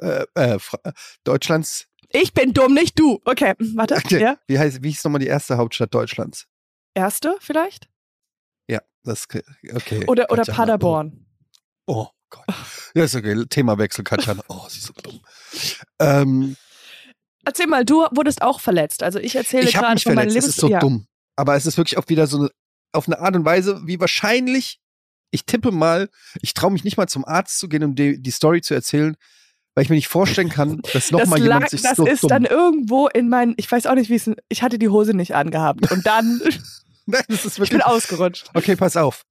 äh, 0.00 0.24
äh, 0.34 0.58
Fra- 0.58 0.80
Deutschlands... 1.24 1.86
Ich 2.14 2.32
bin 2.32 2.52
dumm, 2.52 2.74
nicht 2.74 2.96
du. 2.98 3.20
Okay, 3.24 3.54
hm, 3.58 3.76
warte. 3.76 3.96
Okay. 3.96 4.20
Ja? 4.20 4.38
Wie 4.46 4.58
heißt, 4.58 4.82
wie 4.84 4.90
hieß 4.90 5.02
nochmal 5.02 5.18
die 5.18 5.26
erste 5.26 5.56
Hauptstadt 5.56 5.92
Deutschlands? 5.92 6.46
Erste 6.94 7.36
vielleicht? 7.40 7.88
Ja, 8.68 8.80
das 9.02 9.26
okay. 9.74 10.04
Oder, 10.06 10.30
oder 10.30 10.44
Katjana. 10.44 10.56
Paderborn. 10.56 11.26
Oh, 11.86 12.06
oh 12.06 12.08
Gott. 12.30 12.44
Ja, 12.94 13.02
ist 13.04 13.16
okay. 13.16 13.44
Themawechsel, 13.46 14.04
Katjana. 14.04 14.42
Oh, 14.48 14.64
sie 14.68 14.78
ist 14.78 14.86
so 14.86 14.92
dumm. 15.02 15.20
Ähm, 15.98 16.56
Erzähl 17.44 17.66
mal, 17.66 17.84
du 17.84 18.06
wurdest 18.12 18.42
auch 18.42 18.60
verletzt. 18.60 19.02
Also 19.02 19.18
ich 19.18 19.34
erzähle 19.34 19.68
ich 19.68 19.74
gerade 19.74 20.00
von 20.00 20.14
meiner 20.14 20.30
verletzt. 20.30 20.48
Es 20.48 20.56
Lebens... 20.56 20.56
ist 20.56 20.60
so 20.60 20.68
ja. 20.68 20.78
dumm. 20.78 21.08
Aber 21.34 21.56
es 21.56 21.66
ist 21.66 21.76
wirklich 21.76 21.98
auch 21.98 22.08
wieder 22.08 22.28
so 22.28 22.38
eine, 22.38 22.50
auf 22.92 23.08
eine 23.08 23.18
Art 23.18 23.34
und 23.34 23.44
Weise, 23.44 23.82
wie 23.86 23.98
wahrscheinlich, 23.98 24.80
ich 25.32 25.46
tippe 25.46 25.72
mal, 25.72 26.08
ich 26.42 26.54
traue 26.54 26.70
mich 26.70 26.84
nicht 26.84 26.96
mal 26.96 27.08
zum 27.08 27.24
Arzt 27.24 27.58
zu 27.58 27.68
gehen, 27.68 27.82
um 27.82 27.96
die, 27.96 28.22
die 28.22 28.30
Story 28.30 28.62
zu 28.62 28.72
erzählen, 28.72 29.16
weil 29.74 29.84
ich 29.84 29.90
mir 29.90 29.96
nicht 29.96 30.08
vorstellen 30.08 30.48
kann, 30.48 30.80
dass 30.92 30.92
Das, 30.92 31.10
nochmal 31.10 31.40
lag, 31.40 31.56
jemand 31.56 31.70
sich 31.70 31.82
das 31.82 31.96
so 31.96 32.06
ist 32.06 32.22
dumm... 32.22 32.28
dann 32.28 32.44
irgendwo 32.44 33.08
in 33.08 33.28
meinen, 33.28 33.54
ich 33.56 33.70
weiß 33.70 33.86
auch 33.86 33.94
nicht, 33.94 34.10
wie 34.10 34.14
es, 34.14 34.30
ich 34.48 34.62
hatte 34.62 34.78
die 34.78 34.88
Hose 34.88 35.14
nicht 35.14 35.34
angehabt 35.34 35.90
und 35.90 36.06
dann, 36.06 36.40
Nein, 37.06 37.22
das 37.28 37.44
ist 37.44 37.58
ich 37.58 37.70
bin 37.70 37.78
wirklich... 37.78 37.84
ausgerutscht. 37.84 38.50
Okay, 38.54 38.76
pass 38.76 38.96
auf. 38.96 39.24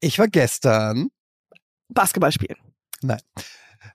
Ich 0.00 0.18
war 0.18 0.28
gestern, 0.28 1.08
Basketball 1.88 2.32
spielen. 2.32 2.56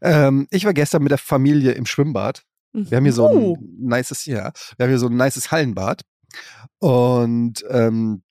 ähm, 0.02 0.48
ich 0.50 0.66
war 0.66 0.74
gestern 0.74 1.04
mit 1.04 1.12
der 1.12 1.18
Familie 1.18 1.74
im 1.74 1.86
Schwimmbad. 1.86 2.44
Wir 2.74 2.98
haben 2.98 3.04
hier 3.04 3.14
so 3.14 3.30
Uh, 3.30 3.56
ein 3.56 3.88
nices, 3.88 4.26
ja, 4.26 4.52
wir 4.78 4.84
haben 4.84 4.90
hier 4.90 4.98
so 4.98 5.06
ein 5.08 5.16
nices 5.16 5.52
Hallenbad. 5.52 6.02
Und 6.80 7.64
ähm, 7.70 8.24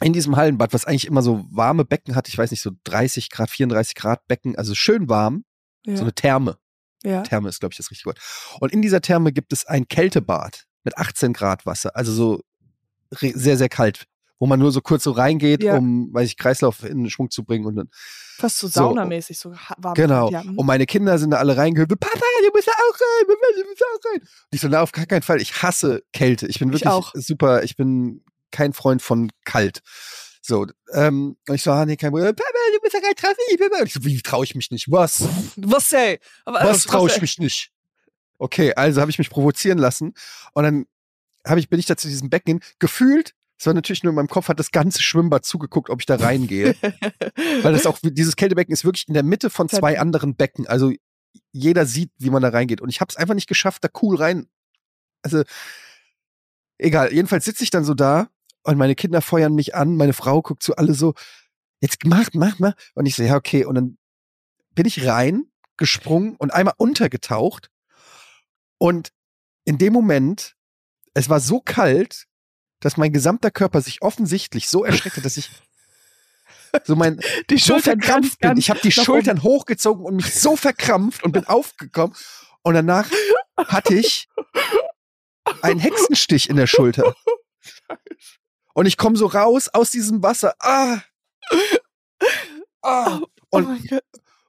in 0.00 0.12
diesem 0.12 0.36
Hallenbad, 0.36 0.72
was 0.72 0.84
eigentlich 0.84 1.06
immer 1.06 1.22
so 1.22 1.44
warme 1.50 1.84
Becken 1.84 2.16
hat, 2.16 2.28
ich 2.28 2.36
weiß 2.36 2.50
nicht, 2.50 2.62
so 2.62 2.72
30 2.84 3.30
Grad, 3.30 3.50
34 3.50 3.94
Grad 3.94 4.26
Becken, 4.26 4.56
also 4.56 4.74
schön 4.74 5.08
warm, 5.08 5.44
ja, 5.86 5.96
so 5.96 6.02
eine 6.02 6.12
Therme. 6.12 6.58
Ja. 7.04 7.22
Therme 7.22 7.48
ist, 7.48 7.60
glaube 7.60 7.72
ich, 7.72 7.76
das 7.78 7.90
richtige 7.90 8.06
Wort. 8.10 8.18
Und 8.60 8.72
in 8.72 8.82
dieser 8.82 9.00
Therme 9.00 9.32
gibt 9.32 9.52
es 9.52 9.64
ein 9.66 9.86
Kältebad 9.88 10.64
mit 10.84 10.96
18 10.98 11.32
Grad 11.32 11.66
Wasser, 11.66 11.94
also 11.96 12.12
so 12.12 12.40
sehr, 13.10 13.56
sehr 13.56 13.68
kalt, 13.68 14.04
wo 14.38 14.46
man 14.46 14.58
nur 14.58 14.70
so 14.72 14.80
kurz 14.80 15.02
so 15.04 15.10
reingeht, 15.12 15.62
Ja. 15.62 15.76
um, 15.76 16.12
weiß 16.12 16.28
ich, 16.28 16.36
Kreislauf 16.36 16.84
in 16.84 16.98
den 16.98 17.10
Schwung 17.10 17.30
zu 17.30 17.44
bringen 17.44 17.66
und 17.66 17.76
dann 17.76 17.88
Fast 18.36 18.58
so 18.58 18.68
So. 18.68 18.72
saunamäßig, 18.80 19.36
so 19.38 19.52
warm. 19.78 19.94
Genau. 19.94 20.30
Ja. 20.30 20.42
hm. 20.44 20.56
Und 20.56 20.64
meine 20.66 20.86
Kinder 20.86 21.18
sind 21.18 21.30
da 21.32 21.38
alle 21.38 21.56
reingehüpft. 21.56 21.98
Papa, 21.98 22.20
du 22.44 22.50
musst 22.54 22.68
da 22.68 22.72
auch 22.72 22.94
rein. 22.94 23.26
Papa, 23.26 23.46
du 23.56 23.68
musst 23.68 23.80
da 23.80 23.84
auch 23.86 24.12
rein. 24.12 24.20
Und 24.20 24.28
ich 24.52 24.60
so, 24.60 24.68
na, 24.68 24.80
auf 24.82 24.92
gar 24.92 25.06
keinen 25.06 25.22
Fall. 25.22 25.40
Ich 25.42 25.60
hasse 25.62 26.04
Kälte. 26.12 26.46
Ich 26.46 26.60
bin 26.60 26.68
Ich 26.68 26.74
wirklich 26.74 26.88
auch. 26.88 27.12
super. 27.14 27.64
Ich 27.64 27.74
bin 27.76 28.22
kein 28.52 28.72
Freund 28.74 29.02
von 29.02 29.30
kalt. 29.44 29.80
So, 30.40 30.66
ähm, 30.92 31.36
und 31.48 31.54
ich 31.54 31.62
so, 31.62 31.72
ah, 31.72 31.84
nee, 31.84 31.96
kein 31.96 32.10
Problem. 32.10 32.34
Du 32.34 32.80
bist 32.82 32.94
dich. 32.94 33.56
Papa. 33.58 33.80
Und 33.80 33.86
ich 33.86 33.92
so, 33.92 34.04
wie 34.04 34.20
traue 34.22 34.44
ich 34.44 34.54
mich 34.54 34.70
nicht? 34.70 34.90
Was? 34.90 35.26
Was, 35.56 35.92
ey? 35.92 36.20
Aber, 36.44 36.62
Was 36.64 36.84
traue 36.84 37.10
ich 37.10 37.20
mich 37.20 37.38
nicht? 37.38 37.70
Okay, 38.38 38.72
also 38.74 39.00
habe 39.00 39.10
ich 39.10 39.18
mich 39.18 39.30
provozieren 39.30 39.78
lassen. 39.78 40.14
Und 40.54 40.62
dann 40.62 40.86
hab 41.44 41.58
ich, 41.58 41.68
bin 41.68 41.80
ich 41.80 41.86
da 41.86 41.96
zu 41.96 42.08
diesem 42.08 42.30
Becken 42.30 42.60
gefühlt. 42.78 43.34
Es 43.58 43.66
war 43.66 43.74
natürlich 43.74 44.04
nur 44.04 44.12
in 44.12 44.16
meinem 44.16 44.28
Kopf, 44.28 44.48
hat 44.48 44.60
das 44.60 44.70
ganze 44.70 45.02
Schwimmbad 45.02 45.44
zugeguckt, 45.44 45.90
ob 45.90 46.00
ich 46.00 46.06
da 46.06 46.14
reingehe. 46.16 46.76
Weil 47.62 47.72
das 47.72 47.86
auch, 47.86 47.98
dieses 48.02 48.36
Kältebecken 48.36 48.72
ist 48.72 48.84
wirklich 48.84 49.08
in 49.08 49.14
der 49.14 49.24
Mitte 49.24 49.50
von 49.50 49.68
zwei 49.68 49.98
anderen 49.98 50.36
Becken. 50.36 50.68
Also 50.68 50.92
jeder 51.50 51.84
sieht, 51.84 52.12
wie 52.18 52.30
man 52.30 52.42
da 52.42 52.50
reingeht. 52.50 52.80
Und 52.80 52.88
ich 52.88 53.00
habe 53.00 53.10
es 53.10 53.16
einfach 53.16 53.34
nicht 53.34 53.48
geschafft, 53.48 53.82
da 53.82 53.88
cool 54.02 54.16
rein. 54.16 54.48
Also, 55.22 55.42
egal. 56.78 57.12
Jedenfalls 57.12 57.44
sitze 57.44 57.64
ich 57.64 57.70
dann 57.70 57.84
so 57.84 57.94
da 57.94 58.28
und 58.64 58.76
meine 58.76 58.94
Kinder 58.94 59.22
feuern 59.22 59.54
mich 59.54 59.74
an. 59.74 59.96
Meine 59.96 60.12
Frau 60.12 60.42
guckt 60.42 60.62
so 60.62 60.74
alle 60.74 60.94
so, 60.94 61.14
jetzt 61.80 62.04
mach, 62.04 62.28
mach, 62.32 62.58
mach. 62.58 62.74
Und 62.94 63.06
ich 63.06 63.14
so, 63.14 63.22
ja, 63.22 63.36
okay. 63.36 63.64
Und 63.64 63.74
dann 63.74 63.98
bin 64.74 64.86
ich 64.86 65.06
rein, 65.06 65.44
gesprungen 65.76 66.36
und 66.36 66.52
einmal 66.52 66.74
untergetaucht. 66.76 67.70
Und 68.78 69.12
in 69.64 69.78
dem 69.78 69.92
Moment, 69.92 70.56
es 71.14 71.28
war 71.28 71.40
so 71.40 71.60
kalt, 71.60 72.26
dass 72.80 72.96
mein 72.96 73.12
gesamter 73.12 73.50
Körper 73.50 73.80
sich 73.80 74.02
offensichtlich 74.02 74.68
so 74.68 74.84
erschreckte, 74.84 75.20
dass 75.20 75.36
ich 75.36 75.50
so 76.84 76.96
mein 76.96 77.20
Die 77.50 77.58
so 77.58 77.74
Schultern 77.74 78.00
verkrampft 78.00 78.38
bin. 78.40 78.56
Ich 78.56 78.70
habe 78.70 78.80
die 78.80 78.92
Schultern 78.92 79.42
hochgezogen 79.42 80.04
und 80.04 80.16
mich 80.16 80.34
so 80.34 80.56
verkrampft 80.56 81.24
und 81.24 81.32
bin 81.32 81.46
aufgekommen. 81.46 82.14
Und 82.62 82.74
danach 82.74 83.08
hatte 83.56 83.94
ich 83.94 84.28
einen 85.62 85.80
Hexenstich 85.80 86.48
in 86.48 86.56
der 86.56 86.66
Schulter. 86.66 87.14
Und 88.78 88.86
ich 88.86 88.96
komme 88.96 89.16
so 89.16 89.26
raus 89.26 89.66
aus 89.68 89.90
diesem 89.90 90.22
Wasser. 90.22 90.54
Ah, 90.60 91.00
ah, 92.80 93.18
Oh, 93.50 93.56
Und- 93.56 93.66
mein 93.68 93.84
Gott. 93.88 94.04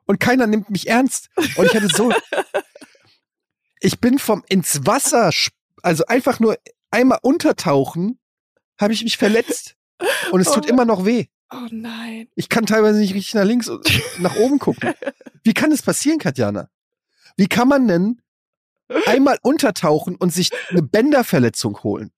und 0.05 0.19
keiner 0.19 0.45
nimmt 0.45 0.69
mich 0.69 0.87
ernst. 0.87 1.29
Und 1.55 1.65
ich 1.65 1.73
hatte 1.73 1.87
so. 1.87 2.13
Ich 3.81 3.99
bin 3.99 4.19
vom 4.19 4.43
ins 4.47 4.85
Wasser, 4.85 5.31
also 5.81 6.05
einfach 6.05 6.39
nur 6.39 6.59
einmal 6.91 7.17
untertauchen, 7.23 8.19
habe 8.79 8.93
ich 8.93 9.03
mich 9.03 9.17
verletzt. 9.17 9.77
Und 10.31 10.41
es 10.41 10.51
tut 10.51 10.65
Oh. 10.65 10.69
immer 10.69 10.85
noch 10.85 11.05
weh. 11.05 11.25
oh 11.51 11.65
nein. 11.71 12.27
Ich 12.35 12.49
kann 12.49 12.67
teilweise 12.67 12.99
nicht 12.99 13.15
richtig 13.15 13.33
nach 13.33 13.45
links 13.45 13.67
und 13.67 13.81
nach 14.19 14.35
oben 14.35 14.59
gucken. 14.59 14.93
Wie 15.43 15.53
kann 15.55 15.71
das 15.71 15.81
passieren, 15.81 16.19
Katjana? 16.19 16.69
Wie 17.35 17.47
kann 17.47 17.67
man 17.67 17.87
denn 17.87 18.21
einmal 19.07 19.39
untertauchen 19.41 20.15
und 20.17 20.31
sich 20.31 20.51
eine 20.69 20.83
Bänderverletzung 20.83 21.81
holen? 21.81 22.11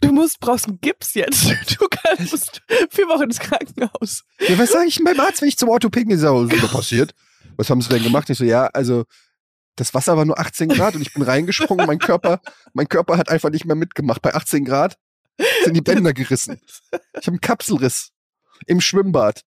Du 0.00 0.12
musst, 0.12 0.40
brauchst 0.40 0.66
einen 0.66 0.80
Gips 0.80 1.14
jetzt. 1.14 1.50
Du 1.78 1.86
kannst, 1.88 2.32
musst 2.32 2.62
vier 2.90 3.06
Wochen 3.08 3.24
ins 3.24 3.38
Krankenhaus. 3.38 4.24
Ja, 4.40 4.58
was 4.58 4.70
sage 4.70 4.86
ich 4.86 4.96
denn 4.96 5.04
beim 5.04 5.20
Arzt, 5.20 5.42
wenn 5.42 5.48
ich 5.48 5.58
zum 5.58 5.68
Orthopäden 5.68 6.08
gehe? 6.08 6.22
Was 6.22 6.42
ist 6.44 6.52
denn 6.52 6.60
da 6.60 6.66
passiert? 6.68 7.14
Was 7.56 7.68
haben 7.68 7.82
sie 7.82 7.88
denn 7.88 8.02
gemacht? 8.02 8.30
Ich 8.30 8.38
so, 8.38 8.44
ja, 8.44 8.66
also 8.66 9.04
das 9.76 9.94
Wasser 9.94 10.16
war 10.16 10.24
nur 10.24 10.38
18 10.38 10.68
Grad 10.68 10.94
und 10.94 11.02
ich 11.02 11.12
bin 11.12 11.22
reingesprungen. 11.22 11.86
Mein 11.86 11.98
Körper, 11.98 12.40
mein 12.72 12.88
Körper 12.88 13.18
hat 13.18 13.28
einfach 13.28 13.50
nicht 13.50 13.64
mehr 13.64 13.76
mitgemacht. 13.76 14.22
Bei 14.22 14.34
18 14.34 14.64
Grad 14.64 14.98
sind 15.64 15.74
die 15.74 15.80
Bänder 15.80 16.12
gerissen. 16.12 16.60
Ich 16.92 17.26
habe 17.26 17.28
einen 17.28 17.40
Kapselriss 17.40 18.12
im 18.66 18.80
Schwimmbad. 18.80 19.42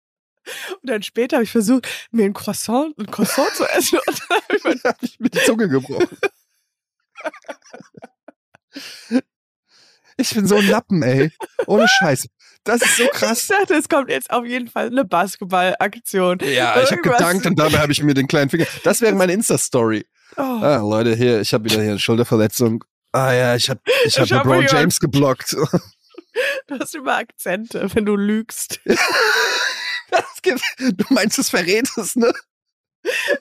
Und 0.82 0.89
dann 0.89 1.04
später 1.04 1.38
habe 1.38 1.45
ich 1.45 1.52
versucht, 1.52 1.88
mir 2.12 2.26
ein 2.26 2.34
Croissant, 2.34 2.97
ein 2.97 3.06
Croissant 3.08 3.49
zu 3.56 3.65
essen. 3.65 3.99
Und 4.06 4.21
dann 4.28 4.38
habe 4.38 4.76
ich 4.76 4.84
habe 4.84 4.97
ich 5.02 5.19
mir 5.19 5.30
die 5.30 5.39
Zunge 5.39 5.69
gebrochen. 5.69 6.17
Ich 10.17 10.34
bin 10.36 10.45
so 10.47 10.56
ein 10.58 10.67
Lappen, 10.69 11.02
ey. 11.02 11.32
Ohne 11.65 11.88
Scheiß. 11.88 12.28
Das 12.63 12.82
ist 12.82 12.97
so 12.97 13.04
ich 13.04 13.12
krass. 13.12 13.47
dachte, 13.47 13.73
es 13.73 13.89
kommt 13.89 14.10
jetzt 14.10 14.30
auf 14.32 14.45
jeden 14.45 14.67
Fall 14.69 14.88
eine 14.88 15.04
Basketballaktion. 15.06 16.38
Ja, 16.41 16.47
ich 16.80 16.86
habe 16.91 16.95
Irgendwas. 16.97 17.17
gedankt 17.17 17.45
und 17.47 17.58
dabei 17.60 17.80
habe 17.80 17.91
ich 17.91 18.02
mir 18.04 18.13
den 18.13 18.28
kleinen 18.28 18.49
Finger. 18.49 18.65
Das 18.84 19.02
wäre 19.02 19.13
meine 19.15 19.34
Insta-Story. 19.34 20.06
Oh, 20.38 20.41
Ah, 20.41 20.78
Leute, 20.78 21.15
hier, 21.15 21.41
ich 21.41 21.54
habe 21.54 21.65
wieder 21.65 21.82
hier 21.82 21.91
eine 21.91 21.99
Schulterverletzung. 21.99 22.84
Ah 23.12 23.34
ja, 23.34 23.56
ich 23.56 23.69
habe 23.69 23.82
ich 24.06 24.17
hab 24.17 24.26
Ich 24.26 24.34
hab 24.34 24.45
LeBron 24.45 24.62
hier- 24.67 24.69
James 24.80 24.99
geblockt. 24.99 25.52
du 26.67 26.80
hast 26.80 26.95
immer 26.95 27.17
Akzente, 27.17 27.88
wenn 27.93 28.06
du 28.06 28.15
lügst. 28.15 28.80
Das 30.12 30.43
gibt, 30.43 30.62
du 30.78 31.06
meinst, 31.10 31.39
es 31.39 31.49
verrät 31.49 31.89
es, 31.97 32.15
ne? 32.15 32.32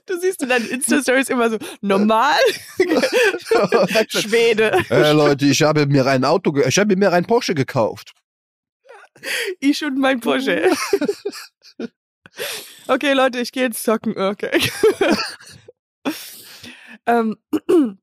Du 0.07 0.19
siehst 0.21 0.43
in 0.43 0.49
deinen 0.49 0.69
Insta-Stories 0.69 1.29
immer 1.29 1.51
so 1.51 1.59
normal, 1.81 2.39
Schwede, 4.09 4.73
äh, 4.91 5.13
Leute, 5.13 5.47
ich 5.47 5.63
habe 5.63 5.87
mir 5.87 6.07
ein 6.07 6.25
Auto, 6.25 6.57
ich 6.57 6.79
habe 6.79 6.97
mir 6.97 7.13
ein 7.13 7.25
Porsche 7.25 7.55
gekauft. 7.55 8.13
ich 9.61 9.85
und 9.85 9.99
mein 9.99 10.21
Porsche. 10.21 10.71
Okay, 12.89 13.13
Leute, 13.13 13.41
ich 13.41 13.53
gehe 13.53 13.65
jetzt 13.65 13.83
zocken. 13.83 14.17
Okay. 14.19 14.71
ähm, 17.07 17.37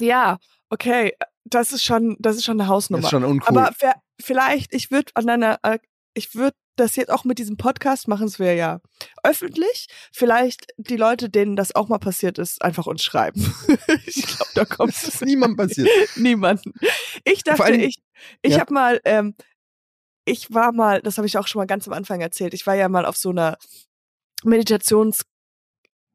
ja, 0.00 0.38
okay. 0.70 1.12
Das 1.44 1.72
ist 1.72 1.84
schon, 1.84 2.16
das 2.18 2.36
ist 2.36 2.44
schon 2.44 2.54
eine 2.60 2.64
Das 2.64 2.68
Hausnummer. 2.70 3.04
ist 3.04 3.10
schon 3.10 3.24
uncool. 3.24 3.56
Aber 3.56 3.72
vielleicht, 4.20 4.74
ich 4.74 4.90
würde 4.90 5.12
an 5.14 5.26
deiner, 5.26 5.58
äh, 5.62 5.78
ich 6.16 6.34
würde 6.34 6.56
das 6.76 6.96
jetzt 6.96 7.10
auch 7.10 7.24
mit 7.24 7.38
diesem 7.38 7.56
Podcast 7.56 8.08
machen, 8.08 8.26
es 8.26 8.38
wäre 8.38 8.56
ja 8.56 8.80
öffentlich. 9.22 9.86
Vielleicht 10.12 10.66
die 10.76 10.96
Leute, 10.96 11.28
denen 11.30 11.56
das 11.56 11.74
auch 11.74 11.88
mal 11.88 11.98
passiert 11.98 12.38
ist, 12.38 12.62
einfach 12.62 12.86
uns 12.86 13.02
schreiben. 13.02 13.40
ich 14.06 14.26
glaube, 14.26 14.50
da 14.54 14.64
kommt 14.64 14.92
das 14.94 15.04
ist 15.04 15.22
niemandem 15.24 15.56
passiert. 15.68 15.88
niemanden. 16.16 16.72
Ich 17.24 17.44
dachte, 17.44 17.64
allem- 17.64 17.80
ich, 17.80 18.02
ich 18.42 18.54
Ja. 18.54 18.60
habe 18.60 18.74
mal, 18.74 19.00
ähm, 19.04 19.34
ich 20.24 20.52
war 20.52 20.72
mal, 20.72 21.00
das 21.02 21.18
habe 21.18 21.26
ich 21.26 21.38
auch 21.38 21.46
schon 21.46 21.60
mal 21.60 21.66
ganz 21.66 21.86
am 21.86 21.92
Anfang 21.94 22.20
erzählt, 22.20 22.52
ich 22.54 22.66
war 22.66 22.74
ja 22.74 22.88
mal 22.88 23.06
auf 23.06 23.16
so 23.16 23.30
einer 23.30 23.56
Meditationsreise 24.44 25.24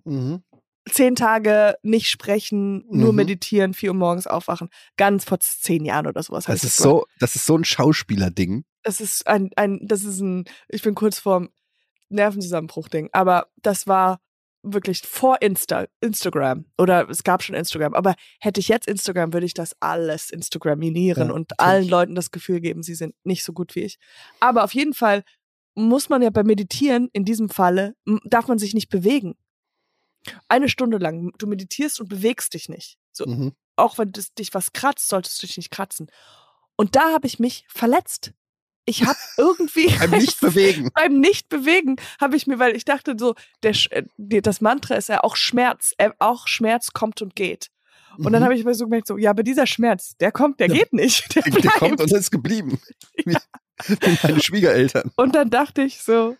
Mhm. 0.04 0.44
Zehn 0.90 1.16
Tage 1.16 1.76
nicht 1.84 2.08
sprechen, 2.08 2.84
nur 2.90 3.12
Mhm. 3.12 3.16
meditieren, 3.18 3.74
vier 3.74 3.92
Uhr 3.92 3.96
morgens 3.98 4.26
aufwachen. 4.28 4.70
Ganz 4.98 5.24
vor 5.26 5.40
zehn 5.40 5.86
Jahren 5.86 6.08
oder 6.08 6.24
sowas. 6.24 6.46
Das 6.46 6.64
ist 6.64 6.78
so, 6.78 7.06
das 7.20 7.36
ist 7.36 7.46
so 7.46 7.56
ein 7.58 7.64
Schauspielerding. 7.64 8.64
Das 8.84 9.00
ist 9.00 9.28
ein, 9.28 9.52
ein, 9.56 9.80
das 9.84 10.04
ist 10.04 10.20
ein, 10.22 10.46
ich 10.70 10.82
bin 10.82 10.96
kurz 10.96 11.20
vorm 11.20 11.50
Nervenzusammenbruch-Ding. 12.10 13.10
Aber 13.14 13.48
das 13.62 13.88
war 13.88 14.20
wirklich 14.64 15.02
vor 15.02 15.42
Insta, 15.42 15.86
Instagram. 16.02 16.66
Oder 16.78 17.10
es 17.10 17.24
gab 17.24 17.42
schon 17.42 17.56
Instagram. 17.56 17.94
Aber 17.94 18.16
hätte 18.40 18.60
ich 18.60 18.68
jetzt 18.68 18.88
Instagram, 18.88 19.34
würde 19.34 19.46
ich 19.46 19.54
das 19.56 19.76
alles 19.80 20.30
Instagraminieren 20.30 21.30
Ja, 21.30 21.34
und 21.34 21.50
natürlich. 21.52 21.60
allen 21.72 21.88
Leuten 21.90 22.16
das 22.16 22.32
Gefühl 22.32 22.60
geben, 22.60 22.84
sie 22.84 22.96
sind 22.96 23.16
nicht 23.24 23.44
so 23.44 23.54
gut 23.54 23.76
wie 23.76 23.82
ich. 23.82 23.98
Aber 24.40 24.64
auf 24.64 24.74
jeden 24.74 24.94
Fall 24.94 25.24
muss 25.74 26.10
man 26.10 26.22
ja 26.22 26.30
beim 26.30 26.46
Meditieren 26.46 27.10
in 27.14 27.24
diesem 27.26 27.50
Falle, 27.50 27.96
darf 28.26 28.48
man 28.48 28.60
sich 28.60 28.74
nicht 28.74 28.90
bewegen. 28.90 29.36
Eine 30.48 30.70
Stunde 30.70 30.98
lang. 30.98 31.32
Du 31.38 31.48
meditierst 31.48 32.00
und 32.00 32.10
bewegst 32.10 32.54
dich 32.54 32.70
nicht. 32.70 32.98
So, 33.12 33.26
Mhm. 33.26 33.54
auch 33.76 33.98
wenn 33.98 34.12
das, 34.12 34.34
dich 34.34 34.54
was 34.54 34.74
kratzt, 34.74 35.08
solltest 35.10 35.42
du 35.42 35.48
dich 35.48 35.58
nicht 35.58 35.72
kratzen. 35.72 36.12
Und 36.76 36.96
da 36.96 37.12
habe 37.14 37.28
ich 37.28 37.40
mich 37.40 37.66
verletzt. 37.70 38.32
Ich 38.86 39.04
habe 39.06 39.18
irgendwie 39.38 39.88
Beim 40.00 40.12
nicht 40.12 40.40
bewegen. 40.42 40.90
beim 40.94 41.20
Nicht-Bewegen 41.20 41.96
habe 42.20 42.36
ich 42.36 42.48
mir, 42.48 42.58
weil 42.60 42.76
ich 42.76 42.86
dachte 42.86 43.16
so, 43.18 43.36
der, 43.64 43.76
äh, 43.92 44.04
das 44.42 44.62
Mantra 44.62 44.96
ist 44.96 45.10
ja 45.10 45.24
auch 45.24 45.36
Schmerz, 45.36 45.94
äh, 45.98 46.10
auch 46.20 46.48
Schmerz 46.48 46.92
kommt 46.94 47.22
und 47.22 47.36
geht. 47.36 47.68
Und 48.18 48.34
dann 48.34 48.42
Mhm. 48.42 48.46
habe 48.46 48.56
ich 48.56 48.66
mir 48.66 48.74
so 48.76 48.86
gemerkt, 48.86 49.08
so, 49.08 49.18
ja, 49.18 49.30
aber 49.30 49.44
dieser 49.44 49.66
Schmerz, 49.68 50.16
der 50.20 50.32
kommt, 50.34 50.60
der 50.60 50.68
Ja. 50.68 50.74
geht 50.76 50.92
nicht. 50.94 51.24
Der 51.36 51.44
der, 51.44 51.62
der 51.62 51.72
kommt 51.72 52.02
und 52.02 52.12
ist 52.12 52.30
geblieben. 52.32 52.80
Wie, 53.16 53.36
wie 53.88 54.18
meine 54.24 54.42
Schwiegereltern. 54.42 55.12
Und 55.16 55.34
dann 55.36 55.50
dachte 55.50 55.82
ich 55.84 56.02
so, 56.02 56.36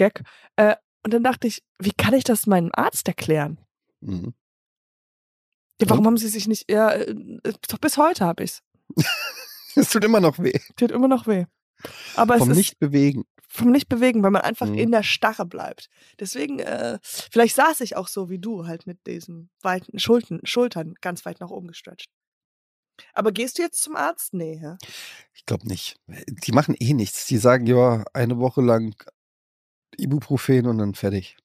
Gag. 0.00 0.22
Äh, 0.56 0.76
und 1.04 1.14
dann 1.14 1.22
dachte 1.22 1.46
ich, 1.46 1.62
wie 1.78 1.92
kann 1.92 2.14
ich 2.14 2.24
das 2.24 2.46
meinem 2.46 2.70
Arzt 2.72 3.06
erklären? 3.08 3.58
Mhm. 4.00 4.34
Ja, 5.80 5.88
warum 5.88 6.00
Und? 6.00 6.06
haben 6.06 6.16
sie 6.18 6.28
sich 6.28 6.46
nicht, 6.48 6.70
ja, 6.70 6.90
äh, 6.92 7.14
doch 7.68 7.78
bis 7.78 7.96
heute 7.96 8.24
habe 8.24 8.44
ich's. 8.44 8.62
Es 9.76 9.90
tut 9.90 10.04
immer 10.04 10.18
noch 10.20 10.40
weh. 10.40 10.58
Tut 10.76 10.90
immer 10.90 11.06
noch 11.06 11.28
weh. 11.28 11.44
Aber 12.16 12.36
Vom 12.38 12.50
es 12.50 12.56
ist 12.56 12.58
nicht 12.58 12.78
bewegen. 12.80 13.24
vom 13.48 13.70
nicht 13.70 13.88
bewegen, 13.88 14.22
weil 14.24 14.32
man 14.32 14.42
einfach 14.42 14.66
Mhm. 14.66 14.74
in 14.74 14.90
der 14.90 15.04
Starre 15.04 15.46
bleibt. 15.46 15.88
Deswegen, 16.18 16.58
äh, 16.58 16.98
vielleicht 17.02 17.54
saß 17.54 17.80
ich 17.82 17.94
auch 17.96 18.08
so 18.08 18.28
wie 18.30 18.40
du, 18.40 18.66
halt 18.66 18.86
mit 18.88 19.06
diesen 19.06 19.48
weiten 19.62 19.98
Schultern, 20.00 20.40
Schultern 20.42 20.94
ganz 21.00 21.24
weit 21.24 21.38
nach 21.40 21.50
oben 21.50 21.68
gestretcht. 21.68 22.10
Aber 23.14 23.30
gehst 23.32 23.58
du 23.58 23.62
jetzt 23.62 23.80
zum 23.80 23.94
Arzt? 23.96 24.34
Nee, 24.34 24.60
ja? 24.60 24.76
Ich 25.34 25.46
glaube 25.46 25.66
nicht. 25.68 25.96
Die 26.06 26.52
machen 26.52 26.74
eh 26.78 26.92
nichts. 26.92 27.26
Die 27.26 27.38
sagen, 27.38 27.66
ja, 27.66 28.04
eine 28.12 28.38
Woche 28.38 28.60
lang 28.62 28.94
Ibuprofen 29.98 30.66
und 30.66 30.78
dann 30.78 30.94
fertig. 30.94 31.36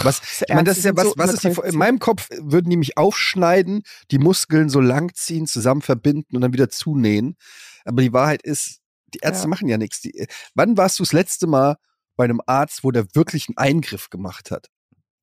Was, 0.00 0.20
ich 0.46 0.54
meine, 0.54 0.62
das 0.64 0.78
ist 0.78 0.84
ja 0.84 0.96
was, 0.96 1.12
was 1.16 1.32
ist 1.32 1.42
die, 1.44 1.68
in 1.68 1.76
meinem 1.76 1.98
Kopf 1.98 2.28
würden 2.40 2.70
die 2.70 2.76
mich 2.76 2.96
aufschneiden, 2.96 3.82
die 4.12 4.18
Muskeln 4.18 4.68
so 4.68 4.80
lang 4.80 5.12
ziehen, 5.14 5.46
zusammen 5.48 5.82
verbinden 5.82 6.36
und 6.36 6.42
dann 6.42 6.52
wieder 6.52 6.68
zunähen. 6.68 7.36
Aber 7.84 8.00
die 8.02 8.12
Wahrheit 8.12 8.42
ist, 8.42 8.78
die 9.12 9.18
Ärzte 9.22 9.44
Ja. 9.44 9.48
machen 9.48 9.68
ja 9.68 9.76
nichts. 9.76 10.00
Die, 10.00 10.26
wann 10.54 10.76
warst 10.76 10.98
du 11.00 11.02
das 11.02 11.12
letzte 11.12 11.48
Mal 11.48 11.78
bei 12.16 12.24
einem 12.24 12.40
Arzt, 12.46 12.84
wo 12.84 12.92
der 12.92 13.06
wirklich 13.14 13.48
einen 13.48 13.56
Eingriff 13.58 14.08
gemacht 14.08 14.52
hat? 14.52 14.68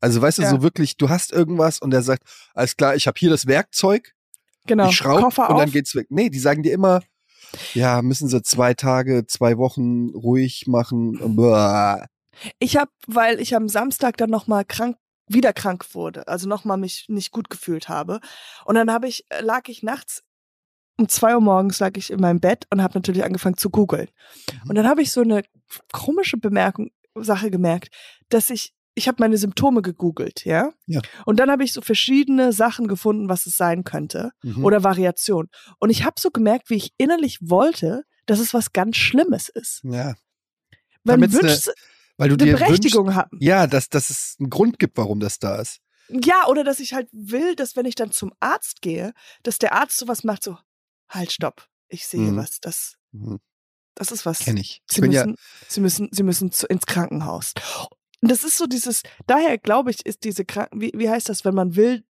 Also 0.01 0.21
weißt 0.21 0.39
du, 0.39 0.41
Ja. 0.41 0.49
so 0.49 0.61
wirklich, 0.61 0.97
du 0.97 1.07
hast 1.07 1.31
irgendwas 1.31 1.79
und 1.79 1.91
der 1.91 2.01
sagt, 2.01 2.23
alles 2.53 2.75
klar, 2.75 2.95
ich 2.95 3.07
habe 3.07 3.17
hier 3.17 3.29
das 3.29 3.47
Werkzeug, 3.47 4.13
Genau, 4.67 4.89
ich 4.89 4.95
schraube 4.95 5.25
und 5.25 5.37
dann 5.37 5.67
auf. 5.69 5.71
geht's 5.71 5.95
weg. 5.95 6.07
Nee, 6.09 6.29
die 6.29 6.39
sagen 6.39 6.63
dir 6.63 6.73
immer, 6.73 7.01
ja, 7.73 8.01
müssen 8.01 8.27
sie 8.27 8.41
zwei 8.41 8.73
Tage, 8.73 9.25
zwei 9.27 9.57
Wochen 9.57 10.09
ruhig 10.09 10.65
machen. 10.67 11.17
Boah. 11.35 12.07
Ich 12.59 12.77
habe, 12.77 12.91
weil 13.07 13.39
ich 13.39 13.55
am 13.55 13.69
Samstag 13.69 14.17
dann 14.17 14.29
nochmal 14.29 14.65
krank, 14.65 14.97
wieder 15.27 15.53
krank 15.53 15.93
wurde, 15.93 16.27
also 16.27 16.47
nochmal 16.47 16.77
mich 16.77 17.05
nicht 17.07 17.31
gut 17.31 17.49
gefühlt 17.49 17.89
habe. 17.89 18.19
Und 18.65 18.75
dann 18.75 18.91
habe 18.91 19.07
ich, 19.07 19.25
äh, 19.29 19.41
lag 19.41 19.67
ich 19.67 19.83
nachts 19.83 20.23
um 20.97 21.09
zwei 21.09 21.35
Uhr 21.35 21.41
morgens 21.41 21.79
lag 21.79 21.91
ich 21.97 22.09
in 22.09 22.21
meinem 22.21 22.39
Bett 22.39 22.67
und 22.69 22.81
habe 22.81 22.97
natürlich 22.97 23.23
angefangen 23.23 23.57
zu 23.57 23.69
googeln. 23.69 24.07
Mhm. 24.63 24.69
Und 24.69 24.75
dann 24.75 24.87
habe 24.87 25.01
ich 25.01 25.11
so 25.11 25.21
eine 25.21 25.43
komische 25.91 26.37
Bemerkung, 26.37 26.91
Sache 27.17 27.49
gemerkt, 27.51 27.89
dass 28.29 28.49
ich, 28.49 28.73
ich 28.93 29.07
habe 29.07 29.17
meine 29.19 29.37
Symptome 29.37 29.81
gegoogelt, 29.81 30.45
ja? 30.45 30.71
Ja. 30.85 31.01
Und 31.25 31.39
dann 31.39 31.49
habe 31.51 31.63
ich 31.63 31.73
so 31.73 31.81
verschiedene 31.81 32.53
Sachen 32.53 32.87
gefunden, 32.87 33.29
was 33.29 33.45
es 33.45 33.57
sein 33.57 33.83
könnte 33.83 34.31
Mhm. 34.43 34.63
oder 34.63 34.83
Variation. 34.83 35.49
Und 35.79 35.89
ich 35.89 36.03
habe 36.03 36.15
so 36.19 36.29
gemerkt, 36.29 36.69
wie 36.69 36.75
ich 36.75 36.93
innerlich 36.97 37.39
wollte, 37.41 38.03
dass 38.25 38.39
es 38.39 38.53
was 38.53 38.73
ganz 38.73 38.95
Schlimmes 38.97 39.49
ist. 39.49 39.81
ja, 39.83 40.15
Man 41.03 41.19
Damit's 41.21 41.35
ne 41.35 41.41
wünscht 41.43 41.69
weil 42.17 42.29
du 42.29 42.35
eine 42.35 42.43
dir 42.45 42.51
wünschst, 42.53 42.65
Berechtigung 42.67 43.15
haben. 43.15 43.37
ja, 43.41 43.67
dass, 43.67 43.89
dass 43.89 44.09
es 44.09 44.35
einen 44.39 44.49
Grund 44.49 44.79
gibt, 44.79 44.97
warum 44.97 45.19
das 45.19 45.39
da 45.39 45.55
ist. 45.61 45.79
Ja, 46.09 46.47
oder 46.47 46.63
dass 46.63 46.79
ich 46.79 46.93
halt 46.93 47.09
will, 47.11 47.55
dass 47.55 47.75
wenn 47.75 47.85
ich 47.85 47.95
dann 47.95 48.11
zum 48.11 48.31
Arzt 48.39 48.81
gehe, 48.81 49.13
dass 49.43 49.57
der 49.57 49.73
Arzt 49.73 49.97
sowas 49.97 50.23
macht, 50.23 50.43
so, 50.43 50.57
halt, 51.09 51.31
stopp, 51.31 51.67
ich 51.87 52.05
sehe 52.07 52.31
Mhm. 52.31 52.37
was, 52.37 52.59
das, 52.59 52.95
Mhm. 53.11 53.39
das 53.95 54.11
ist 54.11 54.25
was. 54.25 54.39
Kenn 54.39 54.57
ich. 54.57 54.83
Ich 54.89 54.95
Sie 54.97 55.01
ja, 55.01 55.25
müssen, 55.25 55.35
sie 55.67 55.81
müssen, 55.81 56.09
sie 56.11 56.23
müssen 56.23 56.51
zu, 56.51 56.67
ins 56.67 56.85
Krankenhaus. 56.85 57.53
Und 58.21 58.31
das 58.31 58.43
ist 58.43 58.57
so 58.57 58.65
dieses, 58.67 59.01
daher 59.27 59.57
glaube 59.57 59.91
ich, 59.91 60.05
ist 60.05 60.23
diese 60.23 60.45
Kranken, 60.45 60.79
wie, 60.81 60.91
wie 60.95 61.09
heißt 61.09 61.27
das, 61.29 61.43
wenn 61.45 61.55
man 61.55 61.75
will, 61.75 62.03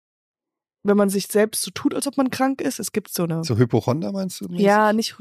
wenn 0.84 0.96
man 0.96 1.10
sich 1.10 1.26
selbst 1.28 1.62
so 1.62 1.70
tut, 1.70 1.94
als 1.94 2.06
ob 2.06 2.16
man 2.16 2.30
krank 2.30 2.60
ist? 2.60 2.80
Es 2.80 2.92
gibt 2.92 3.12
so 3.12 3.24
eine, 3.24 3.44
so 3.44 3.56
Hypochonder 3.56 4.10
meinst 4.12 4.40
du? 4.40 4.46
ja, 4.50 4.92
nicht 4.92 5.16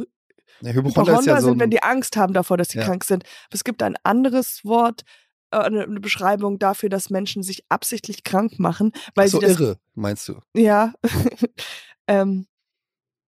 ja 0.61 0.71
Hypochonder 0.73 1.11
Hypochonder 1.11 1.33
ja 1.33 1.41
so 1.41 1.49
sind, 1.49 1.59
wenn 1.59 1.67
ein, 1.67 1.71
die 1.71 1.83
Angst 1.83 2.17
haben 2.17 2.33
davor, 2.33 2.57
dass 2.57 2.69
sie 2.69 2.79
Ja. 2.79 2.85
krank 2.85 3.03
sind. 3.03 3.23
Aber 3.23 3.55
es 3.55 3.63
gibt 3.63 3.81
ein 3.83 3.95
anderes 4.03 4.63
Wort, 4.65 5.03
äh, 5.51 5.57
eine, 5.57 5.87
Beschreibung 5.99 6.59
dafür, 6.59 6.89
dass 6.89 7.09
Menschen 7.09 7.43
sich 7.43 7.63
absichtlich 7.69 8.23
krank 8.23 8.59
machen, 8.59 8.91
weil 9.15 9.27
so 9.27 9.39
sie 9.39 9.47
das 9.47 9.59
irre, 9.59 9.79
meinst 9.93 10.27
du? 10.27 10.39
Ja. 10.53 10.93
ähm, 12.07 12.47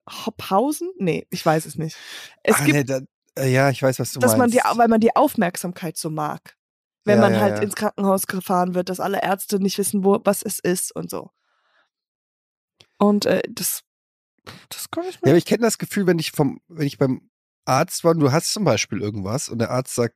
Hopphausen? 0.09 0.91
Nee, 0.99 1.27
ich 1.31 1.45
weiß 1.45 1.66
es 1.66 1.77
nicht. 1.77 1.97
Es 2.43 2.57
ah, 2.57 2.64
gibt, 2.64 2.77
nee, 2.77 2.85
da, 2.85 3.01
äh, 3.39 3.53
ja, 3.53 3.70
ich 3.70 3.83
weiß, 3.83 3.99
was 3.99 4.12
du 4.12 4.20
dass 4.20 4.33
man 4.33 4.51
meinst. 4.51 4.55
die, 4.55 4.79
weil 4.79 4.89
man 4.89 5.01
die 5.01 5.14
Aufmerksamkeit 5.14 5.97
so 5.97 6.11
mag. 6.11 6.57
Wenn 7.05 7.16
Ja, 7.16 7.31
man 7.31 7.41
halt 7.41 7.59
ins 7.61 7.75
Krankenhaus 7.75 8.27
gefahren 8.27 8.75
wird, 8.75 8.89
dass 8.89 9.01
alle 9.01 9.23
Ärzte 9.23 9.59
nicht 9.59 9.79
wissen, 9.79 10.05
wo, 10.05 10.20
was 10.25 10.43
es 10.43 10.61
ist 10.61 10.95
und 10.95 11.11
so. 11.11 11.31
Und 12.99 13.27
äh, 13.27 13.43
das, 13.51 13.83
das 14.68 14.90
kann 14.90 15.05
ich 15.09 15.14
Ja, 15.16 15.20
mir. 15.24 15.30
aber 15.30 15.38
ich 15.38 15.45
kenne 15.45 15.62
das 15.62 15.78
Gefühl, 15.78 16.07
wenn 16.07 16.18
ich 16.18 16.32
vom, 16.32 16.61
wenn 16.68 16.86
ich 16.86 16.99
beim 16.99 17.30
Arzt 17.64 18.03
war 18.05 18.12
und 18.12 18.20
du 18.20 18.32
hast 18.32 18.53
zum 18.53 18.64
Beispiel 18.64 19.01
irgendwas 19.01 19.49
und 19.49 19.59
der 19.59 19.70
Arzt 19.70 19.95
sagt, 19.95 20.14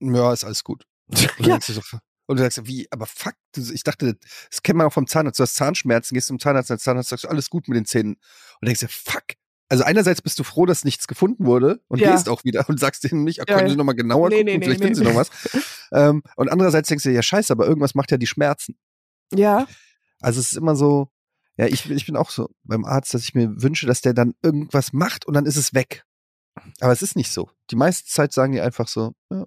ja, 0.00 0.32
ist 0.32 0.44
alles 0.44 0.62
gut. 0.64 0.84
Und, 1.08 1.46
Ja. 1.46 1.58
du 1.58 1.72
so, 1.72 1.80
und 2.26 2.38
du 2.38 2.42
sagst, 2.42 2.66
wie, 2.66 2.86
aber 2.90 3.06
fuck, 3.06 3.34
ich 3.56 3.82
dachte, 3.82 4.18
das 4.50 4.62
kennt 4.62 4.78
man 4.78 4.86
auch 4.86 4.92
vom 4.92 5.06
Zahnarzt. 5.06 5.38
Du 5.38 5.42
hast 5.42 5.54
Zahnschmerzen, 5.54 6.14
gehst 6.14 6.26
zum 6.28 6.38
Zahnarzt, 6.38 6.70
der 6.70 6.78
Zahnarzt 6.78 7.08
sagt, 7.10 7.26
alles 7.26 7.50
gut 7.50 7.68
mit 7.68 7.76
den 7.76 7.86
Zähnen. 7.86 8.14
Und 8.60 8.66
denkst 8.66 8.80
du, 8.80 8.88
fuck. 8.88 9.22
Also 9.68 9.82
einerseits 9.82 10.22
bist 10.22 10.38
du 10.38 10.44
froh, 10.44 10.64
dass 10.64 10.84
nichts 10.84 11.08
gefunden 11.08 11.44
wurde 11.44 11.80
und 11.88 11.98
Ja. 12.00 12.12
gehst 12.12 12.28
auch 12.28 12.44
wieder 12.44 12.68
und 12.68 12.78
sagst 12.78 13.02
denen 13.02 13.24
nicht, 13.24 13.38
Ja, 13.38 13.44
können 13.46 13.66
ja. 13.66 13.70
Sie 13.70 13.76
nochmal 13.76 13.96
genauer 13.96 14.28
Nee, 14.28 14.36
gucken, 14.36 14.46
nee, 14.46 14.58
nee, 14.58 14.64
vielleicht 14.64 14.80
nee. 14.80 14.86
finden 14.86 14.98
Sie 14.98 15.04
noch 15.04 15.16
was. 15.16 15.30
ähm, 15.92 16.22
und 16.36 16.50
andererseits 16.50 16.88
denkst 16.88 17.02
du, 17.04 17.10
ja 17.10 17.22
scheiße, 17.22 17.52
aber 17.52 17.66
irgendwas 17.66 17.94
macht 17.96 18.10
ja 18.12 18.16
die 18.16 18.26
Schmerzen. 18.28 18.78
Ja, 19.32 19.66
Also 20.20 20.38
es 20.40 20.52
ist 20.52 20.58
immer 20.58 20.76
so, 20.76 21.08
ja, 21.56 21.66
ich, 21.66 21.90
ich 21.90 22.06
bin 22.06 22.16
auch 22.16 22.30
so 22.30 22.50
beim 22.64 22.84
Arzt, 22.84 23.14
dass 23.14 23.22
ich 23.22 23.34
mir 23.34 23.62
wünsche, 23.62 23.86
dass 23.86 24.00
der 24.02 24.14
dann 24.14 24.34
irgendwas 24.42 24.92
macht 24.92 25.26
und 25.26 25.34
dann 25.34 25.46
ist 25.46 25.56
es 25.56 25.74
weg. 25.74 26.04
Aber 26.80 26.92
es 26.92 27.02
ist 27.02 27.16
nicht 27.16 27.30
so. 27.30 27.50
Die 27.70 27.76
meiste 27.76 28.08
Zeit 28.08 28.32
sagen 28.32 28.52
die 28.52 28.60
einfach 28.60 28.88
so, 28.88 29.12
ja, 29.30 29.46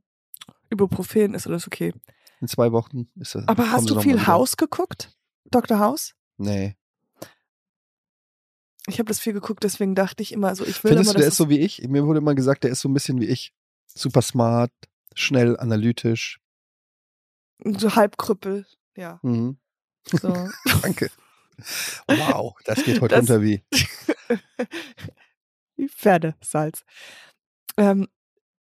Ibuprofen 0.69 1.33
ist 1.33 1.47
alles 1.47 1.65
okay. 1.67 1.93
in 2.39 2.47
zwei 2.47 2.71
Wochen 2.71 3.09
ist 3.15 3.35
das. 3.35 3.47
Aber 3.47 3.71
hast 3.71 3.89
du 3.89 3.99
viel. 3.99 4.27
Haus 4.27 4.57
geguckt? 4.57 5.15
Dr. 5.45 5.79
House? 5.79 6.13
Nee. 6.37 6.75
Ich 8.87 8.97
habe 8.97 9.07
das 9.07 9.19
viel 9.19 9.33
geguckt, 9.33 9.63
deswegen 9.63 9.93
dachte 9.93 10.23
ich 10.23 10.31
immer 10.31 10.55
so, 10.55 10.63
ich 10.65 10.83
will 10.83 10.91
Findest 10.91 11.09
immer, 11.09 11.13
du, 11.13 11.19
der 11.19 11.27
ist 11.27 11.37
so 11.37 11.49
wie 11.49 11.59
ich? 11.59 11.87
Mir 11.87 12.05
wurde 12.05 12.19
immer 12.19 12.33
gesagt, 12.35 12.63
der 12.63 12.71
ist 12.71 12.81
so 12.81 12.89
ein 12.89 12.93
bisschen 12.93 13.19
wie 13.19 13.25
ich. 13.27 13.53
Super 13.87 14.21
smart, 14.21 14.71
schnell, 15.13 15.57
analytisch. 15.57 16.39
so 17.63 17.95
halbkrüppel. 17.95 18.65
Ja, 18.95 19.19
Mhm. 19.21 19.57
so. 20.11 20.47
Danke. 20.81 21.09
Wow, 22.07 22.55
das 22.65 22.83
geht 22.83 23.01
heute 23.01 23.15
Das- 23.15 23.29
runter 23.29 23.41
wie. 23.41 23.63
wie 25.77 25.87
Pferdesalz. 25.89 26.83
Ähm, 27.77 28.07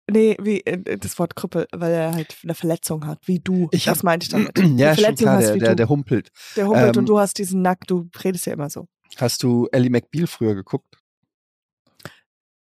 nee, 0.09 0.37
wie 0.39 0.61
äh, 0.61 0.97
das 0.97 1.19
Wort 1.19 1.35
Krüppel, 1.35 1.67
weil 1.71 1.91
er 1.91 2.13
halt 2.13 2.37
eine 2.43 2.55
Verletzung 2.55 3.05
hat, 3.05 3.19
wie 3.27 3.39
du. 3.39 3.67
Ich 3.71 3.85
das 3.85 3.99
hab- 3.99 4.03
meinte 4.03 4.25
ich 4.25 4.29
damit. 4.29 4.57
ja, 4.79 4.93
Verletzung 4.93 5.25
klar, 5.25 5.37
hast 5.37 5.47
der, 5.47 5.55
wie 5.55 5.59
der, 5.59 5.69
du. 5.69 5.75
der 5.75 5.89
humpelt. 5.89 6.31
Der 6.55 6.67
humpelt 6.67 6.95
ähm, 6.95 6.99
und 7.01 7.09
du 7.09 7.19
hast 7.19 7.37
diesen 7.37 7.61
Nack, 7.61 7.87
du 7.87 8.09
redest 8.23 8.45
ja 8.45 8.53
immer 8.53 8.69
so. 8.69 8.87
Hast 9.17 9.43
du 9.43 9.67
Ellie 9.71 9.89
McBeal 9.89 10.27
früher 10.27 10.55
geguckt? 10.55 10.97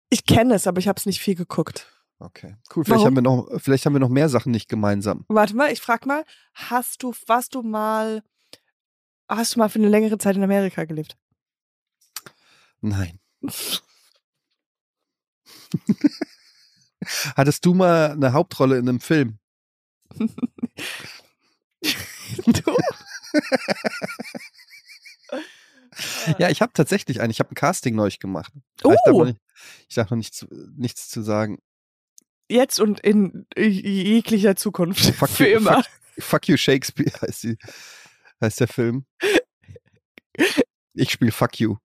Ich 0.10 0.26
kenne 0.26 0.54
es, 0.56 0.68
aber 0.68 0.80
ich 0.80 0.88
habe 0.88 0.98
es 1.00 1.06
nicht 1.06 1.20
viel 1.20 1.36
geguckt. 1.36 1.92
Okay, 2.20 2.56
cool. 2.76 2.86
Vielleicht 2.86 3.02
Warum? 3.02 3.06
haben, 3.06 3.16
wir 3.16 3.22
noch, 3.24 3.50
vielleicht 3.62 3.86
haben 3.86 3.94
wir 3.94 4.00
noch 4.00 4.10
mehr 4.10 4.30
Sachen 4.30 4.52
nicht 4.52 4.70
gemeinsam. 4.70 5.26
Warte 5.28 5.56
mal, 5.56 5.72
ich 5.72 5.82
frag 5.82 6.06
mal, 6.06 6.24
hast 6.54 7.04
du, 7.04 7.14
warst 7.28 7.56
du 7.56 7.62
mal, 7.62 8.24
hast 9.28 9.56
du 9.56 9.60
mal 9.60 9.70
für 9.70 9.80
eine 9.80 9.90
längere 9.90 10.18
Zeit 10.18 10.36
in 10.36 10.44
Amerika 10.44 10.86
gelebt? 10.86 11.18
Nein. 12.82 13.20
Hattest 17.36 17.66
du 17.66 17.74
mal 17.74 18.12
eine 18.12 18.34
Hauptrolle 18.34 18.78
in 18.78 18.90
einem 18.90 19.00
Film? 19.00 19.40
du? 22.48 22.62
Ja, 26.38 26.50
ich 26.50 26.62
habe 26.62 26.74
tatsächlich 26.74 27.22
einen. 27.22 27.32
Ich 27.32 27.40
habe 27.40 27.52
ein 27.52 27.56
Casting 27.56 27.96
neulich 27.96 28.20
gemacht. 28.20 28.52
Oh. 28.84 28.92
Ich 28.92 29.00
darf 29.06 29.16
noch, 29.16 29.26
nicht, 29.26 29.40
ich 29.88 29.96
darf 29.96 30.10
noch 30.10 30.18
nichts, 30.18 30.46
nichts 30.76 31.10
zu 31.10 31.22
sagen. 31.22 31.60
Jetzt 32.50 32.80
und 32.80 33.00
in 33.00 33.48
jeglicher 33.58 34.56
Zukunft. 34.56 35.06
Fuck 35.16 35.30
Für 35.30 35.50
you, 35.50 35.58
immer. 35.58 35.84
Fuck 36.20 36.48
You 36.48 36.58
Shakespeare 36.58 37.12
heißt, 37.22 37.44
die, 37.44 37.58
heißt 38.42 38.60
der 38.60 38.68
Film. 38.68 39.06
Ich 40.94 41.12
spiele 41.12 41.32
Fuck 41.32 41.60
You. 41.60 41.78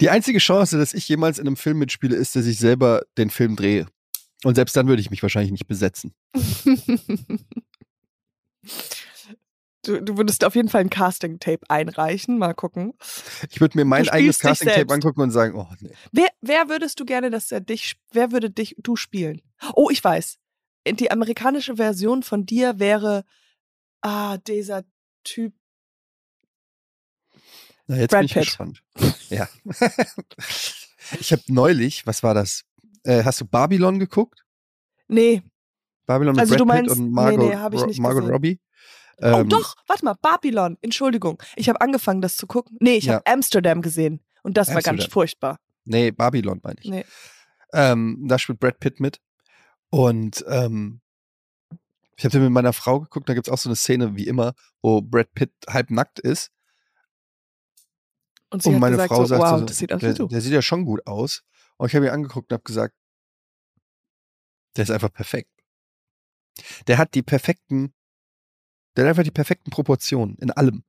Die 0.00 0.10
einzige 0.10 0.38
Chance, 0.38 0.78
dass 0.78 0.94
ich 0.94 1.08
jemals 1.08 1.38
in 1.38 1.46
einem 1.46 1.56
Film 1.56 1.78
mitspiele, 1.78 2.16
ist, 2.16 2.34
dass 2.34 2.46
ich 2.46 2.58
selber 2.58 3.02
den 3.18 3.30
Film 3.30 3.56
drehe. 3.56 3.86
Und 4.44 4.56
selbst 4.56 4.76
dann 4.76 4.88
würde 4.88 5.00
ich 5.00 5.10
mich 5.10 5.22
wahrscheinlich 5.22 5.52
nicht 5.52 5.66
besetzen. 5.66 6.12
Du, 9.86 10.02
du 10.02 10.16
würdest 10.16 10.42
auf 10.44 10.54
jeden 10.56 10.68
Fall 10.68 10.80
ein 10.80 10.90
Casting-Tape 10.90 11.68
einreichen. 11.70 12.38
Mal 12.38 12.54
gucken. 12.54 12.94
Ich 13.50 13.60
würde 13.60 13.78
mir 13.78 13.84
mein 13.84 14.08
eigenes 14.08 14.38
Casting-Tape 14.40 14.92
angucken 14.92 15.20
und 15.20 15.30
sagen, 15.30 15.54
oh 15.56 15.68
nee. 15.80 15.92
Wer, 16.12 16.28
wer 16.40 16.68
würdest 16.68 16.98
du 16.98 17.04
gerne, 17.04 17.30
dass 17.30 17.52
er 17.52 17.60
dich, 17.60 17.94
wer 18.10 18.32
würde 18.32 18.50
dich, 18.50 18.74
du 18.78 18.96
spielen? 18.96 19.42
Oh, 19.74 19.88
ich 19.90 20.02
weiß. 20.02 20.38
Die 20.88 21.10
amerikanische 21.10 21.76
Version 21.76 22.22
von 22.22 22.46
dir 22.46 22.78
wäre, 22.80 23.24
ah, 24.02 24.38
dieser 24.38 24.82
Typ. 25.24 25.54
Na, 27.86 27.96
jetzt 27.96 28.10
Brad 28.10 28.20
bin 28.20 28.26
ich 28.26 28.32
Pitt. 28.34 28.44
gespannt. 28.44 28.82
Ja. 29.28 29.48
ich 31.20 31.32
habe 31.32 31.42
neulich, 31.48 32.06
was 32.06 32.22
war 32.22 32.32
das? 32.34 32.64
Äh, 33.02 33.24
hast 33.24 33.40
du 33.40 33.44
Babylon 33.44 33.98
geguckt? 33.98 34.44
Nee. 35.08 35.42
Babylon 36.06 36.34
mit 36.34 36.40
Also 36.40 36.52
Brad 36.54 36.60
du 36.60 36.64
meinst- 36.64 36.90
Pitt 36.90 36.98
und 36.98 37.04
nee, 37.06 37.10
Margot, 37.12 37.72
nee, 37.80 37.86
nicht 37.86 38.00
Margot 38.00 38.20
gesehen. 38.20 38.32
Robbie? 38.32 38.60
Oh, 39.20 39.24
Ähm, 39.40 39.48
doch, 39.48 39.74
warte 39.86 40.04
mal, 40.04 40.14
Babylon. 40.20 40.78
Entschuldigung. 40.82 41.42
Ich 41.56 41.68
habe 41.68 41.80
angefangen, 41.80 42.20
das 42.20 42.36
zu 42.36 42.46
gucken. 42.46 42.76
Nee, 42.80 42.96
ich 42.96 43.04
Ja. 43.04 43.14
habe 43.14 43.26
Amsterdam 43.26 43.82
gesehen. 43.82 44.20
Und 44.42 44.56
das 44.56 44.68
war 44.68 44.74
ganz 44.76 44.88
Amsterdam. 44.88 45.12
furchtbar. 45.12 45.60
Nee, 45.84 46.10
Babylon 46.10 46.60
meine 46.62 46.80
ich. 46.80 46.88
Nee. 46.90 47.04
Ähm, 47.72 48.24
da 48.28 48.38
spielt 48.38 48.60
Brad 48.60 48.78
Pitt 48.80 49.00
mit. 49.00 49.20
Und 49.90 50.44
ähm, 50.48 51.00
ich 52.16 52.24
habe 52.24 52.32
den 52.32 52.42
mit 52.44 52.52
meiner 52.52 52.72
Frau 52.72 53.00
geguckt, 53.00 53.28
da 53.28 53.34
gibt's 53.34 53.48
auch 53.48 53.58
so 53.58 53.68
eine 53.68 53.76
Szene, 53.76 54.16
wie 54.16 54.26
immer, 54.26 54.54
wo 54.82 55.00
Brad 55.02 55.32
Pitt 55.34 55.52
halb 55.68 55.90
nackt 55.90 56.18
ist. 56.18 56.50
Und 58.50 58.62
sie 58.62 58.68
und 58.70 58.78
meine 58.78 58.96
gesagt, 58.96 59.08
Frau 59.08 59.20
so, 59.22 59.26
sagt 59.26 59.42
wow, 59.42 59.58
so, 59.60 59.64
das 59.66 59.78
sieht 59.78 59.92
aus 59.92 60.00
der, 60.00 60.10
wie 60.10 60.18
du. 60.18 60.26
der 60.28 60.40
sieht 60.40 60.52
ja 60.52 60.62
schon 60.62 60.84
gut 60.84 61.06
aus. 61.06 61.42
Und 61.76 61.88
ich 61.88 61.94
habe 61.96 62.06
ihn 62.06 62.12
angeguckt 62.12 62.50
und 62.50 62.54
habe 62.54 62.62
gesagt, 62.64 62.94
der 64.76 64.84
ist 64.84 64.90
einfach 64.90 65.12
perfekt. 65.12 65.50
Der 66.86 66.98
hat 66.98 67.14
die 67.14 67.22
perfekten, 67.22 67.92
der 68.96 69.04
hat 69.04 69.10
einfach 69.10 69.22
die 69.22 69.30
perfekten 69.30 69.70
Proportionen 69.70 70.36
in 70.40 70.50
allem. 70.50 70.82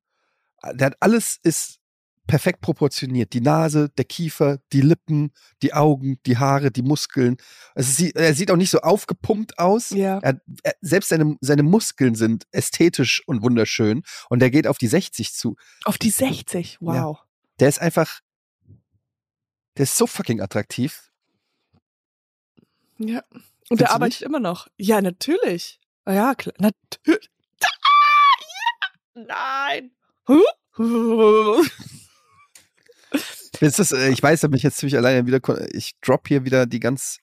Der 0.73 0.87
hat 0.87 0.97
alles 0.99 1.39
ist 1.43 1.79
perfekt 2.27 2.61
proportioniert. 2.61 3.33
Die 3.33 3.41
Nase, 3.41 3.89
der 3.97 4.05
Kiefer, 4.05 4.59
die 4.73 4.81
Lippen, 4.81 5.31
die 5.63 5.73
Augen, 5.73 6.19
die 6.25 6.37
Haare, 6.37 6.69
die 6.71 6.81
Muskeln. 6.83 7.37
Also 7.73 8.05
er 8.13 8.33
sieht 8.35 8.51
auch 8.51 8.57
nicht 8.57 8.69
so 8.69 8.81
aufgepumpt 8.81 9.57
aus. 9.57 9.89
Ja. 9.91 10.19
Er, 10.19 10.41
er, 10.63 10.73
selbst 10.81 11.09
seine, 11.09 11.37
seine 11.41 11.63
Muskeln 11.63 12.15
sind 12.15 12.45
ästhetisch 12.51 13.23
und 13.25 13.41
wunderschön. 13.41 14.03
Und 14.29 14.39
der 14.39 14.51
geht 14.51 14.67
auf 14.67 14.77
die 14.77 14.87
60 14.87 15.33
zu. 15.33 15.55
Auf 15.85 15.97
die 15.97 16.09
60. 16.09 16.77
Wow. 16.81 17.19
Der 17.59 17.69
ist 17.69 17.79
einfach, 17.79 18.19
der 19.77 19.83
ist 19.83 19.97
so 19.97 20.05
fucking 20.05 20.41
attraktiv. 20.41 21.11
Ja. 22.97 23.23
Und 23.69 23.79
Findest 23.79 23.81
der 23.81 23.91
arbeitet 23.91 24.21
nicht? 24.21 24.27
immer 24.27 24.39
noch. 24.39 24.67
Ja, 24.77 25.01
natürlich. 25.01 25.79
Ja, 26.05 26.35
klar. 26.35 26.55
Natürlich. 26.59 27.29
Nein. 29.25 29.91
Ist, 33.59 33.91
äh, 33.91 34.09
ich 34.09 34.21
weiß, 34.21 34.41
da 34.41 34.47
bin 34.47 34.57
ich 34.57 34.63
jetzt 34.63 34.77
ziemlich 34.77 34.97
alleine 34.97 35.25
wieder. 35.25 35.39
Ich 35.73 35.99
drop 36.01 36.27
hier 36.27 36.45
wieder 36.45 36.65
die 36.67 36.79
ganz 36.79 37.19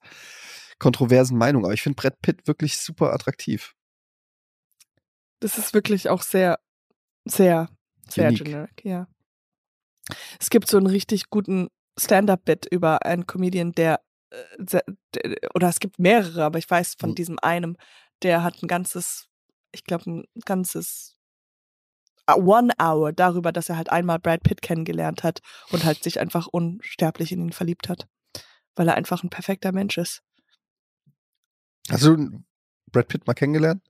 kontroversen 0.79 1.39
Meinungen, 1.39 1.65
aber 1.65 1.75
ich 1.75 1.83
finde 1.83 1.97
Brad 1.97 2.21
Pitt 2.21 2.47
wirklich 2.49 2.77
super 2.79 3.13
attraktiv. 3.13 3.75
Das 5.41 5.59
ist 5.59 5.75
wirklich 5.75 6.09
auch 6.09 6.23
sehr, 6.23 6.59
sehr, 7.25 7.69
sehr 8.09 8.29
Unique. 8.29 8.45
generic, 8.45 8.85
ja. 8.85 9.07
Es 10.41 10.51
gibt 10.51 10.69
so 10.69 10.77
einen 10.77 10.87
richtig 10.87 11.31
guten 11.31 11.69
Stand-up-Bit 11.99 12.67
über 12.71 13.05
einen 13.07 13.27
Comedian, 13.27 13.73
der, 13.73 14.01
äh, 14.31 14.81
oder 15.55 15.69
es 15.69 15.79
gibt 15.81 15.99
mehrere, 15.99 16.45
aber 16.45 16.59
ich 16.59 16.69
weiß 16.69 16.97
von 16.99 17.11
Hm. 17.11 17.15
diesem 17.15 17.39
einem, 17.41 17.77
der 18.23 18.43
hat 18.43 18.63
ein 18.63 18.69
ganzes, 18.69 19.29
ich 19.73 19.85
glaube, 19.85 20.11
ein 20.11 20.25
ganzes 20.45 21.14
One 22.27 22.73
Hour 22.81 23.13
darüber, 23.13 23.53
dass 23.53 23.69
er 23.69 23.77
halt 23.77 23.91
einmal 23.91 24.19
Brad 24.19 24.43
Pitt 24.43 24.63
kennengelernt 24.63 25.23
hat 25.23 25.41
und 25.71 25.85
halt 25.85 26.03
sich 26.03 26.21
einfach 26.21 26.47
unsterblich 26.47 27.33
in 27.33 27.41
ihn 27.41 27.53
verliebt 27.53 27.89
hat. 27.89 28.09
Weil 28.77 28.89
er 28.89 28.95
einfach 28.95 29.23
ein 29.23 29.31
perfekter 29.31 29.73
Mensch 29.73 29.99
ist. 29.99 30.23
Hast 31.91 32.05
du 32.05 32.43
Brad 32.91 33.09
Pitt 33.09 33.27
mal 33.27 33.35
kennengelernt? 33.35 33.83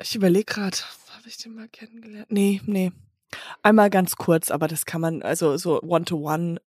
Ich 0.00 0.16
überlege 0.16 0.52
gerade, 0.52 0.76
habe 1.16 1.28
ich 1.28 1.36
den 1.36 1.54
mal 1.54 1.68
kennengelernt? 1.68 2.26
Nee, 2.30 2.60
nee. 2.66 2.90
Einmal 3.62 3.88
ganz 3.88 4.16
kurz, 4.16 4.50
aber 4.50 4.66
das 4.66 4.84
kann 4.84 5.00
man, 5.00 5.22
also 5.22 5.56
so 5.56 5.80
One-to-One 5.80 6.60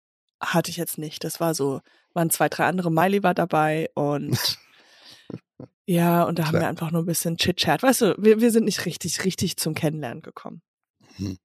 hatte 0.40 0.70
ich 0.70 0.76
jetzt 0.76 0.98
nicht. 0.98 1.24
Das 1.24 1.40
war 1.40 1.54
so, 1.54 1.80
waren 2.12 2.30
zwei, 2.30 2.48
drei 2.48 2.66
andere. 2.66 2.92
Miley 2.92 3.22
war 3.22 3.34
dabei 3.34 3.88
und 3.94 4.58
ja, 5.92 6.24
und 6.24 6.38
da 6.38 6.44
haben 6.44 6.50
Klar. 6.52 6.62
wir 6.62 6.68
einfach 6.68 6.90
nur 6.90 7.02
ein 7.02 7.06
bisschen 7.06 7.36
Chit-Chat. 7.36 7.82
Weißt 7.82 8.00
du, 8.00 8.14
wir, 8.16 8.40
wir 8.40 8.50
sind 8.50 8.64
nicht 8.64 8.86
richtig, 8.86 9.24
richtig 9.24 9.58
zum 9.58 9.74
Kennenlernen 9.74 10.22
gekommen. 10.22 10.62
Hm. 11.16 11.36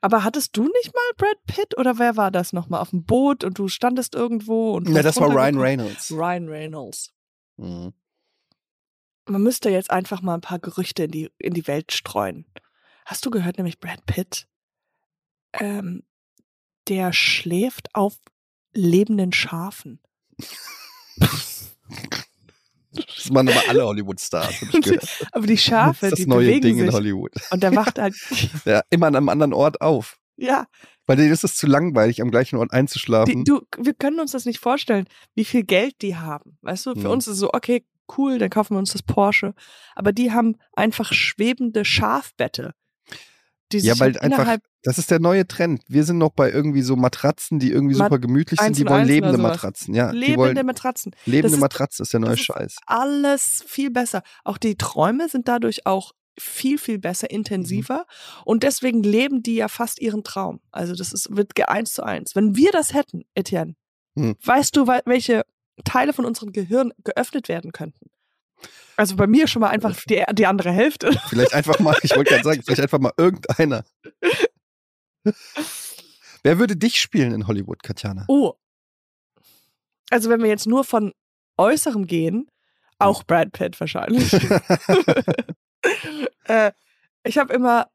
Aber 0.00 0.24
hattest 0.24 0.56
du 0.56 0.64
nicht 0.64 0.92
mal 0.92 1.12
Brad 1.16 1.44
Pitt 1.46 1.78
oder 1.78 2.00
wer 2.00 2.16
war 2.16 2.32
das 2.32 2.52
nochmal 2.52 2.80
auf 2.80 2.90
dem 2.90 3.04
Boot 3.04 3.44
und 3.44 3.56
du 3.60 3.68
standest 3.68 4.16
irgendwo 4.16 4.74
und 4.74 4.88
Ja, 4.88 5.02
das 5.02 5.20
war 5.20 5.28
Ryan? 5.28 5.58
Reynolds. 5.58 6.10
Ryan 6.10 6.48
Reynolds. 6.48 7.14
Mhm. 7.56 7.94
Man 9.26 9.42
müsste 9.42 9.70
jetzt 9.70 9.92
einfach 9.92 10.20
mal 10.22 10.34
ein 10.34 10.40
paar 10.40 10.58
Gerüchte 10.58 11.04
in 11.04 11.12
die, 11.12 11.30
in 11.38 11.54
die 11.54 11.68
Welt 11.68 11.92
streuen. 11.92 12.44
Hast 13.06 13.24
du 13.24 13.30
gehört, 13.30 13.58
nämlich 13.58 13.78
Brad 13.78 14.04
Pitt? 14.06 14.48
Ähm, 15.52 16.02
der 16.88 17.12
schläft 17.12 17.94
auf 17.94 18.18
lebenden 18.72 19.32
Schafen. 19.32 20.00
Das 22.92 23.30
machen 23.30 23.48
aber 23.50 23.62
alle 23.68 23.84
Hollywood-Stars. 23.86 24.54
Aber 25.32 25.46
die 25.46 25.56
Schafe, 25.58 26.10
das 26.10 26.12
ist 26.12 26.12
das 26.12 26.18
die 26.20 26.26
neue 26.26 26.46
bewegen 26.46 26.62
Ding 26.62 26.78
in 26.78 26.86
sich. 26.86 26.94
Hollywood. 26.94 27.32
Und 27.50 27.62
der 27.62 27.74
wacht 27.76 27.98
halt, 27.98 28.14
Ja, 28.64 28.82
immer 28.90 29.06
an 29.06 29.16
einem 29.16 29.28
anderen 29.28 29.52
Ort 29.52 29.80
auf. 29.80 30.18
ja, 30.36 30.66
Weil 31.06 31.16
denen 31.16 31.32
ist 31.32 31.44
es 31.44 31.54
zu 31.56 31.66
langweilig, 31.66 32.20
am 32.20 32.30
gleichen 32.30 32.56
Ort 32.56 32.70
die, 32.72 32.76
einzuschlafen. 32.76 33.44
du, 33.44 33.62
wir 33.78 33.94
können 33.94 34.18
uns 34.20 34.32
das 34.32 34.44
nicht 34.44 34.58
vorstellen, 34.58 35.06
wie 35.34 35.44
viel 35.44 35.62
Geld 35.64 36.02
die 36.02 36.16
haben. 36.16 36.58
Weißt 36.62 36.86
du, 36.86 36.94
für 36.94 37.06
Mhm. 37.06 37.12
uns 37.12 37.26
ist 37.28 37.34
es 37.34 37.38
so, 37.40 37.50
okay, 37.52 37.84
cool, 38.18 38.38
dann 38.38 38.50
kaufen 38.50 38.74
wir 38.74 38.78
uns 38.80 38.92
das 38.92 39.02
Porsche. 39.04 39.54
Aber 39.94 40.12
die 40.12 40.32
haben 40.32 40.56
einfach 40.72 41.12
schwebende 41.12 41.84
Schafbette. 41.84 42.74
Die 43.72 43.78
ja, 43.78 43.98
weil 44.00 44.14
halt 44.14 44.22
einfach, 44.22 44.56
das 44.82 44.98
ist 44.98 45.10
der 45.10 45.20
neue 45.20 45.46
Trend. 45.46 45.82
Wir 45.88 46.04
sind 46.04 46.18
noch 46.18 46.30
bei 46.32 46.50
irgendwie 46.50 46.82
so 46.82 46.96
Matratzen, 46.96 47.58
die 47.58 47.70
irgendwie 47.70 47.96
Mat- 47.96 48.06
super 48.08 48.18
gemütlich 48.18 48.60
sind. 48.60 48.76
Die 48.78 48.86
wollen 48.86 49.06
lebende. 49.06 49.38
Matratzen. 49.38 49.94
Ja, 49.94 50.10
lebende 50.10 50.38
wollen 50.38 50.66
Matratzen. 50.66 51.12
lebende 51.26 51.54
ist- 51.56 51.60
Matratze 51.60 52.02
ist 52.02 52.12
der 52.12 52.20
neue 52.20 52.30
das 52.30 52.40
ist 52.40 52.46
Scheiß. 52.46 52.76
alles 52.86 53.64
viel 53.66 53.90
besser. 53.90 54.22
Auch 54.44 54.58
die 54.58 54.76
Träume 54.76 55.28
sind 55.28 55.48
dadurch 55.48 55.86
auch 55.86 56.12
viel, 56.38 56.78
viel 56.78 56.98
besser, 56.98 57.30
intensiver. 57.30 58.06
Und 58.44 58.62
deswegen 58.62 59.02
leben 59.02 59.42
die 59.42 59.56
ja 59.56 59.68
fast 59.68 60.00
ihren 60.00 60.24
Traum. 60.24 60.60
Also 60.70 60.94
das 60.94 61.12
ist, 61.12 61.34
wird 61.36 61.52
eins 61.68 61.92
zu 61.92 62.02
eins. 62.02 62.34
Wenn 62.34 62.56
wir 62.56 62.72
das 62.72 62.94
hätten, 62.94 63.24
Etienne, 63.34 63.74
Hm. 64.16 64.36
weißt 64.44 64.74
du, 64.76 64.86
welche 64.86 65.42
Teile 65.84 66.12
von 66.12 66.24
unserem 66.24 66.52
Gehirn 66.52 66.92
geöffnet 67.04 67.48
werden 67.48 67.72
könnten? 67.72 68.10
Also 68.96 69.16
bei 69.16 69.26
mir 69.26 69.46
schon 69.46 69.60
mal 69.60 69.70
einfach 69.70 69.96
die, 70.08 70.22
die 70.32 70.46
andere 70.46 70.72
Hälfte. 70.72 71.18
Vielleicht 71.28 71.54
einfach 71.54 71.78
mal, 71.78 71.96
ich 72.02 72.14
wollte 72.14 72.30
gerade 72.30 72.44
sagen, 72.44 72.62
vielleicht 72.62 72.82
einfach 72.82 72.98
mal 72.98 73.12
irgendeiner. 73.16 73.84
Wer 76.42 76.58
würde 76.58 76.76
dich 76.76 77.00
spielen 77.00 77.32
in 77.32 77.46
Hollywood, 77.46 77.82
Katjana? 77.82 78.24
Oh. 78.28 78.54
Also 80.10 80.28
wenn 80.28 80.42
wir 80.42 80.48
jetzt 80.48 80.66
nur 80.66 80.84
von 80.84 81.12
Äußerem 81.56 82.06
gehen, 82.06 82.50
auch 82.98 83.24
Brad 83.24 83.52
Pitt 83.52 83.80
wahrscheinlich. 83.80 84.32
äh, 86.44 86.72
ich 87.24 87.38
habe 87.38 87.54
immer, 87.54 87.88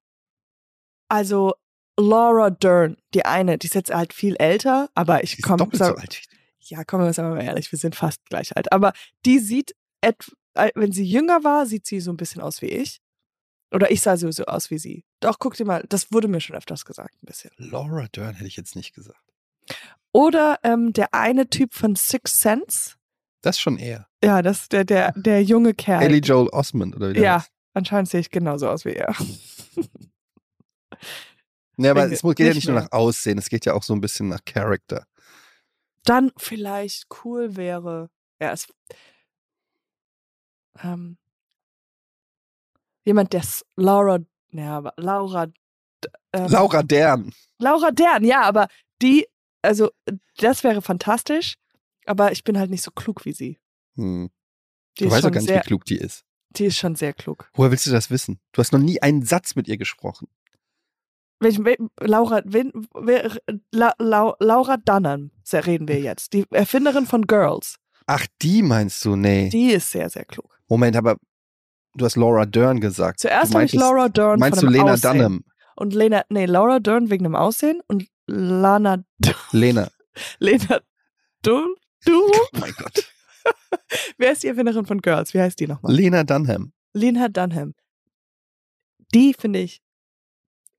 also 1.07 1.53
Laura 1.97 2.49
Dern, 2.49 2.97
die 3.13 3.26
eine, 3.26 3.57
die 3.57 3.68
ist 3.68 3.76
jetzt 3.76 3.93
halt 3.93 4.13
viel 4.13 4.36
älter, 4.38 4.89
aber 4.95 5.24
ich 5.24 5.41
komme, 5.41 5.68
so 5.72 5.86
alt. 5.86 6.22
ja, 6.61 6.84
kommen 6.84 7.05
wir 7.05 7.24
mal 7.24 7.43
ehrlich, 7.43 7.72
wir 7.72 7.80
sind 7.80 7.95
fast 7.95 8.26
gleich 8.26 8.55
alt. 8.57 8.72
Aber 8.72 8.93
die 9.26 9.39
sieht, 9.39 9.76
et, 10.01 10.32
wenn 10.75 10.91
sie 10.91 11.05
jünger 11.05 11.43
war, 11.43 11.65
sieht 11.65 11.85
sie 11.85 11.99
so 11.99 12.11
ein 12.11 12.17
bisschen 12.17 12.41
aus 12.41 12.61
wie 12.61 12.67
ich. 12.67 13.01
Oder 13.71 13.91
ich 13.91 14.01
sah 14.01 14.15
so, 14.15 14.31
so 14.31 14.45
aus 14.45 14.71
wie 14.71 14.77
sie. 14.77 15.03
Doch, 15.19 15.37
guck 15.39 15.55
dir 15.55 15.65
mal, 15.65 15.83
das 15.89 16.11
wurde 16.11 16.27
mir 16.27 16.39
schon 16.39 16.55
öfters 16.55 16.85
gesagt, 16.85 17.15
ein 17.21 17.25
bisschen. 17.25 17.51
Laura 17.57 18.07
Dern 18.07 18.35
hätte 18.35 18.47
ich 18.47 18.55
jetzt 18.55 18.75
nicht 18.75 18.93
gesagt. 18.93 19.19
Oder 20.11 20.59
ähm, 20.63 20.93
der 20.93 21.13
eine 21.13 21.49
Typ 21.49 21.73
von 21.73 21.95
Six 21.95 22.39
Sense. 22.39 22.95
Das 23.41 23.59
schon 23.59 23.77
eher. 23.77 24.07
Ja, 24.23 24.41
das 24.41 24.61
ist 24.61 24.71
der, 24.71 24.85
der, 24.85 25.11
der 25.13 25.43
junge 25.43 25.73
Kerl. 25.73 26.03
Ellie 26.03 26.21
Joel 26.21 26.47
Osmond 26.49 26.95
oder 26.95 27.13
wie 27.13 27.19
ja, 27.19 27.39
heißt. 27.39 27.51
anscheinend 27.73 28.09
sehe 28.09 28.21
ich 28.21 28.29
genauso 28.29 28.69
aus 28.69 28.85
wie 28.85 28.93
er. 28.93 29.13
Nee, 31.77 31.89
aber 31.89 32.09
es 32.11 32.21
geht 32.21 32.39
ja 32.39 32.53
nicht 32.53 32.67
nur 32.67 32.79
nach 32.79 32.91
Aussehen, 32.91 33.37
es 33.37 33.49
geht 33.49 33.65
ja 33.65 33.73
auch 33.73 33.83
so 33.83 33.93
ein 33.93 34.01
bisschen 34.01 34.29
nach 34.29 34.43
Character. 34.45 35.05
Dann 36.05 36.31
vielleicht 36.37 37.07
cool 37.23 37.55
wäre, 37.55 38.09
ja, 38.39 38.51
es, 38.51 38.67
ähm, 40.84 41.17
jemand, 43.03 43.34
der 43.34 43.43
Laura, 43.76 44.19
ja, 44.51 44.78
aber 44.78 44.93
Laura, 44.97 45.47
ähm, 46.34 46.47
Laura 46.47 46.84
Dern. 46.84 47.34
Laura 47.59 47.91
Dern, 47.91 48.23
ja, 48.23 48.41
aber 48.41 48.67
die, 49.01 49.28
also 49.61 49.91
das 50.38 50.63
wäre 50.63 50.82
fantastisch, 50.82 51.55
aber 52.05 52.32
ich 52.32 52.43
bin 52.43 52.57
halt 52.57 52.69
nicht 52.69 52.84
so 52.84 52.91
klug 52.91 53.26
wie 53.26 53.34
sie. 53.34 53.59
Hm. 53.95 54.30
Die 54.99 55.05
Du 55.05 55.11
weißt 55.11 55.26
doch 55.26 55.32
gar 55.32 55.41
nicht, 55.41 55.49
sehr, 55.49 55.61
wie 55.61 55.67
klug 55.67 55.86
die 55.86 55.97
ist. 55.97 56.23
die 56.51 56.65
ist 56.65 56.78
schon 56.78 56.95
sehr 56.95 57.13
klug. 57.13 57.49
Woher 57.53 57.71
willst 57.71 57.86
du 57.86 57.91
das 57.91 58.09
wissen? 58.09 58.39
Du 58.53 58.59
hast 58.59 58.71
noch 58.71 58.80
nie 58.80 59.01
einen 59.01 59.23
Satz 59.26 59.55
mit 59.55 59.67
ihr 59.67 59.78
gesprochen. 59.78 60.28
Welchen, 61.41 61.65
wel, 61.65 61.76
Laura, 61.99 62.41
wen, 62.45 62.71
wer, 62.93 63.38
La, 63.71 63.93
La, 63.97 64.36
Laura 64.39 64.78
Dunham, 64.78 65.32
reden 65.51 65.88
wir 65.88 65.99
jetzt, 65.99 66.32
die 66.32 66.45
Erfinderin 66.49 67.05
von 67.05 67.28
Girls. 67.28 67.78
Ach, 68.07 68.26
die 68.41 68.61
meinst 68.61 69.03
du? 69.03 69.15
Nee. 69.17 69.49
Die 69.49 69.71
ist 69.71 69.91
sehr, 69.91 70.09
sehr 70.09 70.23
klug. 70.26 70.54
Moment, 70.68 70.95
aber 70.95 71.18
du 71.95 72.05
hast 72.05 72.16
Laura 72.16 72.45
Dern 72.45 72.80
gesagt. 72.80 73.20
Zuerst 73.20 73.53
habe 73.53 73.66
ich 73.66 73.74
Laura 73.74 74.09
Dern 74.09 74.39
Meinst 74.39 74.61
du 74.61 74.68
Lena 74.68 74.93
Aussehen. 74.93 75.13
Dunham? 75.13 75.43
Und 75.76 75.93
Lena, 75.93 76.24
nee, 76.30 76.45
Laura 76.45 76.80
Dern 76.80 77.09
wegen 77.09 77.24
dem 77.24 77.36
Aussehen 77.36 77.82
und 77.88 78.05
Lana, 78.28 79.03
Lena. 79.51 79.89
Lena 80.39 80.80
Du, 81.41 81.76
du? 82.05 82.11
Oh 82.32 82.57
mein 82.59 82.72
Gott. 82.78 83.11
Wer 84.18 84.32
ist 84.32 84.41
die 84.43 84.47
Erfinderin 84.47 84.86
von 84.86 85.01
Girls? 85.01 85.34
Wie 85.34 85.41
heißt 85.41 85.59
die 85.59 85.68
nochmal? 85.68 85.93
Lena 85.93 86.24
Dunham. 86.24 86.72
Lena 86.93 87.28
Dunham. 87.28 87.76
Die, 89.13 89.34
finde 89.34 89.59
ich, 89.59 89.82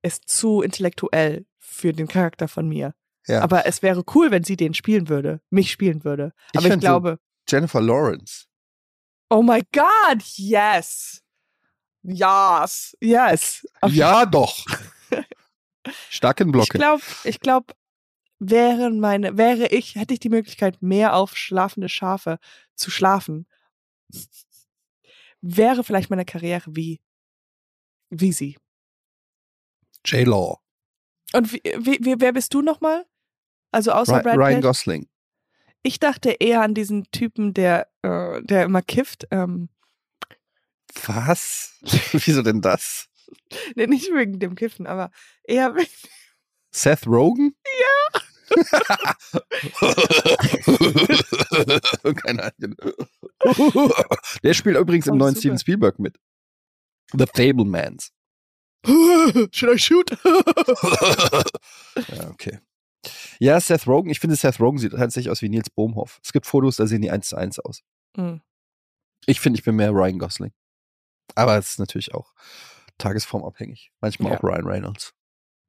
ist 0.02 0.28
zu 0.28 0.62
intellektuell 0.62 1.46
für 1.58 1.92
den 1.92 2.08
Charakter 2.08 2.48
von 2.48 2.68
mir. 2.68 2.94
Ja. 3.28 3.42
Aber 3.42 3.66
es 3.66 3.82
wäre 3.82 4.02
cool, 4.14 4.30
wenn 4.30 4.44
sie 4.44 4.56
den 4.56 4.74
spielen 4.74 5.08
würde, 5.08 5.40
mich 5.50 5.70
spielen 5.70 6.04
würde. 6.04 6.32
Ich 6.52 6.58
Aber 6.58 6.66
ich, 6.68 6.74
so- 6.74 6.78
glaube, 6.80 7.18
Jennifer 7.48 7.80
Lawrence. 7.80 8.46
Oh 9.30 9.42
my 9.42 9.60
God, 9.72 10.22
yes. 10.36 11.22
Yes, 12.02 12.96
yes. 13.00 13.66
Auf 13.80 13.92
Ja, 13.92 14.26
doch. 14.26 14.64
Starken 16.08 16.48
Ich 16.48 16.52
Blocke. 16.52 16.78
glaube, 16.78 17.02
ich 17.24 17.40
glaube, 17.40 17.74
wäre 18.38 18.90
meine, 18.90 19.36
wäre 19.36 19.66
ich, 19.68 19.94
hätte 19.96 20.14
ich 20.14 20.20
die 20.20 20.28
Möglichkeit, 20.28 20.82
mehr 20.82 21.16
auf 21.16 21.36
schlafende 21.36 21.88
Schafe 21.88 22.38
zu 22.74 22.90
schlafen, 22.90 23.46
wäre 25.40 25.82
vielleicht 25.84 26.10
meine 26.10 26.24
Karriere 26.24 26.76
wie, 26.76 27.00
wie 28.10 28.32
sie. 28.32 28.56
J-Law. 30.04 30.58
Und 31.32 31.52
wie, 31.52 31.60
wie, 32.00 32.14
wer 32.18 32.32
bist 32.32 32.54
du 32.54 32.62
nochmal? 32.62 33.04
Also 33.72 33.90
außer 33.92 34.18
Ry 34.18 34.22
Brad 34.22 34.36
Ryan 34.36 34.54
Pitt? 34.56 34.62
Gosling. 34.62 35.08
Ich 35.86 36.00
dachte 36.00 36.30
eher 36.40 36.62
an 36.62 36.74
diesen 36.74 37.04
Typen, 37.12 37.54
der, 37.54 37.86
äh, 38.02 38.42
der 38.42 38.64
immer 38.64 38.82
kifft. 38.82 39.28
Ähm, 39.30 39.68
Was? 41.06 41.78
Wieso 42.12 42.42
denn 42.42 42.60
das? 42.60 43.06
nee, 43.76 43.86
nicht 43.86 44.12
wegen 44.12 44.40
dem 44.40 44.56
Kiffen, 44.56 44.88
aber 44.88 45.12
eher 45.44 45.76
wegen, 45.76 45.88
Seth 46.72 47.06
Rogen? 47.06 47.54
Ja. 47.64 48.20
Keine 52.14 52.42
Ahnung. 52.42 52.74
Der 54.42 54.54
spielt 54.54 54.76
übrigens 54.76 55.06
im 55.06 55.14
Oh, 55.14 55.18
neuen 55.18 55.34
super. 55.34 55.40
Steven 55.40 55.58
Spielberg 55.58 55.98
mit. 56.00 56.18
The 57.12 57.26
Fablemans. 57.32 58.10
Should 59.52 59.74
I 59.74 59.78
shoot? 59.78 60.10
ja, 62.08 62.28
okay. 62.30 62.58
Ja, 63.38 63.60
Seth 63.60 63.86
Rogen. 63.86 64.10
Ich 64.10 64.20
finde, 64.20 64.36
Seth 64.36 64.60
Rogen 64.60 64.78
sieht 64.78 64.92
tatsächlich 64.92 65.30
aus 65.30 65.42
wie 65.42 65.48
Nils 65.48 65.70
Bohmhoff. 65.70 66.20
Es 66.24 66.32
gibt 66.32 66.46
Fotos, 66.46 66.76
da 66.76 66.86
sehen 66.86 67.02
die 67.02 67.10
eins 67.10 67.28
zu 67.28 67.36
eins 67.36 67.58
aus. 67.58 67.82
Hm. 68.16 68.40
Ich 69.26 69.40
finde, 69.40 69.58
ich 69.58 69.64
bin 69.64 69.76
mehr 69.76 69.90
Ryan 69.90 70.18
Gosling. 70.18 70.52
Aber 71.34 71.58
es 71.58 71.70
ist 71.70 71.78
natürlich 71.78 72.14
auch 72.14 72.32
tagesformabhängig. 72.98 73.90
Manchmal 74.00 74.32
Ja. 74.32 74.38
auch 74.38 74.42
Ryan 74.42 74.66
Reynolds. 74.66 75.12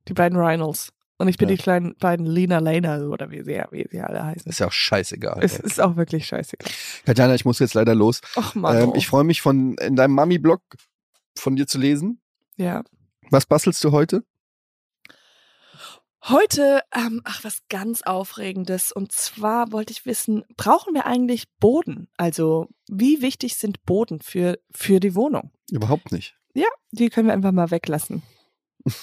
Die 0.07 0.13
beiden 0.13 0.37
Reynolds. 0.37 0.93
Und 1.19 1.27
ich 1.29 1.37
bin 1.37 1.49
Ja. 1.49 1.55
die 1.55 1.61
kleinen 1.61 1.95
beiden 1.97 2.25
Lena 2.27 2.59
Lena 2.59 2.99
oder 3.07 3.31
wie 3.31 3.41
sie, 3.43 3.61
wie 3.71 3.87
sie 3.89 3.99
alle 4.01 4.23
heißen. 4.23 4.49
Ist 4.49 4.59
ja 4.59 4.67
auch 4.67 4.71
scheißegal. 4.71 5.39
Es 5.41 5.57
ey. 5.59 5.65
ist 5.65 5.81
auch 5.81 5.95
wirklich 5.95 6.27
scheißegal. 6.27 6.71
Katjana, 7.05 7.33
ich 7.33 7.43
muss 7.43 7.57
jetzt 7.59 7.73
leider 7.73 7.95
los. 7.95 8.21
Ach 8.35 8.53
Mann. 8.53 8.77
Ähm, 8.77 8.89
oh. 8.89 8.93
ich 8.95 9.07
freue 9.07 9.23
mich 9.23 9.41
von 9.41 9.73
in 9.79 9.95
deinem 9.95 10.13
Mami-Blog 10.13 10.61
von 11.37 11.55
dir 11.55 11.67
zu 11.67 11.79
lesen. 11.79 12.21
ja. 12.55 12.83
Was 13.29 13.45
bastelst 13.45 13.83
du 13.83 13.91
heute? 13.91 14.23
Heute, 16.23 16.81
ähm, 16.93 17.21
ach, 17.23 17.43
was 17.43 17.59
ganz 17.69 18.01
Aufregendes. 18.01 18.91
Und 18.91 19.11
zwar 19.11 19.71
wollte 19.71 19.93
ich 19.93 20.05
wissen, 20.05 20.43
brauchen 20.57 20.93
wir 20.93 21.05
eigentlich 21.05 21.45
Boden? 21.59 22.09
Also, 22.17 22.67
wie 22.89 23.21
wichtig 23.21 23.55
sind 23.55 23.83
Boden 23.85 24.19
für, 24.19 24.59
für 24.73 24.99
die 24.99 25.15
Wohnung? 25.15 25.51
Überhaupt 25.71 26.11
nicht. 26.11 26.35
Die 26.91 27.09
können 27.09 27.27
wir 27.27 27.33
einfach 27.33 27.51
mal 27.51 27.69
weglassen. 27.69 28.23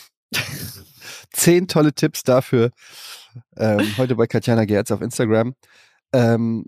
Zehn 1.30 1.68
tolle 1.68 1.94
Tipps 1.94 2.22
dafür. 2.22 2.70
Ähm, 3.56 3.86
heute 3.98 4.16
bei 4.16 4.26
Katjana 4.26 4.64
Gerz 4.64 4.90
auf 4.90 5.00
Instagram. 5.02 5.54
Ähm, 6.12 6.64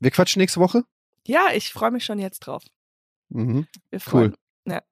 wir 0.00 0.10
quatschen 0.10 0.40
nächste 0.40 0.60
Woche. 0.60 0.82
Ja, 1.26 1.48
ich 1.54 1.72
freue 1.72 1.90
mich 1.92 2.04
schon 2.04 2.18
jetzt 2.18 2.40
drauf. 2.40 2.64
Mhm. 3.28 3.66
Wir 3.90 4.00
Cool. 4.00 4.00
freuen, 4.00 4.34
Ja. 4.66 4.82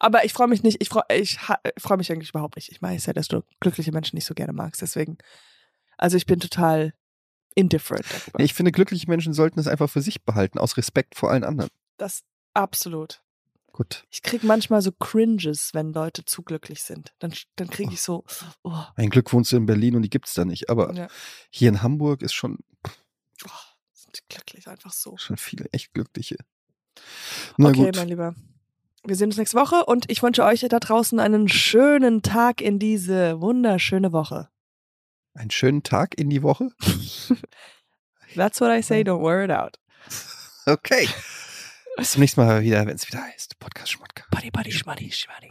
Aber 0.00 0.24
ich 0.24 0.32
freue 0.32 0.48
mich 0.48 0.62
nicht, 0.62 0.80
ich 0.80 0.88
freue 0.88 1.04
ich 1.12 1.38
freue 1.78 1.98
mich 1.98 2.10
eigentlich 2.10 2.30
überhaupt 2.30 2.56
nicht. 2.56 2.72
Ich 2.72 2.82
weiß 2.82 3.06
ja, 3.06 3.12
dass 3.12 3.28
du 3.28 3.42
glückliche 3.60 3.92
Menschen 3.92 4.16
nicht 4.16 4.24
so 4.24 4.34
gerne 4.34 4.52
magst, 4.52 4.82
deswegen. 4.82 5.18
Also 5.98 6.16
ich 6.16 6.26
bin 6.26 6.40
total 6.40 6.94
indifferent 7.54 8.06
darüber. 8.10 8.40
Ich 8.40 8.54
finde, 8.54 8.72
glückliche 8.72 9.08
Menschen 9.08 9.34
sollten 9.34 9.60
es 9.60 9.68
einfach 9.68 9.90
für 9.90 10.00
sich 10.00 10.22
behalten, 10.24 10.58
aus 10.58 10.78
Respekt 10.78 11.14
vor 11.14 11.30
allen 11.30 11.44
anderen. 11.44 11.70
das 11.98 12.22
absolut. 12.54 13.22
Gut. 13.72 14.04
Ich 14.10 14.22
krieg 14.22 14.42
manchmal 14.42 14.82
so 14.82 14.90
Cringes, 14.90 15.74
wenn 15.74 15.92
Leute 15.92 16.24
zu 16.24 16.42
glücklich 16.42 16.82
sind. 16.82 17.14
Dann, 17.18 17.32
dann 17.56 17.70
kriege 17.70 17.92
ich 17.92 18.00
so, 18.00 18.24
oh, 18.62 18.82
Ein 18.96 19.10
Glück 19.10 19.32
wohnst 19.32 19.52
du 19.52 19.56
in 19.56 19.66
Berlin 19.66 19.94
und 19.94 20.02
die 20.02 20.10
gibt's 20.10 20.34
da 20.34 20.44
nicht. 20.44 20.70
Aber 20.70 20.92
ja, 20.94 21.08
hier 21.50 21.68
in 21.68 21.82
Hamburg 21.82 22.22
ist 22.22 22.32
schon, 22.32 22.58
oh, 23.44 23.50
sind 23.92 24.18
die 24.18 24.34
glücklich 24.34 24.66
einfach 24.66 24.92
so. 24.92 25.16
schon 25.18 25.36
viele 25.36 25.66
echt 25.72 25.92
glückliche. 25.92 26.36
Na 27.58 27.68
okay, 27.68 27.84
gut. 27.84 27.96
mein 27.96 28.08
Lieber. 28.08 28.34
Wir 29.04 29.16
sehen 29.16 29.28
uns 29.28 29.38
nächste 29.38 29.56
Woche 29.56 29.86
und 29.86 30.10
ich 30.10 30.22
wünsche 30.22 30.44
euch 30.44 30.60
da 30.60 30.78
draußen 30.78 31.18
einen 31.20 31.48
schönen 31.48 32.22
Tag 32.22 32.60
in 32.60 32.78
diese 32.78 33.40
wunderschöne 33.40 34.12
Woche. 34.12 34.50
Einen 35.34 35.50
schönen 35.50 35.82
Tag 35.82 36.18
in 36.18 36.28
die 36.28 36.42
Woche. 36.42 36.70
That's 38.36 38.60
what 38.60 38.70
I 38.70 38.82
say, 38.82 39.00
don't 39.02 39.22
wear 39.22 39.44
it 39.44 39.50
out. 39.50 39.78
Okay. 40.66 41.08
Bis 41.96 42.12
zum 42.12 42.20
nächsten 42.20 42.40
Mal 42.42 42.62
wieder, 42.62 42.86
wenn 42.86 42.94
es 42.94 43.08
wieder 43.08 43.22
heißt. 43.24 43.58
Podcast 43.58 43.90
Schmotka. 43.92 44.24
Buddy, 44.30 44.50
buddy, 44.50 44.70
schmaddy, 44.70 45.10
schmaddy. 45.10 45.50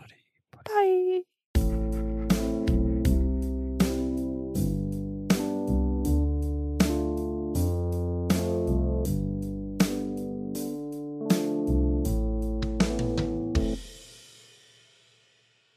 Bye. 0.63 1.25